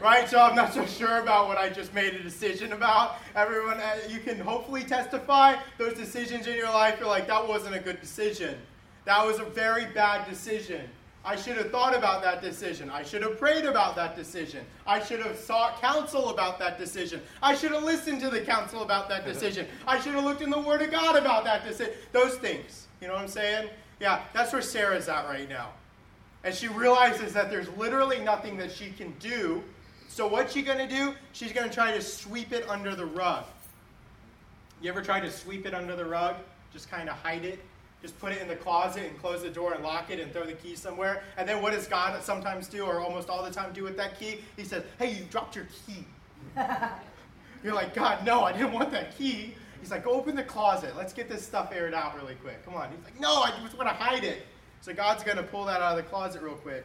right? 0.01 0.29
So 0.29 0.41
I'm 0.41 0.55
not 0.55 0.73
so 0.73 0.85
sure 0.87 1.21
about 1.21 1.49
what 1.49 1.59
I 1.59 1.69
just 1.69 1.95
made 1.95 2.15
a 2.15 2.23
decision 2.23 2.73
about. 2.73 3.17
Everyone, 3.35 3.79
uh, 3.79 3.97
you 4.09 4.21
can 4.21 4.39
hopefully 4.39 4.85
testify 4.85 5.57
those 5.79 5.95
decisions 5.95 6.47
in 6.47 6.57
your 6.57 6.71
life. 6.71 6.97
You're 6.99 7.09
like, 7.09 7.27
that 7.27 7.47
wasn't 7.47 7.75
a 7.75 7.81
good 7.81 8.01
decision. 8.01 8.57
That 9.05 9.25
was 9.25 9.39
a 9.39 9.45
very 9.45 9.87
bad 9.87 10.29
decision. 10.29 10.83
I 11.25 11.35
should 11.35 11.57
have 11.57 11.73
thought 11.73 11.97
about 11.97 12.23
that 12.23 12.41
decision. 12.41 12.89
I 12.89 13.03
should 13.03 13.23
have 13.23 13.37
prayed 13.37 13.65
about 13.65 13.97
that 13.97 14.15
decision. 14.15 14.65
I 14.87 15.03
should 15.03 15.19
have 15.21 15.37
sought 15.37 15.81
counsel 15.81 16.29
about 16.31 16.61
that 16.61 16.79
decision. 16.79 17.21
I 17.43 17.57
should 17.57 17.73
have 17.73 17.83
listened 17.83 18.21
to 18.21 18.31
the 18.31 18.41
counsel 18.43 18.83
about 18.83 19.09
that 19.09 19.25
decision. 19.33 19.67
I 19.89 20.01
should 20.01 20.15
have 20.15 20.23
looked 20.23 20.43
in 20.43 20.51
the 20.51 20.61
Word 20.61 20.83
of 20.83 20.93
God 20.93 21.17
about 21.17 21.43
that 21.45 21.67
decision. 21.67 21.95
Those 22.13 22.37
things. 22.37 22.87
You 23.01 23.09
know 23.09 23.15
what 23.15 23.23
I'm 23.23 23.29
saying? 23.29 23.71
Yeah, 24.01 24.23
that's 24.33 24.53
where 24.53 24.63
Sarah's 24.63 25.09
at 25.09 25.27
right 25.27 25.49
now. 25.49 25.71
And 26.45 26.55
she 26.55 26.69
realizes 26.69 27.33
that 27.33 27.51
there's 27.51 27.69
literally 27.71 28.21
nothing 28.21 28.57
that 28.59 28.71
she 28.71 28.91
can 28.91 29.13
do. 29.19 29.65
So 30.09 30.27
what's 30.27 30.53
she 30.53 30.63
going 30.63 30.79
to 30.79 30.89
do? 30.89 31.15
She's 31.33 31.53
going 31.53 31.69
to 31.69 31.75
try 31.75 31.93
to 31.93 32.01
sweep 32.01 32.53
it 32.53 32.69
under 32.69 32.95
the 32.95 33.07
rug. 33.07 33.45
You 34.81 34.91
ever 34.91 35.03
try 35.03 35.21
to 35.21 35.31
sweep 35.31 35.67
it 35.67 35.75
under 35.75 35.97
the 35.97 36.05
rug? 36.05 36.37
Just 36.73 36.91
kind 36.91 37.09
of 37.09 37.17
hide 37.17 37.45
it? 37.45 37.59
Just 38.03 38.19
put 38.21 38.33
it 38.33 38.43
in 38.43 38.49
the 38.49 38.57
closet 38.57 39.05
and 39.05 39.19
close 39.21 39.43
the 39.43 39.51
door 39.51 39.73
and 39.73 39.83
lock 39.83 40.11
it 40.11 40.21
and 40.21 40.33
throw 40.33 40.45
the 40.45 40.53
key 40.53 40.77
somewhere. 40.77 41.23
And 41.37 41.49
then 41.49 41.63
what 41.63 41.73
does 41.73 41.87
God 41.87 42.23
sometimes 42.23 42.69
do, 42.69 42.85
or 42.85 43.01
almost 43.01 43.29
all 43.29 43.43
the 43.43 43.51
time 43.51 43.73
do 43.73 43.83
with 43.83 43.97
that 43.97 44.19
key? 44.19 44.41
He 44.57 44.65
says, 44.65 44.85
Hey, 44.99 45.13
you 45.13 45.25
dropped 45.25 45.57
your 45.57 45.67
key. 45.87 46.05
You're 47.65 47.75
like, 47.75 47.95
God, 47.95 48.25
no, 48.25 48.45
I 48.45 48.53
didn't 48.53 48.73
want 48.73 48.91
that 48.93 49.17
key. 49.17 49.55
He's 49.81 49.91
like, 49.91 50.05
Go 50.05 50.13
open 50.13 50.37
the 50.37 50.45
closet. 50.45 50.95
Let's 50.97 51.13
get 51.13 51.29
this 51.29 51.45
stuff 51.45 51.73
aired 51.75 51.95
out 51.95 52.17
really 52.17 52.35
quick. 52.35 52.65
Come 52.65 52.75
on. 52.75 52.91
He's 52.91 53.05
like, 53.05 53.19
No, 53.19 53.43
I 53.43 53.51
just 53.63 53.77
want 53.77 53.89
to 53.89 53.95
hide 53.95 54.25
it. 54.25 54.43
So 54.83 54.93
God's 54.93 55.25
going 55.25 55.39
to 55.39 55.43
pull 55.43 55.65
that 55.65 55.81
out 55.81 55.99
of 55.99 56.05
the 56.05 56.09
closet 56.09 56.43
real 56.43 56.55
quick. 56.55 56.85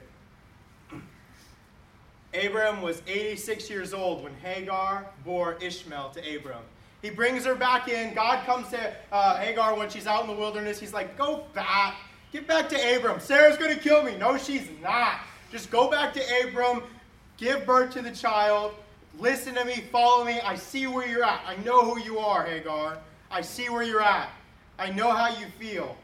Abram 2.33 2.81
was 2.81 3.01
86 3.07 3.69
years 3.69 3.93
old 3.93 4.23
when 4.23 4.33
Hagar 4.35 5.05
bore 5.25 5.57
Ishmael 5.61 6.11
to 6.11 6.35
Abram. 6.35 6.63
He 7.01 7.09
brings 7.09 7.45
her 7.45 7.55
back 7.55 7.87
in. 7.87 8.13
God 8.13 8.45
comes 8.45 8.69
to 8.69 8.93
uh, 9.11 9.37
Hagar 9.37 9.75
when 9.75 9.89
she's 9.89 10.07
out 10.07 10.21
in 10.21 10.27
the 10.27 10.35
wilderness. 10.35 10.79
He's 10.79 10.93
like, 10.93 11.17
Go 11.17 11.45
back. 11.53 11.95
Get 12.31 12.47
back 12.47 12.69
to 12.69 12.95
Abram. 12.95 13.19
Sarah's 13.19 13.57
going 13.57 13.73
to 13.75 13.79
kill 13.79 14.03
me. 14.03 14.15
No, 14.17 14.37
she's 14.37 14.69
not. 14.81 15.19
Just 15.51 15.69
go 15.69 15.91
back 15.91 16.13
to 16.13 16.21
Abram. 16.41 16.83
Give 17.35 17.65
birth 17.65 17.91
to 17.93 18.01
the 18.01 18.11
child. 18.11 18.73
Listen 19.19 19.55
to 19.55 19.65
me. 19.65 19.83
Follow 19.91 20.23
me. 20.23 20.39
I 20.39 20.55
see 20.55 20.87
where 20.87 21.05
you're 21.05 21.25
at. 21.25 21.41
I 21.45 21.57
know 21.57 21.83
who 21.83 21.99
you 21.99 22.19
are, 22.19 22.45
Hagar. 22.45 22.99
I 23.29 23.41
see 23.41 23.67
where 23.67 23.83
you're 23.83 24.01
at. 24.01 24.29
I 24.79 24.91
know 24.91 25.11
how 25.11 25.27
you 25.27 25.47
feel. 25.59 25.97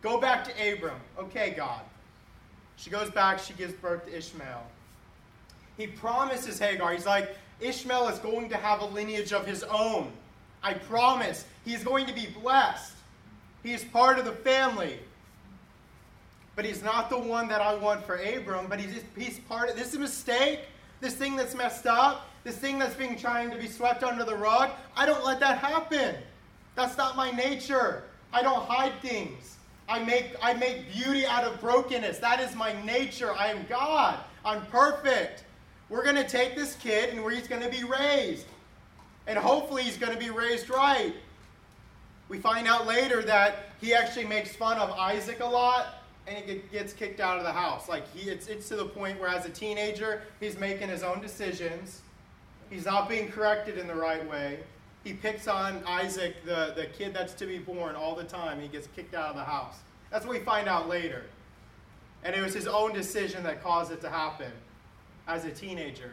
Go 0.00 0.18
back 0.18 0.44
to 0.44 0.72
Abram. 0.72 0.98
Okay, 1.18 1.52
God. 1.54 1.82
She 2.76 2.88
goes 2.88 3.10
back. 3.10 3.38
She 3.38 3.52
gives 3.52 3.74
birth 3.74 4.06
to 4.06 4.16
Ishmael. 4.16 4.62
He 5.76 5.86
promises 5.86 6.58
Hagar, 6.58 6.92
he's 6.92 7.06
like, 7.06 7.36
Ishmael 7.60 8.08
is 8.08 8.18
going 8.18 8.48
to 8.50 8.56
have 8.56 8.80
a 8.80 8.86
lineage 8.86 9.32
of 9.32 9.46
his 9.46 9.62
own. 9.64 10.12
I 10.62 10.74
promise. 10.74 11.44
He's 11.64 11.84
going 11.84 12.06
to 12.06 12.12
be 12.12 12.26
blessed. 12.26 12.94
He's 13.62 13.84
part 13.84 14.18
of 14.18 14.24
the 14.24 14.32
family. 14.32 14.98
But 16.56 16.64
he's 16.64 16.82
not 16.82 17.10
the 17.10 17.18
one 17.18 17.48
that 17.48 17.60
I 17.60 17.74
want 17.74 18.04
for 18.04 18.16
Abram, 18.16 18.66
but 18.68 18.78
he's, 18.78 19.02
he's 19.16 19.38
part 19.40 19.68
of 19.68 19.76
this 19.76 19.88
is 19.88 19.94
a 19.94 19.98
mistake. 19.98 20.60
This 21.00 21.14
thing 21.14 21.36
that's 21.36 21.54
messed 21.54 21.86
up, 21.86 22.28
this 22.44 22.56
thing 22.56 22.78
that's 22.78 22.94
being 22.94 23.18
trying 23.18 23.50
to 23.50 23.56
be 23.56 23.66
swept 23.66 24.02
under 24.02 24.24
the 24.24 24.36
rug. 24.36 24.70
I 24.96 25.06
don't 25.06 25.24
let 25.24 25.40
that 25.40 25.58
happen. 25.58 26.14
That's 26.76 26.96
not 26.96 27.16
my 27.16 27.30
nature. 27.30 28.04
I 28.32 28.42
don't 28.42 28.64
hide 28.66 28.92
things. 29.00 29.56
I 29.88 30.02
make 30.02 30.34
I 30.42 30.54
make 30.54 30.90
beauty 30.92 31.26
out 31.26 31.44
of 31.44 31.60
brokenness. 31.60 32.18
That 32.18 32.40
is 32.40 32.54
my 32.54 32.72
nature. 32.84 33.32
I 33.34 33.48
am 33.48 33.66
God. 33.68 34.18
I'm 34.44 34.64
perfect. 34.66 35.44
We're 35.88 36.02
going 36.02 36.16
to 36.16 36.28
take 36.28 36.56
this 36.56 36.76
kid 36.76 37.10
and 37.10 37.22
where 37.22 37.34
he's 37.34 37.48
going 37.48 37.62
to 37.62 37.68
be 37.68 37.84
raised. 37.84 38.46
And 39.26 39.38
hopefully 39.38 39.82
he's 39.82 39.96
going 39.96 40.12
to 40.12 40.18
be 40.18 40.30
raised 40.30 40.70
right. 40.70 41.14
We 42.28 42.38
find 42.38 42.66
out 42.66 42.86
later 42.86 43.22
that 43.22 43.70
he 43.80 43.94
actually 43.94 44.24
makes 44.26 44.54
fun 44.56 44.78
of 44.78 44.90
Isaac 44.90 45.40
a 45.40 45.46
lot 45.46 46.02
and 46.26 46.38
he 46.44 46.62
gets 46.72 46.94
kicked 46.94 47.20
out 47.20 47.36
of 47.36 47.44
the 47.44 47.52
house. 47.52 47.88
Like 47.88 48.10
he, 48.14 48.30
it's, 48.30 48.46
it's 48.46 48.68
to 48.70 48.76
the 48.76 48.86
point 48.86 49.20
where 49.20 49.28
as 49.28 49.44
a 49.44 49.50
teenager, 49.50 50.22
he's 50.40 50.58
making 50.58 50.88
his 50.88 51.02
own 51.02 51.20
decisions. 51.20 52.00
He's 52.70 52.86
not 52.86 53.08
being 53.08 53.30
corrected 53.30 53.76
in 53.76 53.86
the 53.86 53.94
right 53.94 54.26
way. 54.28 54.60
He 55.04 55.12
picks 55.12 55.46
on 55.46 55.82
Isaac, 55.86 56.36
the, 56.46 56.72
the 56.74 56.86
kid 56.86 57.12
that's 57.12 57.34
to 57.34 57.46
be 57.46 57.58
born, 57.58 57.94
all 57.94 58.14
the 58.14 58.24
time. 58.24 58.58
He 58.58 58.68
gets 58.68 58.88
kicked 58.96 59.14
out 59.14 59.28
of 59.28 59.36
the 59.36 59.44
house. 59.44 59.76
That's 60.10 60.24
what 60.24 60.38
we 60.38 60.42
find 60.42 60.66
out 60.66 60.88
later. 60.88 61.24
And 62.24 62.34
it 62.34 62.40
was 62.40 62.54
his 62.54 62.66
own 62.66 62.94
decision 62.94 63.42
that 63.42 63.62
caused 63.62 63.92
it 63.92 64.00
to 64.00 64.08
happen 64.08 64.50
as 65.26 65.44
a 65.44 65.50
teenager. 65.50 66.10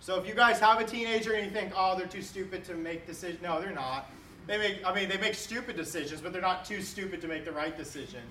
So 0.00 0.18
if 0.18 0.26
you 0.26 0.34
guys 0.34 0.58
have 0.60 0.80
a 0.80 0.84
teenager 0.84 1.34
and 1.34 1.44
you 1.44 1.52
think, 1.52 1.72
oh, 1.76 1.96
they're 1.96 2.06
too 2.06 2.22
stupid 2.22 2.64
to 2.64 2.74
make 2.74 3.06
decisions, 3.06 3.42
no, 3.42 3.60
they're 3.60 3.70
not. 3.70 4.10
They 4.46 4.58
make, 4.58 4.84
I 4.84 4.94
mean, 4.94 5.08
they 5.08 5.18
make 5.18 5.34
stupid 5.34 5.76
decisions, 5.76 6.20
but 6.20 6.32
they're 6.32 6.40
not 6.40 6.64
too 6.64 6.80
stupid 6.80 7.20
to 7.20 7.28
make 7.28 7.44
the 7.44 7.52
right 7.52 7.76
decision. 7.76 8.22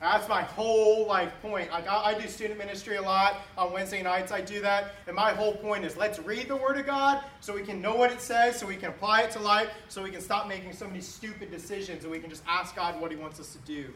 That's 0.00 0.28
my 0.28 0.42
whole 0.42 1.06
life 1.06 1.32
point. 1.40 1.70
Like 1.70 1.88
I, 1.88 2.12
I, 2.12 2.20
do 2.20 2.28
student 2.28 2.58
ministry 2.58 2.96
a 2.96 3.02
lot 3.02 3.40
on 3.56 3.72
Wednesday 3.72 4.02
nights. 4.02 4.30
I 4.30 4.42
do 4.42 4.60
that, 4.60 4.92
and 5.06 5.16
my 5.16 5.32
whole 5.32 5.54
point 5.54 5.86
is 5.86 5.96
let's 5.96 6.18
read 6.18 6.48
the 6.48 6.56
Word 6.56 6.76
of 6.76 6.84
God 6.84 7.24
so 7.40 7.54
we 7.54 7.62
can 7.62 7.80
know 7.80 7.94
what 7.94 8.12
it 8.12 8.20
says, 8.20 8.58
so 8.58 8.66
we 8.66 8.76
can 8.76 8.90
apply 8.90 9.22
it 9.22 9.30
to 9.32 9.38
life, 9.38 9.70
so 9.88 10.02
we 10.02 10.10
can 10.10 10.20
stop 10.20 10.48
making 10.48 10.74
so 10.74 10.86
many 10.86 11.00
stupid 11.00 11.50
decisions, 11.50 12.04
and 12.04 12.12
we 12.12 12.18
can 12.18 12.28
just 12.28 12.42
ask 12.46 12.76
God 12.76 13.00
what 13.00 13.10
He 13.10 13.16
wants 13.16 13.40
us 13.40 13.52
to 13.54 13.58
do. 13.60 13.86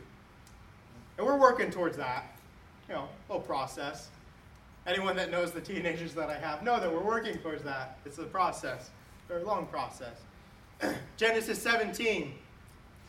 And 1.18 1.26
we're 1.26 1.36
working 1.36 1.70
towards 1.70 1.98
that. 1.98 2.34
You 2.88 2.94
know, 2.94 3.08
a 3.28 3.32
little 3.32 3.46
process. 3.46 4.08
Anyone 4.86 5.16
that 5.16 5.30
knows 5.30 5.52
the 5.52 5.60
teenagers 5.60 6.14
that 6.14 6.30
I 6.30 6.38
have 6.38 6.62
know 6.62 6.80
that 6.80 6.90
we're 6.90 7.04
working 7.04 7.36
towards 7.38 7.62
that. 7.64 7.98
It's 8.06 8.18
a 8.18 8.24
process, 8.24 8.90
very 9.28 9.44
long 9.44 9.66
process. 9.66 10.16
Genesis 11.16 11.60
17. 11.62 12.32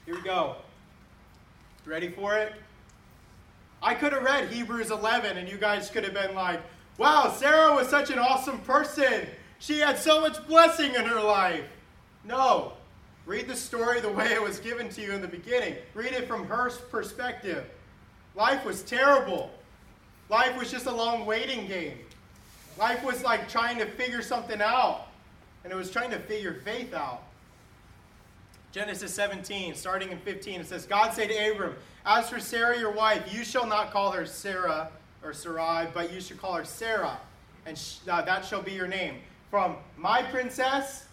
Here 0.05 0.15
we 0.15 0.21
go. 0.21 0.57
Ready 1.85 2.09
for 2.09 2.37
it? 2.37 2.53
I 3.81 3.95
could 3.95 4.13
have 4.13 4.23
read 4.23 4.49
Hebrews 4.49 4.91
11 4.91 5.37
and 5.37 5.49
you 5.49 5.57
guys 5.57 5.89
could 5.89 6.03
have 6.03 6.13
been 6.13 6.35
like, 6.35 6.61
wow, 6.97 7.33
Sarah 7.35 7.73
was 7.73 7.87
such 7.87 8.11
an 8.11 8.19
awesome 8.19 8.59
person. 8.59 9.27
She 9.59 9.79
had 9.79 9.97
so 9.97 10.19
much 10.19 10.45
blessing 10.47 10.93
in 10.95 11.05
her 11.05 11.21
life. 11.21 11.65
No. 12.25 12.73
Read 13.25 13.47
the 13.47 13.55
story 13.55 14.01
the 14.01 14.11
way 14.11 14.33
it 14.33 14.41
was 14.41 14.59
given 14.59 14.89
to 14.89 15.01
you 15.01 15.13
in 15.13 15.21
the 15.21 15.27
beginning. 15.27 15.75
Read 15.93 16.13
it 16.13 16.27
from 16.27 16.45
her 16.47 16.69
perspective. 16.69 17.65
Life 18.35 18.65
was 18.65 18.83
terrible. 18.83 19.51
Life 20.31 20.57
was 20.57 20.71
just 20.71 20.85
a 20.85 20.91
long 20.91 21.25
waiting 21.25 21.67
game. 21.67 21.97
Life 22.79 23.03
was 23.03 23.21
like 23.21 23.49
trying 23.49 23.77
to 23.79 23.85
figure 23.85 24.21
something 24.21 24.61
out, 24.61 25.07
and 25.65 25.73
it 25.73 25.75
was 25.75 25.91
trying 25.91 26.09
to 26.11 26.19
figure 26.19 26.61
faith 26.63 26.93
out. 26.93 27.23
Genesis 28.71 29.13
17, 29.13 29.75
starting 29.75 30.09
in 30.09 30.17
15, 30.19 30.61
it 30.61 30.67
says, 30.67 30.85
God 30.85 31.13
said 31.13 31.27
to 31.27 31.51
Abram, 31.51 31.75
As 32.05 32.29
for 32.29 32.39
Sarah, 32.39 32.79
your 32.79 32.91
wife, 32.91 33.33
you 33.33 33.43
shall 33.43 33.67
not 33.67 33.91
call 33.91 34.11
her 34.11 34.25
Sarah 34.25 34.89
or 35.21 35.33
Sarai, 35.33 35.87
but 35.93 36.13
you 36.13 36.21
shall 36.21 36.37
call 36.37 36.53
her 36.53 36.63
Sarah, 36.63 37.19
and 37.65 37.77
sh- 37.77 37.97
uh, 38.09 38.21
that 38.21 38.45
shall 38.45 38.61
be 38.61 38.71
your 38.71 38.87
name. 38.87 39.15
From 39.49 39.75
my 39.97 40.23
princess 40.23 41.07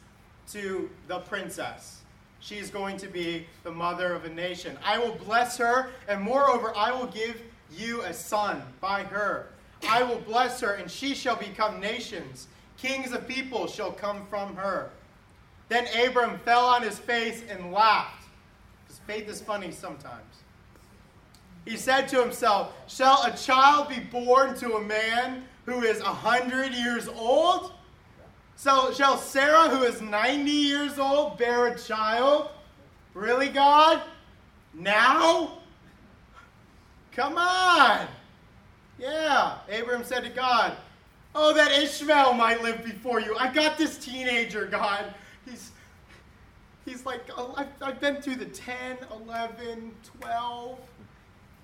to 0.52 0.88
the 1.09 1.18
princess. 1.18 2.02
She 2.38 2.59
is 2.59 2.70
going 2.70 2.96
to 2.98 3.09
be 3.09 3.46
the 3.64 3.72
mother 3.72 4.14
of 4.14 4.24
a 4.24 4.28
nation. 4.28 4.78
I 4.85 4.96
will 4.98 5.16
bless 5.26 5.59
her, 5.59 5.90
and 6.07 6.22
moreover, 6.22 6.72
I 6.76 6.92
will 6.92 7.09
give 7.09 7.42
you 7.70 8.02
a 8.02 8.12
son 8.12 8.62
by 8.81 9.02
her. 9.04 9.48
I 9.88 10.02
will 10.02 10.20
bless 10.20 10.61
her, 10.61 10.72
and 10.72 10.90
she 10.90 11.14
shall 11.14 11.37
become 11.37 11.81
nations. 11.81 12.48
Kings 12.76 13.12
of 13.12 13.26
people 13.28 13.66
shall 13.66 13.92
come 13.92 14.26
from 14.26 14.57
her. 14.57 14.90
Then 15.68 15.87
Abram 15.96 16.38
fell 16.44 16.64
on 16.64 16.83
his 16.83 16.98
face 16.98 17.42
and 17.48 17.72
laughed. 17.72 18.24
Because 18.87 19.00
faith 19.07 19.28
is 19.28 19.40
funny 19.40 19.70
sometimes. 19.70 20.22
He 21.64 21.76
said 21.76 22.09
to 22.09 22.20
himself, 22.20 22.72
Shall 22.87 23.24
a 23.24 23.37
child 23.37 23.88
be 23.88 24.00
born 24.00 24.57
to 24.59 24.76
a 24.76 24.83
man 24.83 25.44
who 25.66 25.83
is 25.83 26.00
a 26.00 26.04
hundred 26.04 26.72
years 26.72 27.09
old? 27.09 27.72
So 28.57 28.92
shall 28.92 29.18
Sarah, 29.18 29.68
who 29.68 29.85
is 29.85 30.00
90 30.00 30.50
years 30.50 30.98
old, 30.98 31.38
bear 31.38 31.66
a 31.66 31.78
child? 31.78 32.48
Really, 33.14 33.48
God? 33.48 34.02
Now? 34.74 35.58
Come 37.18 37.37
on. 37.37 38.07
Yeah. 38.96 39.59
Abraham 39.68 40.04
said 40.04 40.22
to 40.22 40.31
God, 40.31 40.76
Oh, 41.35 41.52
that 41.52 41.72
Ishmael 41.72 42.33
might 42.35 42.62
live 42.62 42.85
before 42.85 43.20
you. 43.20 43.37
I 43.37 43.52
got 43.52 43.76
this 43.76 43.98
teenager, 43.98 44.66
God. 44.66 45.12
He's 45.44 45.72
he's 46.85 47.04
like 47.04 47.22
oh, 47.37 47.54
I've, 47.57 47.66
I've 47.83 48.00
been 48.00 48.22
through 48.22 48.37
the 48.37 48.44
10, 48.44 48.98
11, 49.26 49.92
12. 50.20 50.78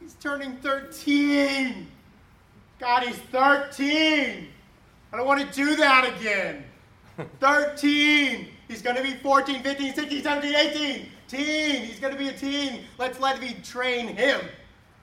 He's 0.01 0.15
turning 0.15 0.57
13. 0.57 1.87
God, 2.81 3.05
he's 3.05 3.17
13. 3.17 4.49
I 5.13 5.17
don't 5.17 5.25
want 5.25 5.41
to 5.41 5.55
do 5.55 5.77
that 5.77 6.17
again. 6.19 6.65
13. 7.39 8.49
He's 8.67 8.83
going 8.83 8.97
to 8.97 9.03
be 9.03 9.15
14, 9.15 9.63
15, 9.63 9.95
16, 9.95 10.23
17, 10.25 10.55
18. 10.57 11.09
Teen. 11.29 11.83
He's 11.85 12.01
going 12.01 12.13
to 12.13 12.19
be 12.19 12.29
a 12.29 12.33
teen. 12.33 12.81
Let's 12.99 13.21
let 13.21 13.41
me 13.41 13.57
train 13.63 14.09
him. 14.09 14.41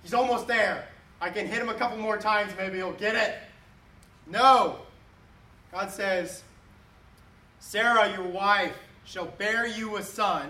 He's 0.04 0.14
almost 0.14 0.48
there. 0.48 0.88
I 1.20 1.30
can 1.30 1.46
hit 1.46 1.60
him 1.60 1.70
a 1.70 1.74
couple 1.74 1.98
more 1.98 2.18
times, 2.18 2.52
maybe 2.58 2.78
he'll 2.78 2.94
get 2.94 3.16
it. 3.16 3.36
No. 4.28 4.80
God 5.72 5.92
says, 5.92 6.44
Sarah, 7.60 8.12
your 8.12 8.28
wife, 8.28 8.76
shall 9.06 9.26
bear 9.26 9.68
you 9.68 9.98
a 9.98 10.04
son. 10.04 10.50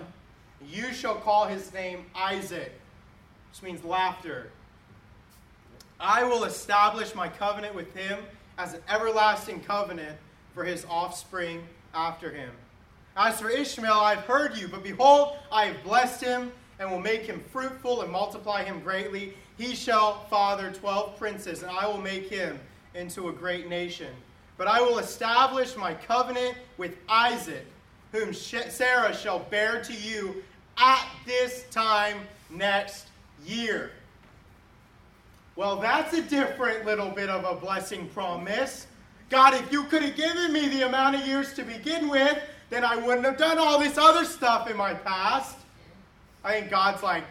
You 0.65 0.93
shall 0.93 1.15
call 1.15 1.45
his 1.47 1.73
name 1.73 2.05
Isaac, 2.15 2.71
which 3.49 3.61
means 3.61 3.83
laughter. 3.83 4.51
I 5.99 6.23
will 6.23 6.45
establish 6.45 7.13
my 7.13 7.27
covenant 7.27 7.75
with 7.75 7.93
him 7.93 8.19
as 8.57 8.73
an 8.73 8.81
everlasting 8.89 9.61
covenant 9.61 10.17
for 10.53 10.63
his 10.63 10.85
offspring 10.89 11.63
after 11.93 12.31
him. 12.31 12.51
As 13.15 13.39
for 13.39 13.49
Ishmael, 13.49 13.91
I 13.91 14.15
have 14.15 14.25
heard 14.25 14.57
you, 14.57 14.67
but 14.67 14.83
behold, 14.83 15.33
I 15.51 15.65
have 15.65 15.83
blessed 15.83 16.23
him 16.23 16.51
and 16.81 16.89
will 16.89 16.99
make 16.99 17.21
him 17.21 17.43
fruitful 17.51 18.01
and 18.01 18.11
multiply 18.11 18.63
him 18.63 18.79
greatly. 18.79 19.33
He 19.55 19.75
shall 19.75 20.25
father 20.31 20.71
twelve 20.71 21.15
princes, 21.15 21.61
and 21.61 21.71
I 21.71 21.85
will 21.85 22.01
make 22.01 22.27
him 22.27 22.59
into 22.95 23.29
a 23.29 23.31
great 23.31 23.69
nation. 23.69 24.11
But 24.57 24.67
I 24.67 24.81
will 24.81 24.97
establish 24.97 25.77
my 25.77 25.93
covenant 25.93 26.57
with 26.79 26.97
Isaac, 27.07 27.67
whom 28.11 28.33
Sarah 28.33 29.15
shall 29.15 29.39
bear 29.39 29.83
to 29.83 29.93
you 29.93 30.43
at 30.77 31.05
this 31.27 31.65
time 31.69 32.17
next 32.49 33.09
year. 33.45 33.91
Well, 35.55 35.75
that's 35.75 36.13
a 36.15 36.23
different 36.23 36.85
little 36.85 37.09
bit 37.09 37.29
of 37.29 37.43
a 37.45 37.59
blessing 37.59 38.07
promise. 38.09 38.87
God, 39.29 39.53
if 39.53 39.71
you 39.71 39.83
could 39.83 40.01
have 40.01 40.15
given 40.15 40.51
me 40.51 40.67
the 40.67 40.87
amount 40.87 41.15
of 41.15 41.27
years 41.27 41.53
to 41.53 41.63
begin 41.63 42.09
with, 42.09 42.39
then 42.71 42.83
I 42.83 42.95
wouldn't 42.95 43.25
have 43.25 43.37
done 43.37 43.59
all 43.59 43.77
this 43.79 43.99
other 43.99 44.25
stuff 44.25 44.67
in 44.67 44.75
my 44.75 44.95
past. 44.95 45.57
I 46.43 46.53
think 46.53 46.71
God's 46.71 47.03
like, 47.03 47.23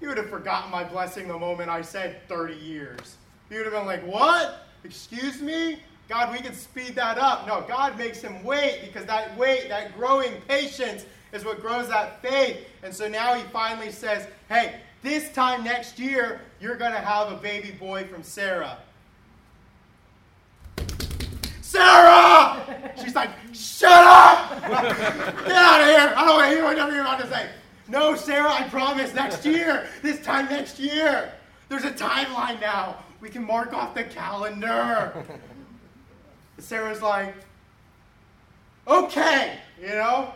you 0.00 0.08
would 0.08 0.18
have 0.18 0.30
forgotten 0.30 0.70
my 0.70 0.84
blessing 0.84 1.28
the 1.28 1.38
moment 1.38 1.68
I 1.68 1.82
said 1.82 2.26
30 2.28 2.54
years. 2.54 3.16
You 3.50 3.58
would 3.58 3.66
have 3.66 3.74
been 3.74 3.86
like, 3.86 4.06
what? 4.06 4.66
Excuse 4.84 5.40
me? 5.40 5.80
God, 6.08 6.32
we 6.32 6.38
can 6.38 6.54
speed 6.54 6.94
that 6.94 7.18
up. 7.18 7.46
No, 7.46 7.64
God 7.66 7.98
makes 7.98 8.20
him 8.20 8.44
wait 8.44 8.82
because 8.84 9.06
that 9.06 9.36
wait, 9.36 9.68
that 9.68 9.96
growing 9.96 10.40
patience 10.48 11.04
is 11.32 11.44
what 11.44 11.60
grows 11.60 11.88
that 11.88 12.22
faith. 12.22 12.58
And 12.82 12.94
so 12.94 13.08
now 13.08 13.34
he 13.34 13.42
finally 13.44 13.90
says, 13.90 14.28
hey, 14.48 14.80
this 15.02 15.32
time 15.32 15.64
next 15.64 15.98
year, 15.98 16.40
you're 16.60 16.76
going 16.76 16.92
to 16.92 17.00
have 17.00 17.32
a 17.32 17.36
baby 17.36 17.72
boy 17.72 18.04
from 18.04 18.22
Sarah. 18.22 18.78
Sarah! 21.76 22.92
She's 23.02 23.14
like, 23.14 23.30
shut 23.52 23.90
up! 23.90 24.62
Get 24.62 25.52
out 25.52 25.80
of 25.82 25.86
here! 25.86 26.14
I 26.16 26.24
don't 26.24 26.36
want 26.36 26.48
to 26.48 26.54
hear 26.54 26.64
whatever 26.64 26.92
you're 26.92 27.02
about 27.02 27.20
to 27.20 27.28
say. 27.28 27.50
No, 27.88 28.16
Sarah, 28.16 28.50
I 28.50 28.68
promise 28.68 29.14
next 29.14 29.44
year. 29.44 29.86
This 30.02 30.20
time 30.22 30.46
next 30.46 30.78
year. 30.78 31.32
There's 31.68 31.84
a 31.84 31.90
timeline 31.90 32.60
now. 32.60 32.96
We 33.20 33.28
can 33.28 33.44
mark 33.44 33.72
off 33.72 33.94
the 33.94 34.04
calendar. 34.04 35.24
Sarah's 36.58 37.02
like, 37.02 37.34
okay, 38.88 39.58
you 39.80 39.88
know, 39.88 40.32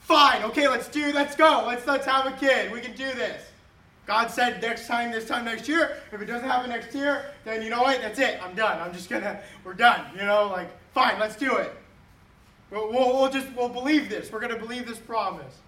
fine, 0.00 0.42
okay, 0.44 0.68
let's 0.68 0.88
do, 0.88 1.12
let's 1.12 1.34
go, 1.34 1.64
let's 1.66 1.86
let's 1.86 2.06
have 2.06 2.26
a 2.26 2.36
kid. 2.36 2.70
We 2.70 2.80
can 2.80 2.92
do 2.92 3.12
this. 3.14 3.42
God 4.06 4.30
said 4.30 4.62
next 4.62 4.86
time, 4.86 5.10
this 5.10 5.26
time 5.26 5.44
next 5.44 5.68
year. 5.68 5.96
If 6.12 6.22
it 6.22 6.26
doesn't 6.26 6.48
happen 6.48 6.70
next 6.70 6.94
year, 6.94 7.32
then 7.44 7.60
you 7.62 7.70
know 7.70 7.82
what? 7.82 8.00
That's 8.00 8.18
it. 8.20 8.40
I'm 8.42 8.54
done. 8.54 8.80
I'm 8.80 8.92
just 8.92 9.10
gonna, 9.10 9.40
we're 9.64 9.74
done. 9.74 10.06
You 10.16 10.24
know, 10.24 10.46
like, 10.46 10.68
fine, 10.92 11.18
let's 11.18 11.34
do 11.36 11.56
it. 11.56 11.74
We'll, 12.70 12.90
we'll, 12.90 13.16
we'll 13.16 13.30
just, 13.30 13.48
we'll 13.56 13.68
believe 13.68 14.08
this. 14.08 14.30
We're 14.30 14.40
gonna 14.40 14.58
believe 14.58 14.86
this 14.86 14.98
promise. 14.98 15.58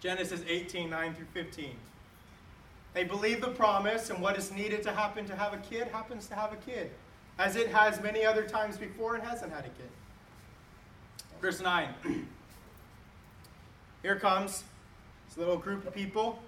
Genesis 0.00 0.42
18, 0.46 0.90
9 0.90 1.14
through 1.14 1.26
15. 1.32 1.70
They 2.92 3.04
believe 3.04 3.40
the 3.40 3.48
promise, 3.48 4.10
and 4.10 4.20
what 4.20 4.36
is 4.36 4.50
needed 4.52 4.82
to 4.82 4.92
happen 4.92 5.26
to 5.26 5.36
have 5.36 5.54
a 5.54 5.58
kid 5.58 5.88
happens 5.88 6.26
to 6.26 6.34
have 6.34 6.52
a 6.52 6.56
kid, 6.56 6.90
as 7.38 7.56
it 7.56 7.68
has 7.68 8.02
many 8.02 8.24
other 8.24 8.42
times 8.42 8.76
before 8.76 9.14
and 9.14 9.22
hasn't 9.22 9.52
had 9.52 9.64
a 9.64 9.68
kid. 9.68 9.88
Verse 11.40 11.60
9. 11.60 11.88
Here 14.02 14.16
comes 14.16 14.64
this 15.28 15.38
little 15.38 15.56
group 15.56 15.86
of 15.86 15.94
people 15.94 16.38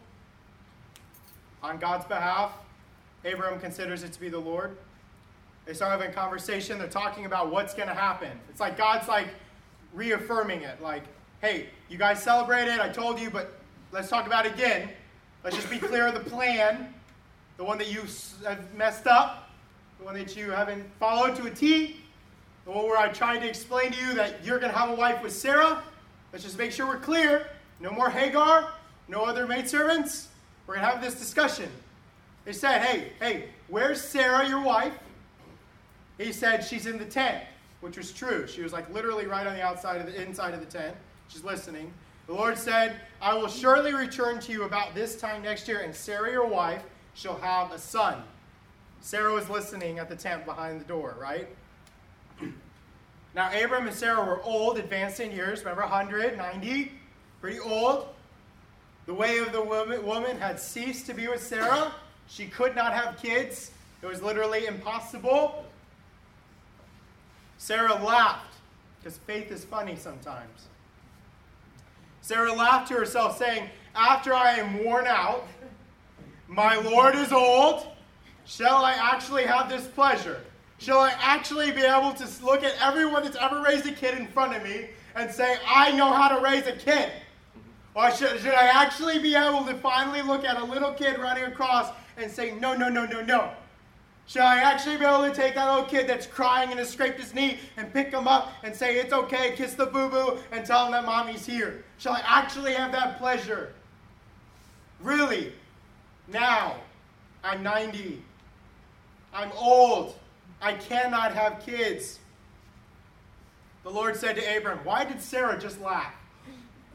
on 1.62 1.78
God's 1.78 2.04
behalf. 2.06 2.52
Abraham 3.24 3.60
considers 3.60 4.02
it 4.02 4.12
to 4.12 4.20
be 4.20 4.28
the 4.28 4.38
Lord. 4.38 4.76
They 5.64 5.74
start 5.74 5.92
having 5.92 6.10
a 6.10 6.12
conversation. 6.12 6.78
They're 6.78 6.88
talking 6.88 7.24
about 7.24 7.52
what's 7.52 7.72
going 7.72 7.88
to 7.88 7.94
happen. 7.94 8.30
It's 8.48 8.60
like 8.60 8.76
God's 8.76 9.06
like 9.06 9.28
reaffirming 9.94 10.62
it. 10.62 10.82
Like, 10.82 11.04
hey, 11.40 11.68
you 11.88 11.98
guys 11.98 12.22
celebrated. 12.22 12.80
I 12.80 12.88
told 12.88 13.20
you, 13.20 13.30
but 13.30 13.52
let's 13.92 14.08
talk 14.08 14.26
about 14.26 14.46
it 14.46 14.54
again. 14.54 14.88
Let's 15.44 15.56
just 15.56 15.70
be 15.70 15.78
clear 15.78 16.08
of 16.08 16.14
the 16.14 16.30
plan, 16.30 16.92
the 17.56 17.64
one 17.64 17.78
that 17.78 17.92
you 17.92 18.02
have 18.44 18.74
messed 18.74 19.06
up, 19.06 19.50
the 19.98 20.04
one 20.04 20.14
that 20.14 20.36
you 20.36 20.50
haven't 20.50 20.84
followed 20.98 21.36
to 21.36 21.46
a 21.46 21.50
T, 21.50 21.96
the 22.64 22.70
one 22.70 22.84
where 22.84 22.98
I 22.98 23.08
tried 23.08 23.40
to 23.40 23.48
explain 23.48 23.92
to 23.92 24.04
you 24.04 24.14
that 24.14 24.44
you're 24.44 24.58
going 24.58 24.72
to 24.72 24.78
have 24.78 24.90
a 24.90 24.94
wife 24.94 25.22
with 25.22 25.32
Sarah. 25.32 25.82
Let's 26.32 26.44
just 26.44 26.58
make 26.58 26.72
sure 26.72 26.86
we're 26.86 26.98
clear. 26.98 27.48
No 27.80 27.90
more 27.90 28.08
Hagar, 28.10 28.72
no 29.08 29.24
other 29.24 29.46
maidservants. 29.46 30.28
We're 30.66 30.74
going 30.74 30.86
to 30.86 30.92
have 30.92 31.02
this 31.02 31.14
discussion. 31.14 31.68
They 32.44 32.52
said, 32.52 32.82
hey, 32.82 33.12
hey, 33.20 33.48
where's 33.68 34.00
Sarah, 34.00 34.48
your 34.48 34.62
wife? 34.62 34.94
He 36.18 36.32
said, 36.32 36.64
she's 36.64 36.86
in 36.86 36.98
the 36.98 37.04
tent, 37.04 37.44
which 37.80 37.96
was 37.96 38.12
true. 38.12 38.46
She 38.46 38.62
was 38.62 38.72
like 38.72 38.92
literally 38.92 39.26
right 39.26 39.46
on 39.46 39.54
the 39.54 39.62
outside 39.62 40.00
of 40.00 40.06
the 40.06 40.22
inside 40.22 40.54
of 40.54 40.60
the 40.60 40.66
tent. 40.66 40.96
She's 41.28 41.44
listening. 41.44 41.92
The 42.26 42.34
Lord 42.34 42.56
said, 42.56 42.96
I 43.20 43.34
will 43.34 43.48
surely 43.48 43.92
return 43.94 44.38
to 44.40 44.52
you 44.52 44.64
about 44.64 44.94
this 44.94 45.16
time 45.16 45.42
next 45.42 45.66
year, 45.66 45.80
and 45.80 45.94
Sarah, 45.94 46.30
your 46.30 46.46
wife, 46.46 46.82
shall 47.14 47.36
have 47.38 47.72
a 47.72 47.78
son. 47.78 48.22
Sarah 49.00 49.32
was 49.32 49.50
listening 49.50 49.98
at 49.98 50.08
the 50.08 50.16
tent 50.16 50.44
behind 50.44 50.80
the 50.80 50.84
door, 50.84 51.16
right? 51.20 51.48
Now, 53.34 53.50
Abram 53.58 53.86
and 53.86 53.96
Sarah 53.96 54.22
were 54.22 54.42
old, 54.42 54.76
advanced 54.76 55.18
in 55.18 55.32
years. 55.32 55.60
Remember, 55.60 55.80
100, 55.80 56.36
90, 56.36 56.92
pretty 57.40 57.58
old. 57.60 58.08
The 59.06 59.14
way 59.14 59.38
of 59.38 59.52
the 59.52 59.62
woman, 59.62 60.04
woman 60.06 60.38
had 60.38 60.60
ceased 60.60 61.06
to 61.06 61.14
be 61.14 61.28
with 61.28 61.42
Sarah. 61.42 61.92
She 62.28 62.46
could 62.46 62.76
not 62.76 62.92
have 62.92 63.20
kids, 63.20 63.72
it 64.00 64.06
was 64.06 64.22
literally 64.22 64.66
impossible. 64.66 65.64
Sarah 67.58 67.94
laughed, 67.94 68.54
because 68.98 69.18
faith 69.18 69.50
is 69.52 69.64
funny 69.64 69.96
sometimes. 69.96 70.68
Sarah 72.20 72.52
laughed 72.52 72.88
to 72.88 72.94
herself, 72.94 73.38
saying, 73.38 73.68
After 73.94 74.34
I 74.34 74.54
am 74.54 74.84
worn 74.84 75.06
out, 75.06 75.46
my 76.48 76.76
Lord 76.76 77.14
is 77.14 77.32
old, 77.32 77.86
shall 78.44 78.84
I 78.84 78.92
actually 78.92 79.44
have 79.44 79.68
this 79.68 79.86
pleasure? 79.86 80.40
Shall 80.78 80.98
I 80.98 81.14
actually 81.20 81.70
be 81.70 81.82
able 81.82 82.12
to 82.14 82.44
look 82.44 82.64
at 82.64 82.74
everyone 82.80 83.22
that's 83.22 83.36
ever 83.36 83.62
raised 83.62 83.86
a 83.86 83.92
kid 83.92 84.18
in 84.18 84.26
front 84.26 84.56
of 84.56 84.64
me 84.64 84.88
and 85.14 85.30
say, 85.30 85.58
I 85.66 85.92
know 85.92 86.12
how 86.12 86.36
to 86.36 86.42
raise 86.42 86.66
a 86.66 86.72
kid? 86.72 87.10
Or 87.94 88.10
should, 88.10 88.40
should 88.40 88.54
I 88.54 88.68
actually 88.68 89.18
be 89.18 89.34
able 89.34 89.64
to 89.64 89.74
finally 89.74 90.22
look 90.22 90.44
at 90.44 90.58
a 90.58 90.64
little 90.64 90.92
kid 90.92 91.18
running 91.18 91.44
across 91.44 91.90
and 92.16 92.30
say, 92.30 92.52
No, 92.52 92.74
no, 92.74 92.88
no, 92.88 93.04
no, 93.04 93.22
no? 93.22 93.50
Shall 94.26 94.46
I 94.46 94.58
actually 94.58 94.96
be 94.96 95.04
able 95.04 95.28
to 95.28 95.34
take 95.34 95.54
that 95.56 95.68
little 95.68 95.84
kid 95.88 96.06
that's 96.06 96.26
crying 96.26 96.70
and 96.70 96.78
has 96.78 96.88
scraped 96.88 97.20
his 97.20 97.34
knee 97.34 97.58
and 97.76 97.92
pick 97.92 98.10
him 98.10 98.26
up 98.26 98.52
and 98.62 98.74
say, 98.74 98.96
It's 98.98 99.12
okay, 99.12 99.52
kiss 99.56 99.74
the 99.74 99.86
boo 99.86 100.08
boo, 100.08 100.38
and 100.52 100.64
tell 100.64 100.86
him 100.86 100.92
that 100.92 101.04
mommy's 101.04 101.44
here? 101.44 101.84
Shall 101.98 102.14
I 102.14 102.22
actually 102.24 102.72
have 102.72 102.92
that 102.92 103.18
pleasure? 103.18 103.74
Really? 105.00 105.52
Now, 106.28 106.76
I'm 107.44 107.62
90. 107.62 108.22
I'm 109.34 109.52
old. 109.52 110.14
I 110.62 110.74
cannot 110.74 111.34
have 111.34 111.60
kids. 111.64 112.20
The 113.82 113.90
Lord 113.90 114.16
said 114.16 114.36
to 114.36 114.56
Abram, 114.56 114.78
Why 114.84 115.04
did 115.04 115.20
Sarah 115.20 115.58
just 115.58 115.80
laugh? 115.80 116.14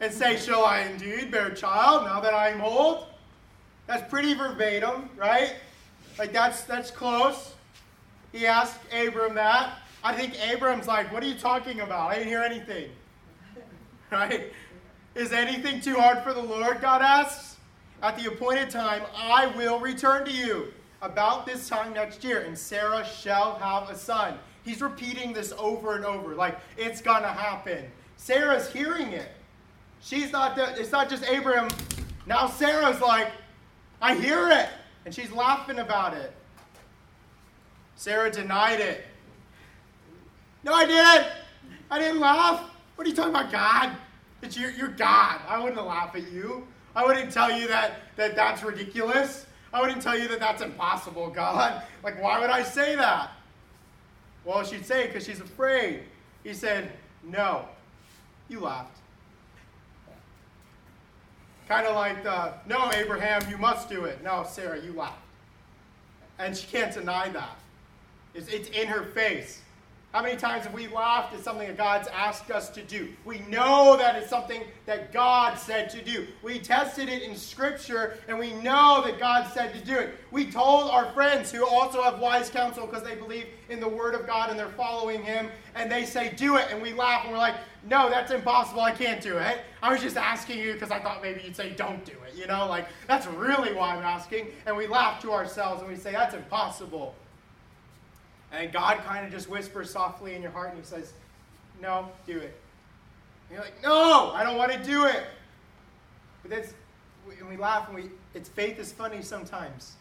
And 0.00 0.12
say, 0.12 0.36
Shall 0.36 0.64
I 0.64 0.82
indeed 0.82 1.30
bear 1.30 1.50
child 1.50 2.04
now 2.04 2.20
that 2.20 2.34
I 2.34 2.50
am 2.50 2.60
old? 2.60 3.06
That's 3.86 4.08
pretty 4.10 4.34
verbatim, 4.34 5.08
right? 5.16 5.54
Like 6.18 6.32
that's 6.32 6.62
that's 6.64 6.90
close. 6.90 7.54
He 8.32 8.46
asked 8.46 8.78
Abram 8.92 9.34
that. 9.36 9.78
I 10.04 10.14
think 10.14 10.34
Abram's 10.46 10.86
like, 10.86 11.12
"What 11.12 11.22
are 11.22 11.26
you 11.26 11.38
talking 11.38 11.80
about? 11.80 12.10
I 12.10 12.16
didn't 12.16 12.28
hear 12.28 12.42
anything." 12.42 12.90
Right? 14.10 14.54
Is 15.14 15.32
anything 15.32 15.82
too 15.82 15.96
hard 15.96 16.24
for 16.24 16.32
the 16.32 16.40
Lord? 16.40 16.80
God 16.80 17.02
asks. 17.02 17.56
At 18.02 18.16
the 18.16 18.26
appointed 18.26 18.70
time, 18.70 19.02
I 19.14 19.48
will 19.48 19.80
return 19.80 20.24
to 20.24 20.30
you 20.30 20.72
about 21.02 21.44
this 21.44 21.68
time 21.68 21.92
next 21.92 22.24
year, 22.24 22.40
and 22.42 22.56
Sarah 22.56 23.04
shall 23.04 23.56
have 23.56 23.90
a 23.90 23.98
son. 23.98 24.38
He's 24.64 24.80
repeating 24.80 25.34
this 25.34 25.52
over 25.58 25.94
and 25.94 26.06
over, 26.06 26.34
like 26.34 26.58
it's 26.78 27.02
gonna 27.02 27.28
happen. 27.32 27.84
Sarah's 28.16 28.72
hearing 28.72 29.12
it. 29.12 29.28
She's 30.00 30.32
not. 30.32 30.56
The, 30.56 30.78
it's 30.80 30.92
not 30.92 31.08
just 31.08 31.24
Abraham. 31.24 31.68
Now 32.26 32.46
Sarah's 32.46 33.00
like, 33.00 33.32
I 34.00 34.14
hear 34.14 34.48
it, 34.50 34.68
and 35.04 35.14
she's 35.14 35.30
laughing 35.32 35.78
about 35.78 36.14
it. 36.14 36.32
Sarah 37.96 38.30
denied 38.30 38.80
it. 38.80 39.04
No, 40.62 40.72
I 40.72 40.86
didn't. 40.86 41.32
I 41.90 41.98
didn't 41.98 42.20
laugh. 42.20 42.70
What 42.94 43.06
are 43.06 43.10
you 43.10 43.16
talking 43.16 43.30
about, 43.30 43.50
God? 43.50 43.96
It's 44.42 44.56
your, 44.56 44.70
you're 44.70 44.88
God. 44.88 45.40
I 45.48 45.58
wouldn't 45.58 45.84
laugh 45.84 46.14
at 46.14 46.30
you. 46.30 46.66
I 46.94 47.04
wouldn't 47.04 47.32
tell 47.32 47.50
you 47.50 47.66
that, 47.68 48.00
that 48.16 48.36
that's 48.36 48.62
ridiculous. 48.62 49.46
I 49.72 49.80
wouldn't 49.80 50.02
tell 50.02 50.18
you 50.18 50.28
that 50.28 50.40
that's 50.40 50.62
impossible, 50.62 51.30
God. 51.30 51.82
Like, 52.04 52.22
why 52.22 52.38
would 52.38 52.48
I 52.48 52.62
say 52.62 52.94
that? 52.94 53.32
Well, 54.44 54.62
she'd 54.64 54.86
say 54.86 55.08
because 55.08 55.26
she's 55.26 55.40
afraid. 55.40 56.04
He 56.44 56.54
said, 56.54 56.92
No. 57.24 57.66
You 58.48 58.60
laughed. 58.60 58.97
Kind 61.68 61.86
of 61.86 61.94
like 61.94 62.22
the, 62.22 62.54
No, 62.66 62.90
Abraham, 62.92 63.42
you 63.50 63.58
must 63.58 63.90
do 63.90 64.06
it. 64.06 64.24
No, 64.24 64.46
Sarah, 64.48 64.80
you 64.82 64.92
laughed. 64.94 65.20
And 66.38 66.56
she 66.56 66.66
can't 66.66 66.92
deny 66.92 67.28
that. 67.28 67.56
It's, 68.34 68.48
it's 68.48 68.70
in 68.70 68.88
her 68.88 69.04
face. 69.04 69.60
How 70.12 70.22
many 70.22 70.36
times 70.36 70.64
have 70.64 70.72
we 70.72 70.88
laughed 70.88 71.34
at 71.34 71.44
something 71.44 71.68
that 71.68 71.76
God's 71.76 72.08
asked 72.08 72.50
us 72.50 72.70
to 72.70 72.82
do? 72.82 73.10
We 73.26 73.40
know 73.40 73.94
that 73.98 74.16
it's 74.16 74.30
something 74.30 74.62
that 74.86 75.12
God 75.12 75.58
said 75.58 75.90
to 75.90 76.02
do. 76.02 76.26
We 76.42 76.58
tested 76.58 77.10
it 77.10 77.22
in 77.22 77.36
Scripture 77.36 78.16
and 78.26 78.38
we 78.38 78.54
know 78.54 79.02
that 79.04 79.18
God 79.18 79.46
said 79.52 79.74
to 79.74 79.84
do 79.84 79.94
it. 79.98 80.14
We 80.30 80.50
told 80.50 80.90
our 80.90 81.12
friends 81.12 81.52
who 81.52 81.66
also 81.66 82.02
have 82.02 82.20
wise 82.20 82.48
counsel 82.48 82.86
because 82.86 83.02
they 83.02 83.16
believe 83.16 83.48
in 83.68 83.80
the 83.80 83.88
Word 83.88 84.14
of 84.14 84.26
God 84.26 84.48
and 84.48 84.58
they're 84.58 84.70
following 84.70 85.22
Him 85.22 85.50
and 85.74 85.92
they 85.92 86.06
say, 86.06 86.32
Do 86.34 86.56
it. 86.56 86.68
And 86.70 86.80
we 86.80 86.94
laugh 86.94 87.24
and 87.24 87.32
we're 87.32 87.38
like, 87.38 87.56
No, 87.86 88.08
that's 88.08 88.32
impossible. 88.32 88.80
I 88.80 88.92
can't 88.92 89.20
do 89.20 89.36
it. 89.36 89.58
I 89.82 89.92
was 89.92 90.00
just 90.00 90.16
asking 90.16 90.58
you 90.58 90.72
because 90.72 90.90
I 90.90 91.00
thought 91.00 91.20
maybe 91.20 91.42
you'd 91.44 91.54
say, 91.54 91.74
Don't 91.76 92.02
do 92.06 92.14
it. 92.26 92.34
You 92.34 92.46
know, 92.46 92.66
like 92.66 92.88
that's 93.06 93.26
really 93.26 93.74
why 93.74 93.94
I'm 93.94 94.02
asking. 94.02 94.46
And 94.64 94.74
we 94.74 94.86
laugh 94.86 95.20
to 95.20 95.32
ourselves 95.32 95.82
and 95.82 95.90
we 95.90 95.98
say, 95.98 96.12
That's 96.12 96.34
impossible. 96.34 97.14
And 98.52 98.72
God 98.72 98.98
kind 99.04 99.26
of 99.26 99.32
just 99.32 99.48
whispers 99.48 99.90
softly 99.90 100.34
in 100.34 100.42
your 100.42 100.50
heart 100.50 100.70
and 100.70 100.78
He 100.78 100.84
says, 100.84 101.12
No, 101.80 102.08
do 102.26 102.38
it. 102.38 102.58
And 103.48 103.56
you're 103.56 103.60
like, 103.60 103.82
No, 103.82 104.30
I 104.34 104.42
don't 104.42 104.56
want 104.56 104.72
to 104.72 104.82
do 104.82 105.04
it. 105.06 105.24
But 106.42 106.50
that's, 106.50 106.72
and 107.38 107.48
we 107.48 107.56
laugh 107.56 107.88
and 107.88 107.96
we, 107.96 108.10
it's 108.34 108.48
faith 108.48 108.78
is 108.78 108.92
funny 108.92 109.22
sometimes. 109.22 109.96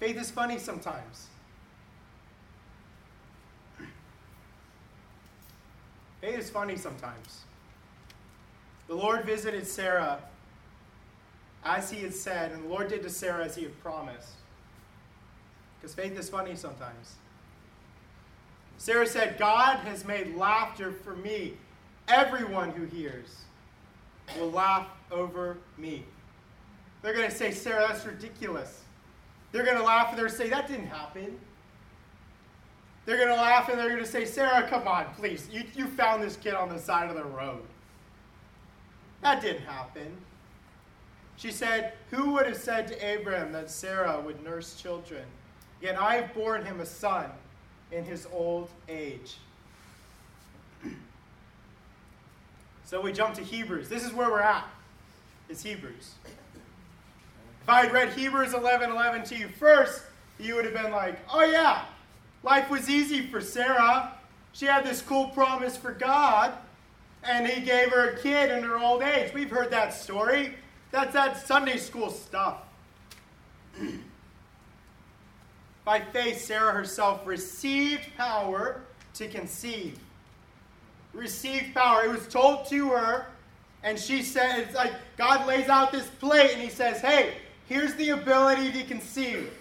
Faith 0.00 0.20
is 0.20 0.30
funny 0.30 0.58
sometimes. 0.58 1.28
Faith 6.20 6.38
is 6.38 6.50
funny 6.50 6.76
sometimes. 6.76 7.42
The 8.88 8.94
Lord 8.94 9.24
visited 9.24 9.66
Sarah 9.66 10.18
as 11.64 11.90
he 11.90 12.00
had 12.00 12.14
said, 12.14 12.52
and 12.52 12.64
the 12.64 12.68
Lord 12.68 12.88
did 12.88 13.02
to 13.02 13.10
Sarah 13.10 13.44
as 13.44 13.54
he 13.54 13.62
had 13.62 13.80
promised. 13.82 14.30
Because 15.80 15.94
faith 15.94 16.18
is 16.18 16.28
funny 16.28 16.56
sometimes. 16.56 17.14
Sarah 18.82 19.06
said, 19.06 19.38
God 19.38 19.76
has 19.84 20.04
made 20.04 20.34
laughter 20.34 20.90
for 20.90 21.14
me. 21.14 21.54
Everyone 22.08 22.72
who 22.72 22.84
hears 22.84 23.28
will 24.36 24.50
laugh 24.50 24.88
over 25.12 25.58
me. 25.78 26.04
They're 27.00 27.14
going 27.14 27.30
to 27.30 27.36
say, 27.36 27.52
Sarah, 27.52 27.86
that's 27.86 28.04
ridiculous. 28.04 28.80
They're 29.52 29.62
going 29.62 29.76
to 29.76 29.84
laugh 29.84 30.08
and 30.08 30.18
they're 30.18 30.26
going 30.26 30.36
to 30.36 30.44
say, 30.44 30.50
that 30.50 30.66
didn't 30.66 30.88
happen. 30.88 31.38
They're 33.06 33.18
going 33.18 33.28
to 33.28 33.36
laugh 33.36 33.68
and 33.68 33.78
they're 33.78 33.88
going 33.88 34.02
to 34.02 34.04
say, 34.04 34.24
Sarah, 34.24 34.66
come 34.68 34.88
on, 34.88 35.14
please. 35.14 35.48
You, 35.52 35.62
you 35.76 35.86
found 35.86 36.20
this 36.20 36.34
kid 36.34 36.54
on 36.54 36.68
the 36.68 36.78
side 36.80 37.08
of 37.08 37.14
the 37.14 37.22
road. 37.22 37.62
That 39.20 39.40
didn't 39.40 39.62
happen. 39.62 40.16
She 41.36 41.52
said, 41.52 41.92
Who 42.10 42.32
would 42.32 42.46
have 42.46 42.56
said 42.56 42.88
to 42.88 43.06
Abraham 43.06 43.52
that 43.52 43.70
Sarah 43.70 44.20
would 44.20 44.42
nurse 44.42 44.74
children? 44.74 45.22
Yet 45.80 45.96
I 45.96 46.16
have 46.16 46.34
borne 46.34 46.64
him 46.64 46.80
a 46.80 46.86
son 46.86 47.30
in 47.92 48.04
his 48.04 48.26
old 48.32 48.68
age. 48.88 49.36
so 52.84 53.00
we 53.00 53.12
jump 53.12 53.34
to 53.34 53.42
Hebrews. 53.42 53.88
This 53.88 54.04
is 54.04 54.12
where 54.12 54.30
we're 54.30 54.40
at. 54.40 54.66
It's 55.48 55.62
Hebrews. 55.62 56.14
If 57.62 57.68
I 57.68 57.84
had 57.84 57.92
read 57.92 58.12
Hebrews 58.14 58.54
11 58.54 58.90
11 58.90 59.24
to 59.24 59.36
you 59.36 59.48
first, 59.48 60.02
you 60.40 60.56
would 60.56 60.64
have 60.64 60.74
been 60.74 60.90
like, 60.90 61.18
oh 61.32 61.44
yeah, 61.44 61.84
life 62.42 62.70
was 62.70 62.88
easy 62.90 63.26
for 63.26 63.40
Sarah. 63.40 64.14
She 64.52 64.66
had 64.66 64.84
this 64.84 65.00
cool 65.00 65.28
promise 65.28 65.76
for 65.76 65.92
God, 65.92 66.52
and 67.22 67.46
He 67.46 67.60
gave 67.60 67.90
her 67.92 68.10
a 68.10 68.18
kid 68.18 68.50
in 68.50 68.64
her 68.64 68.78
old 68.78 69.02
age. 69.02 69.32
We've 69.32 69.50
heard 69.50 69.70
that 69.70 69.94
story. 69.94 70.56
That's 70.90 71.12
that 71.12 71.46
Sunday 71.46 71.76
school 71.76 72.10
stuff. 72.10 72.62
By 75.84 76.00
faith, 76.00 76.40
Sarah 76.40 76.72
herself 76.72 77.26
received 77.26 78.16
power 78.16 78.82
to 79.14 79.28
conceive. 79.28 79.98
Received 81.12 81.74
power. 81.74 82.04
It 82.04 82.10
was 82.10 82.26
told 82.28 82.68
to 82.68 82.90
her, 82.90 83.26
and 83.82 83.98
she 83.98 84.22
said, 84.22 84.60
it's 84.60 84.74
like 84.74 84.92
God 85.16 85.46
lays 85.46 85.68
out 85.68 85.92
this 85.92 86.06
plate 86.06 86.52
and 86.52 86.60
he 86.60 86.70
says, 86.70 87.00
hey, 87.00 87.34
here's 87.66 87.94
the 87.94 88.10
ability 88.10 88.72
to 88.72 88.84
conceive. 88.84 89.52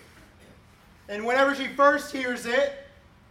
And 1.10 1.26
whenever 1.26 1.56
she 1.56 1.68
first 1.68 2.12
hears 2.12 2.46
it 2.46 2.74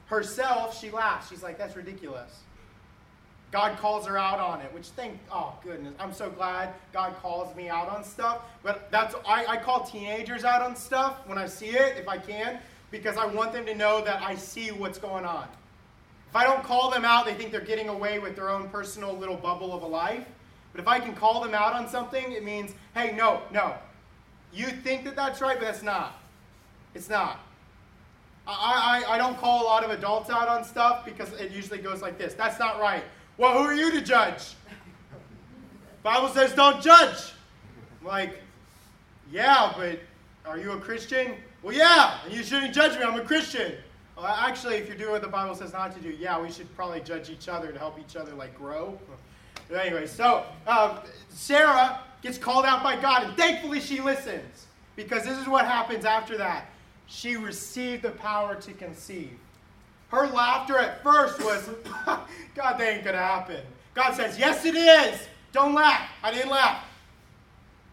herself, 0.06 0.78
she 0.78 0.90
laughs. 0.90 1.30
She's 1.30 1.42
like, 1.42 1.56
that's 1.56 1.76
ridiculous. 1.76 2.40
God 3.52 3.78
calls 3.78 4.06
her 4.06 4.16
out 4.16 4.38
on 4.38 4.60
it, 4.60 4.72
which 4.72 4.86
thank 4.88 5.18
oh 5.32 5.54
goodness, 5.64 5.94
I'm 5.98 6.12
so 6.12 6.30
glad 6.30 6.72
God 6.92 7.16
calls 7.20 7.54
me 7.56 7.68
out 7.68 7.88
on 7.88 8.04
stuff. 8.04 8.42
But 8.62 8.90
that's 8.92 9.14
I, 9.26 9.44
I 9.46 9.56
call 9.56 9.84
teenagers 9.84 10.44
out 10.44 10.62
on 10.62 10.76
stuff 10.76 11.16
when 11.26 11.36
I 11.36 11.46
see 11.46 11.70
it, 11.70 11.96
if 11.96 12.06
I 12.06 12.16
can, 12.16 12.60
because 12.90 13.16
I 13.16 13.26
want 13.26 13.52
them 13.52 13.66
to 13.66 13.74
know 13.74 14.02
that 14.04 14.22
I 14.22 14.34
see 14.34 14.70
what's 14.70 14.98
going 14.98 15.24
on. 15.24 15.46
If 16.28 16.36
I 16.36 16.44
don't 16.44 16.62
call 16.62 16.90
them 16.90 17.04
out, 17.04 17.24
they 17.24 17.34
think 17.34 17.50
they're 17.50 17.60
getting 17.60 17.88
away 17.88 18.18
with 18.18 18.36
their 18.36 18.50
own 18.50 18.68
personal 18.68 19.12
little 19.12 19.36
bubble 19.36 19.74
of 19.74 19.82
a 19.82 19.86
life. 19.86 20.26
But 20.72 20.80
if 20.80 20.86
I 20.86 21.00
can 21.00 21.14
call 21.14 21.42
them 21.42 21.54
out 21.54 21.74
on 21.74 21.88
something, 21.88 22.32
it 22.32 22.44
means, 22.44 22.72
hey, 22.94 23.12
no, 23.16 23.42
no. 23.52 23.74
You 24.52 24.66
think 24.66 25.04
that 25.04 25.16
that's 25.16 25.40
right, 25.40 25.58
but 25.58 25.64
that's 25.64 25.82
not. 25.82 26.20
It's 26.94 27.08
not. 27.08 27.40
I, 28.46 29.04
I, 29.06 29.14
I 29.14 29.18
don't 29.18 29.38
call 29.38 29.62
a 29.62 29.66
lot 29.66 29.84
of 29.84 29.90
adults 29.90 30.30
out 30.30 30.48
on 30.48 30.64
stuff 30.64 31.04
because 31.04 31.32
it 31.34 31.50
usually 31.50 31.78
goes 31.78 32.02
like 32.02 32.18
this. 32.18 32.34
That's 32.34 32.58
not 32.58 32.80
right. 32.80 33.04
Well, 33.36 33.52
who 33.52 33.60
are 33.60 33.74
you 33.74 33.90
to 33.92 34.00
judge? 34.00 34.54
Bible 36.02 36.28
says 36.28 36.52
don't 36.54 36.82
judge. 36.82 37.32
I'm 38.00 38.06
like, 38.06 38.40
yeah, 39.30 39.72
but 39.76 40.00
are 40.46 40.58
you 40.58 40.72
a 40.72 40.78
Christian? 40.78 41.34
Well, 41.62 41.74
yeah, 41.74 42.18
and 42.24 42.32
you 42.32 42.42
shouldn't 42.42 42.74
judge 42.74 42.98
me. 42.98 43.04
I'm 43.04 43.18
a 43.18 43.24
Christian. 43.24 43.74
Well, 44.16 44.26
actually, 44.26 44.76
if 44.76 44.88
you're 44.88 44.96
doing 44.96 45.12
what 45.12 45.22
the 45.22 45.28
Bible 45.28 45.54
says 45.54 45.72
not 45.72 45.94
to 45.94 46.00
do, 46.00 46.10
yeah, 46.10 46.40
we 46.40 46.50
should 46.50 46.74
probably 46.74 47.00
judge 47.00 47.30
each 47.30 47.48
other 47.48 47.70
to 47.72 47.78
help 47.78 47.98
each 47.98 48.16
other 48.16 48.32
like 48.34 48.54
grow. 48.56 48.98
But 49.68 49.86
anyway, 49.86 50.06
so 50.06 50.44
um, 50.66 50.98
Sarah 51.28 52.00
gets 52.22 52.38
called 52.38 52.64
out 52.64 52.82
by 52.82 53.00
God, 53.00 53.24
and 53.24 53.36
thankfully 53.36 53.80
she 53.80 54.00
listens 54.00 54.66
because 54.96 55.24
this 55.24 55.38
is 55.38 55.46
what 55.46 55.64
happens 55.64 56.04
after 56.04 56.36
that. 56.38 56.66
She 57.06 57.36
received 57.36 58.02
the 58.02 58.10
power 58.10 58.54
to 58.54 58.72
conceive. 58.72 59.38
Her 60.08 60.26
laughter 60.26 60.78
at 60.78 61.02
first 61.02 61.40
was, 61.40 61.70
God, 62.06 62.26
that 62.56 62.80
ain't 62.80 63.04
gonna 63.04 63.18
happen. 63.18 63.60
God 63.94 64.14
says, 64.14 64.38
Yes, 64.38 64.64
it 64.64 64.76
is. 64.76 65.20
Don't 65.52 65.74
laugh. 65.74 66.08
I 66.22 66.30
didn't 66.32 66.50
laugh. 66.50 66.84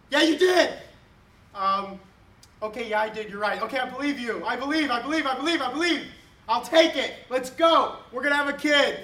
Yeah, 0.10 0.22
you 0.22 0.38
did. 0.38 0.74
Um, 1.56 2.00
Okay, 2.62 2.90
yeah, 2.90 3.02
I 3.02 3.10
did. 3.10 3.30
You're 3.30 3.40
right. 3.40 3.62
Okay, 3.62 3.78
I 3.78 3.90
believe 3.90 4.20
you. 4.20 4.44
I 4.44 4.56
believe, 4.56 4.90
I 4.90 5.02
believe, 5.02 5.26
I 5.26 5.36
believe, 5.36 5.62
I 5.62 5.72
believe. 5.72 6.08
I'll 6.50 6.64
take 6.64 6.96
it. 6.96 7.14
Let's 7.30 7.50
go. 7.50 7.98
We're 8.12 8.22
going 8.22 8.32
to 8.32 8.38
have 8.38 8.50
a 8.50 8.58
kid. 8.58 9.00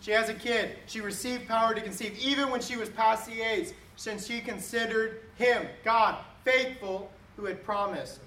She 0.00 0.10
has 0.10 0.28
a 0.28 0.34
kid. 0.34 0.76
She 0.86 1.00
received 1.00 1.46
power 1.46 1.74
to 1.74 1.80
conceive 1.80 2.18
even 2.18 2.50
when 2.50 2.60
she 2.60 2.76
was 2.76 2.88
past 2.88 3.26
the 3.26 3.40
age, 3.40 3.68
since 3.96 4.26
she 4.26 4.40
considered 4.40 5.20
him, 5.36 5.66
God, 5.84 6.18
faithful, 6.44 7.10
who 7.36 7.44
had 7.44 7.62
promised. 7.64 8.20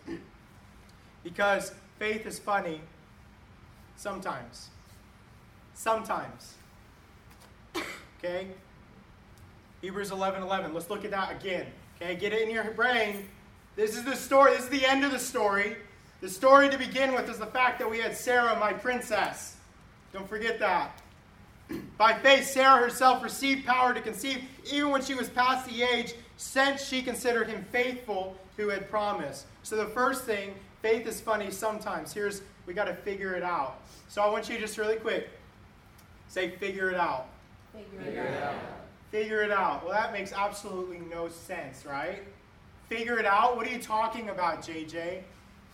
because 1.23 1.73
faith 1.97 2.25
is 2.25 2.39
funny 2.39 2.81
sometimes. 3.97 4.69
Sometimes. 5.73 6.55
Okay? 8.17 8.47
Hebrews 9.81 10.11
11 10.11 10.41
11. 10.41 10.73
Let's 10.73 10.89
look 10.89 11.05
at 11.05 11.11
that 11.11 11.31
again. 11.31 11.67
Okay, 12.01 12.15
get 12.15 12.33
it 12.33 12.41
in 12.43 12.53
your 12.53 12.71
brain 12.71 13.25
This 13.79 13.95
is 13.95 14.03
the 14.03 14.15
story. 14.17 14.51
This 14.51 14.63
is 14.63 14.69
the 14.69 14.85
end 14.85 15.05
of 15.05 15.11
the 15.11 15.19
story. 15.19 15.77
The 16.19 16.27
story 16.27 16.67
to 16.67 16.77
begin 16.77 17.13
with 17.13 17.29
is 17.29 17.37
the 17.37 17.45
fact 17.45 17.79
that 17.79 17.89
we 17.89 17.99
had 17.99 18.13
Sarah, 18.13 18.59
my 18.59 18.73
princess. 18.73 19.55
Don't 20.11 20.27
forget 20.27 20.59
that. 20.59 21.01
By 21.97 22.13
faith, 22.15 22.45
Sarah 22.45 22.77
herself 22.77 23.23
received 23.23 23.65
power 23.65 23.93
to 23.93 24.01
conceive, 24.01 24.43
even 24.69 24.89
when 24.89 25.01
she 25.01 25.13
was 25.13 25.29
past 25.29 25.65
the 25.65 25.81
age, 25.81 26.13
since 26.35 26.85
she 26.85 27.01
considered 27.01 27.47
him 27.47 27.65
faithful 27.71 28.35
who 28.57 28.67
had 28.67 28.89
promised. 28.89 29.45
So 29.63 29.77
the 29.77 29.85
first 29.85 30.25
thing, 30.25 30.55
faith 30.81 31.07
is 31.07 31.21
funny 31.21 31.49
sometimes. 31.49 32.11
Here's, 32.11 32.41
we 32.65 32.73
got 32.73 32.85
to 32.85 32.95
figure 32.95 33.33
it 33.35 33.43
out. 33.43 33.79
So 34.09 34.21
I 34.21 34.29
want 34.29 34.49
you 34.49 34.59
just 34.59 34.77
really 34.77 34.97
quick 34.97 35.29
say, 36.27 36.49
figure 36.49 36.89
it 36.89 36.97
out. 36.97 37.27
Figure 37.73 38.23
it 38.23 38.43
out. 38.43 38.55
Figure 39.09 39.41
it 39.41 39.51
out. 39.51 39.85
Well, 39.85 39.93
that 39.93 40.11
makes 40.11 40.33
absolutely 40.33 40.99
no 41.09 41.29
sense, 41.29 41.85
right? 41.85 42.25
Figure 42.89 43.19
it 43.19 43.25
out? 43.25 43.55
What 43.55 43.67
are 43.67 43.69
you 43.69 43.79
talking 43.79 44.29
about, 44.29 44.63
JJ? 44.63 45.21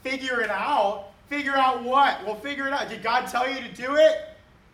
Figure 0.03 0.41
it 0.41 0.49
out? 0.49 1.13
Figure 1.29 1.55
out 1.55 1.81
what? 1.81 2.23
Well, 2.25 2.35
figure 2.35 2.67
it 2.67 2.73
out. 2.73 2.89
Did 2.89 3.01
God 3.01 3.27
tell 3.27 3.49
you 3.49 3.61
to 3.61 3.73
do 3.73 3.95
it? 3.95 4.29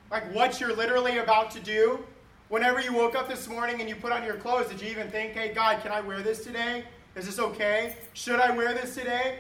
Like 0.10 0.34
what 0.34 0.60
you're 0.60 0.76
literally 0.76 1.20
about 1.20 1.52
to 1.52 1.60
do? 1.60 2.04
Whenever 2.50 2.82
you 2.82 2.94
woke 2.94 3.16
up 3.16 3.30
this 3.30 3.48
morning 3.48 3.80
and 3.80 3.88
you 3.88 3.96
put 3.96 4.12
on 4.12 4.24
your 4.24 4.36
clothes, 4.36 4.68
did 4.70 4.82
you 4.82 4.90
even 4.90 5.10
think, 5.10 5.34
hey, 5.34 5.54
God, 5.54 5.82
can 5.84 5.92
I 5.92 6.02
wear 6.02 6.22
this 6.22 6.44
today? 6.44 6.84
Is 7.16 7.28
this 7.28 7.40
okay? 7.40 7.96
Should 8.14 8.40
I 8.40 8.52
wear 8.52 8.74
this 8.74 8.96
today? 8.96 9.38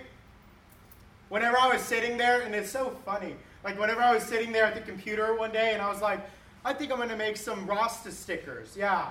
Whenever 1.30 1.58
I 1.58 1.74
was 1.74 1.82
sitting 1.82 2.18
there, 2.18 2.42
and 2.42 2.54
it's 2.54 2.70
so 2.70 2.96
funny, 3.04 3.36
like 3.64 3.80
whenever 3.80 4.02
I 4.02 4.14
was 4.14 4.24
sitting 4.24 4.52
there 4.52 4.66
at 4.66 4.76
the 4.76 4.82
computer 4.82 5.36
one 5.36 5.52
day 5.52 5.74
and 5.74 5.82
I 5.82 5.90
was 5.90 6.02
like, 6.02 6.20
I 6.64 6.74
think 6.74 6.92
I'm 6.92 6.98
going 6.98 7.10
to 7.10 7.18
make 7.18 7.36
some 7.36 7.66
Rasta 7.66 8.12
stickers. 8.12 8.78
Yeah. 8.78 9.10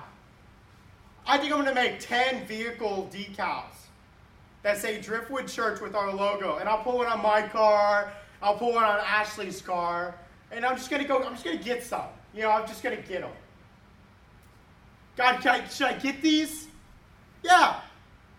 I 1.27 1.37
think 1.37 1.51
I'm 1.51 1.63
going 1.63 1.75
to 1.75 1.79
make 1.79 1.99
10 1.99 2.45
vehicle 2.47 3.09
decals 3.13 3.80
that 4.63 4.77
say 4.77 5.01
Driftwood 5.01 5.47
Church 5.47 5.81
with 5.81 5.95
our 5.95 6.13
logo. 6.13 6.57
And 6.57 6.69
I'll 6.69 6.83
put 6.83 6.95
one 6.95 7.07
on 7.07 7.21
my 7.21 7.41
car. 7.41 8.11
I'll 8.41 8.57
put 8.57 8.73
one 8.73 8.83
on 8.83 8.99
Ashley's 8.99 9.61
car. 9.61 10.15
And 10.51 10.65
I'm 10.65 10.75
just 10.75 10.89
going 10.89 11.01
to 11.01 11.07
go, 11.07 11.23
I'm 11.23 11.33
just 11.33 11.43
going 11.43 11.57
to 11.57 11.63
get 11.63 11.83
some. 11.83 12.05
You 12.33 12.43
know, 12.43 12.51
I'm 12.51 12.67
just 12.67 12.83
going 12.83 12.95
to 12.95 13.07
get 13.07 13.21
them. 13.21 13.31
God, 15.17 15.45
I, 15.45 15.67
should 15.67 15.87
I 15.87 15.93
get 15.93 16.21
these? 16.21 16.67
Yeah. 17.43 17.79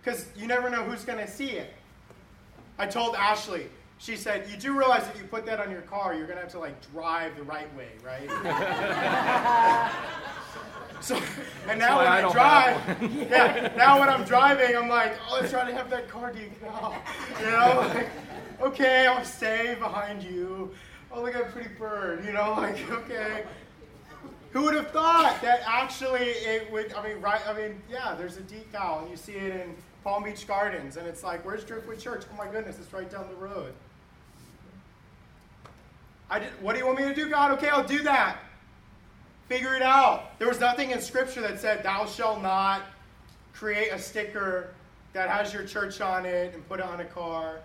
Because 0.02 0.26
you 0.36 0.46
never 0.46 0.70
know 0.70 0.82
who's 0.82 1.04
going 1.04 1.18
to 1.18 1.30
see 1.30 1.50
it. 1.50 1.72
I 2.78 2.86
told 2.86 3.14
Ashley, 3.14 3.66
she 3.98 4.16
said, 4.16 4.48
You 4.50 4.56
do 4.56 4.76
realize 4.76 5.06
if 5.08 5.20
you 5.20 5.26
put 5.28 5.46
that 5.46 5.60
on 5.60 5.70
your 5.70 5.82
car, 5.82 6.14
you're 6.14 6.26
going 6.26 6.38
to 6.38 6.42
have 6.42 6.52
to 6.52 6.58
like 6.58 6.74
drive 6.92 7.36
the 7.36 7.44
right 7.44 7.68
way, 7.76 7.90
right? 8.02 8.28
so, 11.02 11.20
and 11.68 11.78
now 11.78 11.98
when 11.98 12.06
I, 12.06 12.26
I 12.26 12.32
drive, 12.32 13.02
yeah, 13.30 13.72
now 13.76 13.98
when 14.00 14.08
I'm 14.08 14.24
driving, 14.24 14.76
I'm 14.76 14.88
like, 14.88 15.14
Oh, 15.28 15.38
let's 15.40 15.52
try 15.52 15.68
to 15.68 15.74
have 15.74 15.90
that 15.90 16.08
car 16.08 16.32
decal. 16.32 16.94
You 17.40 17.46
know, 17.46 17.90
like, 17.94 18.08
okay, 18.60 19.06
I'll 19.06 19.24
stay 19.24 19.76
behind 19.78 20.22
you. 20.22 20.72
Oh, 21.10 21.22
look 21.22 21.34
at 21.34 21.42
a 21.42 21.46
pretty 21.46 21.68
bird, 21.78 22.24
you 22.24 22.32
know, 22.32 22.54
like, 22.56 22.90
okay. 22.90 23.44
Who 24.52 24.62
would 24.62 24.74
have 24.74 24.90
thought 24.90 25.40
that 25.42 25.62
actually 25.66 26.20
it 26.20 26.70
would, 26.70 26.92
I 26.94 27.08
mean, 27.08 27.20
right, 27.20 27.40
I 27.46 27.54
mean, 27.54 27.82
yeah, 27.90 28.14
there's 28.14 28.36
a 28.36 28.42
decal, 28.42 29.02
and 29.02 29.10
you 29.10 29.16
see 29.16 29.32
it 29.32 29.60
in 29.60 29.74
Palm 30.04 30.24
Beach 30.24 30.46
Gardens, 30.46 30.96
and 30.96 31.06
it's 31.06 31.22
like, 31.22 31.44
where's 31.44 31.64
Driftwood 31.64 31.98
Church? 31.98 32.24
Oh 32.32 32.36
my 32.36 32.46
goodness, 32.50 32.78
it's 32.78 32.92
right 32.92 33.10
down 33.10 33.26
the 33.28 33.36
road. 33.36 33.72
I 36.30 36.38
did, 36.38 36.48
what 36.60 36.72
do 36.72 36.78
you 36.78 36.86
want 36.86 36.98
me 36.98 37.04
to 37.04 37.14
do, 37.14 37.28
God? 37.28 37.50
Okay, 37.52 37.68
I'll 37.68 37.84
do 37.84 38.02
that. 38.02 38.38
Figure 39.52 39.74
it 39.74 39.82
out. 39.82 40.38
There 40.38 40.48
was 40.48 40.60
nothing 40.60 40.92
in 40.92 41.00
Scripture 41.02 41.42
that 41.42 41.60
said, 41.60 41.82
Thou 41.82 42.06
shalt 42.06 42.40
not 42.40 42.84
create 43.52 43.90
a 43.92 43.98
sticker 43.98 44.70
that 45.12 45.28
has 45.28 45.52
your 45.52 45.66
church 45.66 46.00
on 46.00 46.24
it 46.24 46.54
and 46.54 46.66
put 46.70 46.80
it 46.80 46.86
on 46.86 47.00
a 47.00 47.04
car. 47.04 47.60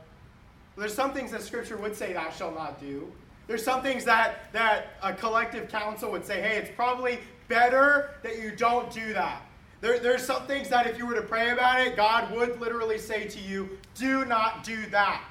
There's 0.76 0.94
some 0.94 1.14
things 1.14 1.32
that 1.32 1.44
Scripture 1.44 1.78
would 1.78 1.96
say, 1.96 2.12
Thou 2.12 2.30
shalt 2.30 2.56
not 2.56 2.82
do. 2.82 3.10
There's 3.48 3.64
some 3.64 3.82
things 3.82 4.04
that, 4.04 4.52
that 4.52 4.98
a 5.02 5.14
collective 5.14 5.70
council 5.70 6.12
would 6.12 6.26
say, 6.26 6.42
hey, 6.42 6.58
it's 6.58 6.76
probably 6.76 7.20
better 7.48 8.10
that 8.22 8.38
you 8.38 8.52
don't 8.52 8.92
do 8.92 9.14
that. 9.14 9.44
There, 9.80 9.98
there's 9.98 10.26
some 10.26 10.46
things 10.46 10.68
that 10.68 10.88
if 10.88 10.98
you 10.98 11.06
were 11.06 11.16
to 11.16 11.22
pray 11.22 11.52
about 11.52 11.80
it, 11.80 11.96
God 11.96 12.36
would 12.36 12.60
literally 12.60 12.98
say 12.98 13.30
to 13.30 13.40
you, 13.40 13.78
do 13.96 14.26
not 14.26 14.66
do 14.66 14.86
that. 14.88 15.24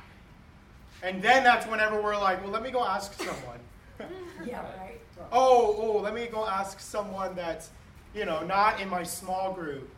And 1.03 1.21
then 1.21 1.45
that's 1.45 1.67
whenever 1.67 2.01
we're 2.01 2.17
like, 2.17 2.43
well, 2.43 2.51
let 2.51 2.63
me 2.63 2.71
go 2.71 2.83
ask 2.83 3.13
someone. 3.13 3.61
yeah, 4.47 4.63
right. 4.79 4.86
Oh, 5.39 5.77
oh, 5.79 5.99
let 5.99 6.15
me 6.15 6.29
go 6.29 6.47
ask 6.47 6.81
someone 6.81 7.37
that's, 7.37 7.69
you 8.15 8.25
know, 8.25 8.43
not 8.47 8.81
in 8.81 8.89
my 8.89 9.03
small 9.03 9.53
group. 9.53 9.91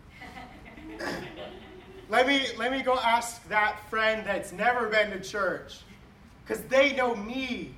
let 2.08 2.26
me 2.26 2.46
let 2.56 2.72
me 2.72 2.82
go 2.82 2.98
ask 2.98 3.46
that 3.48 3.78
friend 3.88 4.26
that's 4.26 4.50
never 4.50 4.88
been 4.88 5.12
to 5.12 5.20
church. 5.20 5.82
Because 6.44 6.64
they 6.64 6.96
know 6.96 7.14
me. 7.14 7.72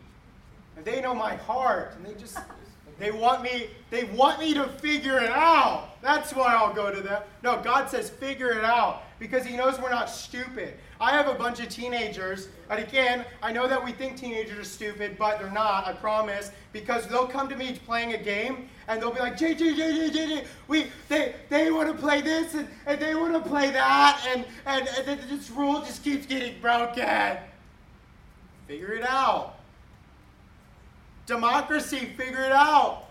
And 0.74 0.86
they 0.86 1.02
know 1.02 1.14
my 1.14 1.36
heart. 1.36 1.92
And 1.96 2.06
they 2.06 2.18
just 2.18 2.38
they 2.98 3.11
want 3.11 3.42
me, 3.42 3.66
they 3.90 4.04
want 4.04 4.40
me 4.40 4.54
to 4.54 4.66
figure 4.66 5.18
it 5.18 5.30
out. 5.30 6.00
That's 6.00 6.32
why 6.32 6.54
I'll 6.54 6.72
go 6.72 6.90
to 6.90 7.02
them. 7.02 7.22
No, 7.42 7.61
God 7.61 7.90
says 7.90 8.08
figure 8.08 8.52
it 8.52 8.64
out 8.64 9.02
because 9.18 9.44
He 9.44 9.54
knows 9.54 9.78
we're 9.78 9.90
not 9.90 10.08
stupid. 10.08 10.78
I 11.01 11.12
have 11.12 11.28
a 11.28 11.34
bunch 11.34 11.61
of 11.61 11.70
teenagers, 11.70 12.48
and 12.68 12.78
again, 12.78 13.24
I 13.42 13.53
know 13.53 13.66
that 13.66 13.82
we 13.82 13.90
think 13.90 14.18
teenagers 14.18 14.59
are 14.59 14.64
stupid, 14.64 15.16
but 15.18 15.38
they're 15.38 15.51
not, 15.51 15.86
I 15.86 15.94
promise, 15.94 16.53
because 16.74 17.07
they'll 17.07 17.26
come 17.26 17.48
to 17.48 17.57
me 17.57 17.80
playing 17.86 18.12
a 18.12 18.18
game 18.18 18.68
and 18.86 19.01
they'll 19.01 19.11
be 19.11 19.20
like, 19.20 19.38
J, 19.38 19.55
J, 19.55 19.74
J, 19.74 19.92
J, 19.92 20.11
J, 20.11 20.26
J, 20.26 20.44
we, 20.68 20.86
they, 21.09 21.34
they 21.48 21.70
want 21.70 21.90
to 21.90 21.96
play 21.96 22.20
this 22.20 22.53
and, 22.53 22.68
and 22.84 23.01
they 23.01 23.14
want 23.14 23.32
to 23.32 23.40
play 23.40 23.70
that, 23.70 24.22
and, 24.28 24.44
and, 24.66 24.88
and 25.07 25.20
this 25.30 25.48
rule 25.51 25.80
just 25.80 26.05
keeps 26.05 26.26
getting 26.26 26.61
broken. 26.61 27.38
Figure 28.68 28.92
it 28.92 29.05
out. 29.09 29.57
Democracy, 31.24 32.12
figure 32.16 32.44
it 32.44 32.53
out. 32.53 33.07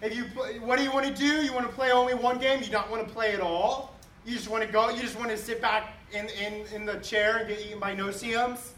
If 0.00 0.16
you, 0.16 0.24
what 0.60 0.78
do 0.78 0.84
you 0.84 0.90
want 0.90 1.04
to 1.04 1.12
do? 1.12 1.44
You 1.44 1.52
want 1.52 1.66
to 1.66 1.72
play 1.72 1.92
only 1.92 2.14
one 2.14 2.38
game? 2.38 2.62
You 2.62 2.70
don't 2.70 2.90
want 2.90 3.06
to 3.06 3.12
play 3.12 3.34
at 3.34 3.40
all? 3.40 3.94
You 4.24 4.34
just 4.34 4.48
want 4.48 4.64
to 4.64 4.72
go, 4.72 4.88
you 4.88 5.02
just 5.02 5.18
want 5.18 5.30
to 5.30 5.36
sit 5.36 5.60
back 5.60 5.95
in, 6.12 6.28
in, 6.28 6.66
in 6.74 6.86
the 6.86 6.96
chair 6.96 7.38
and 7.38 7.48
get 7.48 7.60
eaten 7.60 7.78
by 7.78 7.94
no-see-ums? 7.94 8.74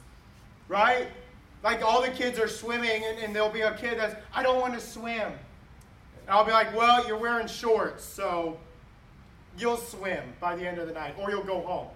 Right? 0.69 1.09
Like 1.63 1.83
all 1.83 2.03
the 2.03 2.09
kids 2.09 2.39
are 2.39 2.49
swimming 2.49 3.03
and, 3.05 3.19
and 3.19 3.35
there'll 3.35 3.51
be 3.51 3.63
a 3.63 3.75
kid 3.75 3.99
that's, 3.99 4.15
I 4.33 4.43
don't 4.43 4.61
want 4.61 4.75
to 4.75 4.81
swim. 4.81 5.33
And 5.33 6.31
I'll 6.31 6.45
be 6.45 6.53
like, 6.53 6.77
well, 6.77 7.07
you're 7.07 7.19
wearing 7.19 7.47
shorts, 7.47 8.05
so 8.05 8.59
you'll 9.59 9.79
swim 9.79 10.23
by 10.41 10.55
the 10.55 10.67
end 10.67 10.79
of 10.79 10.87
the 10.87 10.93
night, 10.93 11.15
or 11.19 11.31
you'll 11.31 11.43
go 11.43 11.61
home. 11.63 11.89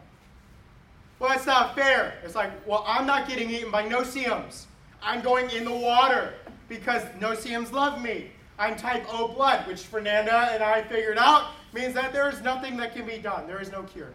Well, 1.18 1.28
that's 1.28 1.47
not 1.47 1.74
fair. 1.74 2.14
It's 2.24 2.35
like, 2.35 2.51
well, 2.66 2.83
I'm 2.87 3.07
not 3.07 3.28
getting 3.28 3.51
eaten 3.51 3.70
by 3.70 3.87
no-see-ums. 3.87 4.66
I'm 5.03 5.20
going 5.20 5.51
in 5.51 5.64
the 5.64 5.70
water 5.70 6.35
because 6.68 7.03
no-see-ums 7.20 7.72
love 7.72 8.03
me. 8.03 8.30
I'm 8.59 8.76
type 8.76 9.05
O 9.09 9.28
blood, 9.28 9.66
which 9.66 9.83
Fernanda 9.83 10.49
and 10.53 10.62
I 10.62 10.83
figured 10.83 11.18
out 11.18 11.51
means 11.72 11.95
that 11.95 12.12
there 12.12 12.28
is 12.28 12.41
nothing 12.41 12.76
that 12.78 12.95
can 12.95 13.07
be 13.07 13.18
done. 13.18 13.47
There 13.47 13.61
is 13.61 13.70
no 13.70 13.83
cure. 13.83 14.12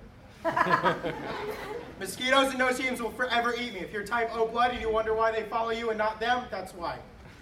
Mosquitoes 2.00 2.50
and 2.50 2.60
no-see-ums 2.60 3.02
will 3.02 3.12
forever 3.12 3.56
eat 3.60 3.74
me. 3.74 3.80
If 3.80 3.92
you're 3.92 4.06
type 4.06 4.30
O 4.36 4.48
blood 4.48 4.72
and 4.72 4.82
you 4.82 4.92
wonder 4.92 5.14
why 5.14 5.32
they 5.32 5.44
follow 5.44 5.72
you 5.72 5.90
and 5.90 5.98
not 5.98 6.20
them, 6.20 6.46
that's 6.52 6.74
why. 6.74 7.00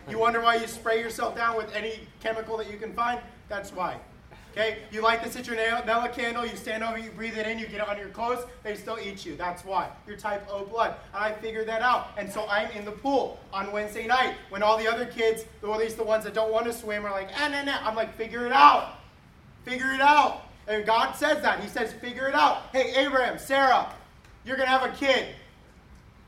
You 0.09 0.19
wonder 0.19 0.39
why 0.39 0.55
you 0.55 0.67
spray 0.67 0.99
yourself 0.99 1.35
down 1.35 1.57
with 1.57 1.73
any 1.73 1.99
chemical 2.21 2.57
that 2.57 2.71
you 2.71 2.77
can 2.77 2.93
find, 2.93 3.19
that's 3.49 3.71
why. 3.73 3.97
Okay, 4.51 4.77
you 4.89 5.01
light 5.01 5.21
the 5.21 5.29
citronella 5.29 6.13
candle, 6.13 6.45
you 6.45 6.55
stand 6.55 6.81
over, 6.81 6.97
you 6.97 7.09
breathe 7.11 7.37
it 7.37 7.45
in, 7.45 7.59
you 7.59 7.67
get 7.67 7.81
it 7.81 7.89
on 7.89 7.97
your 7.97 8.07
clothes, 8.07 8.45
they 8.63 8.73
still 8.75 8.97
eat 9.03 9.25
you. 9.25 9.35
That's 9.35 9.65
why. 9.65 9.89
You're 10.07 10.15
type 10.15 10.47
O 10.49 10.63
blood. 10.63 10.95
And 11.13 11.25
I 11.25 11.33
figured 11.33 11.67
that 11.67 11.81
out. 11.81 12.11
And 12.17 12.31
so 12.31 12.47
I'm 12.49 12.71
in 12.71 12.85
the 12.85 12.91
pool 12.91 13.37
on 13.51 13.73
Wednesday 13.73 14.07
night 14.07 14.35
when 14.47 14.63
all 14.63 14.77
the 14.77 14.87
other 14.87 15.05
kids, 15.05 15.43
or 15.61 15.73
at 15.73 15.79
least 15.79 15.97
the 15.97 16.05
ones 16.05 16.23
that 16.23 16.33
don't 16.33 16.53
want 16.53 16.67
to 16.67 16.73
swim, 16.73 17.05
are 17.05 17.11
like, 17.11 17.31
ah, 17.35 17.49
nah, 17.49 17.63
nah. 17.63 17.79
I'm 17.81 17.95
like, 17.95 18.15
figure 18.15 18.45
it 18.45 18.53
out. 18.53 18.99
Figure 19.65 19.91
it 19.91 19.99
out. 19.99 20.44
And 20.67 20.85
God 20.85 21.13
says 21.15 21.41
that. 21.41 21.59
He 21.59 21.67
says, 21.67 21.93
figure 21.93 22.27
it 22.27 22.35
out. 22.35 22.63
Hey, 22.71 22.95
Abraham, 22.95 23.37
Sarah, 23.37 23.93
you're 24.43 24.57
going 24.57 24.67
to 24.67 24.77
have 24.77 24.83
a 24.83 24.95
kid. 24.95 25.27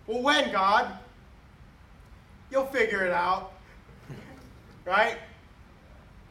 Well, 0.05 0.21
when, 0.21 0.51
God? 0.51 0.91
You'll 2.51 2.67
figure 2.67 3.05
it 3.05 3.13
out. 3.13 3.53
Right? 4.85 5.17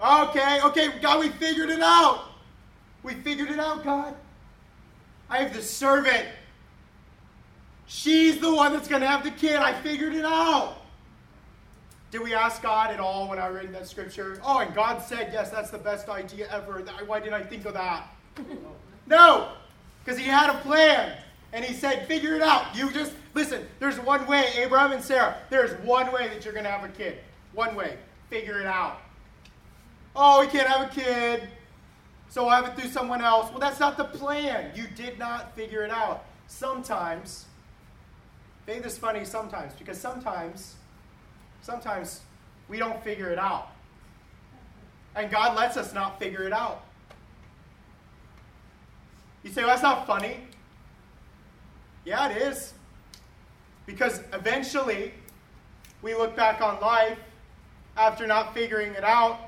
Okay, 0.03 0.61
okay, 0.63 0.99
God, 1.01 1.21
we 1.21 1.29
figured 1.29 1.69
it 1.69 1.83
out. 1.83 2.25
We 3.03 3.13
figured 3.15 3.51
it 3.51 3.59
out, 3.59 3.85
God. 3.85 4.15
I 5.29 5.39
have 5.39 5.53
the 5.53 5.63
servant. 5.63 6.27
She's 7.87 8.39
the 8.39 8.55
one 8.55 8.73
that's 8.73 8.89
going 8.89 9.03
to 9.03 9.09
have 9.09 9.25
the 9.25 9.31
kid. 9.31 9.57
I 9.57 9.75
figured 9.75 10.15
it 10.15 10.25
out. 10.25 10.79
Did 12.11 12.23
we 12.23 12.35
ask 12.35 12.63
God 12.63 12.91
at 12.91 13.01
all 13.01 13.29
when 13.29 13.39
I 13.39 13.49
read 13.49 13.75
that 13.75 13.89
scripture? 13.89 14.41
Oh, 14.45 14.59
and 14.59 14.75
God 14.75 15.03
said, 15.03 15.31
yes, 15.33 15.51
that's 15.51 15.71
the 15.71 15.79
best 15.79 16.09
idea 16.09 16.49
ever. 16.51 16.83
Why 17.07 17.19
didn't 17.19 17.35
I 17.35 17.43
think 17.43 17.65
of 17.65 17.75
that? 17.75 18.09
no, 19.07 19.49
because 20.05 20.19
He 20.19 20.27
had 20.27 20.51
a 20.51 20.59
plan. 20.61 21.17
And 21.53 21.65
He 21.65 21.75
said, 21.75 22.07
figure 22.07 22.35
it 22.35 22.43
out. 22.43 22.77
You 22.77 22.93
just, 22.93 23.13
listen, 23.35 23.67
there's 23.81 23.99
one 23.99 24.27
way, 24.27 24.47
Abraham 24.57 24.93
and 24.93 25.03
Sarah, 25.03 25.37
there's 25.51 25.73
one 25.85 26.13
way 26.13 26.29
that 26.29 26.45
you're 26.45 26.55
going 26.55 26.65
to 26.65 26.71
have 26.71 26.85
a 26.85 26.93
kid. 26.93 27.19
One 27.53 27.75
way. 27.75 27.97
Figure 28.31 28.61
it 28.61 28.67
out. 28.67 29.01
Oh, 30.15 30.41
we 30.41 30.47
can't 30.47 30.67
have 30.67 30.91
a 30.91 30.95
kid, 30.95 31.47
so 32.31 32.49
I'll 32.49 32.63
have 32.63 32.73
it 32.73 32.81
through 32.81 32.91
someone 32.91 33.21
else. 33.21 33.51
Well, 33.51 33.61
that's 33.61 33.79
not 33.79 33.99
the 33.99 34.05
plan. 34.05 34.73
You 34.75 34.87
did 34.97 35.19
not 35.19 35.55
figure 35.55 35.83
it 35.83 35.91
out. 35.91 36.25
sometimes, 36.47 37.45
faith 38.65 38.87
is 38.87 38.97
funny 38.97 39.25
sometimes 39.25 39.75
because 39.75 40.01
sometimes, 40.01 40.76
sometimes 41.63 42.23
we 42.69 42.79
don't 42.79 43.03
figure 43.03 43.31
it 43.31 43.39
out. 43.39 43.69
And 45.15 45.31
God 45.31 45.57
lets 45.57 45.77
us 45.77 45.95
not 45.95 46.19
figure 46.19 46.43
it 46.45 46.53
out. 46.53 46.85
You 49.43 49.51
say, 49.51 49.63
well, 49.63 49.71
that's 49.71 49.83
not 49.83 50.07
funny. 50.07 50.39
Yeah, 52.05 52.29
it 52.29 52.37
is. 52.43 52.75
Because 53.87 54.21
eventually, 54.33 55.15
we 56.03 56.15
look 56.15 56.37
back 56.37 56.61
on 56.61 56.81
life 56.81 57.19
after 57.97 58.27
not 58.27 58.53
figuring 58.53 58.93
it 58.93 59.05
out, 59.05 59.39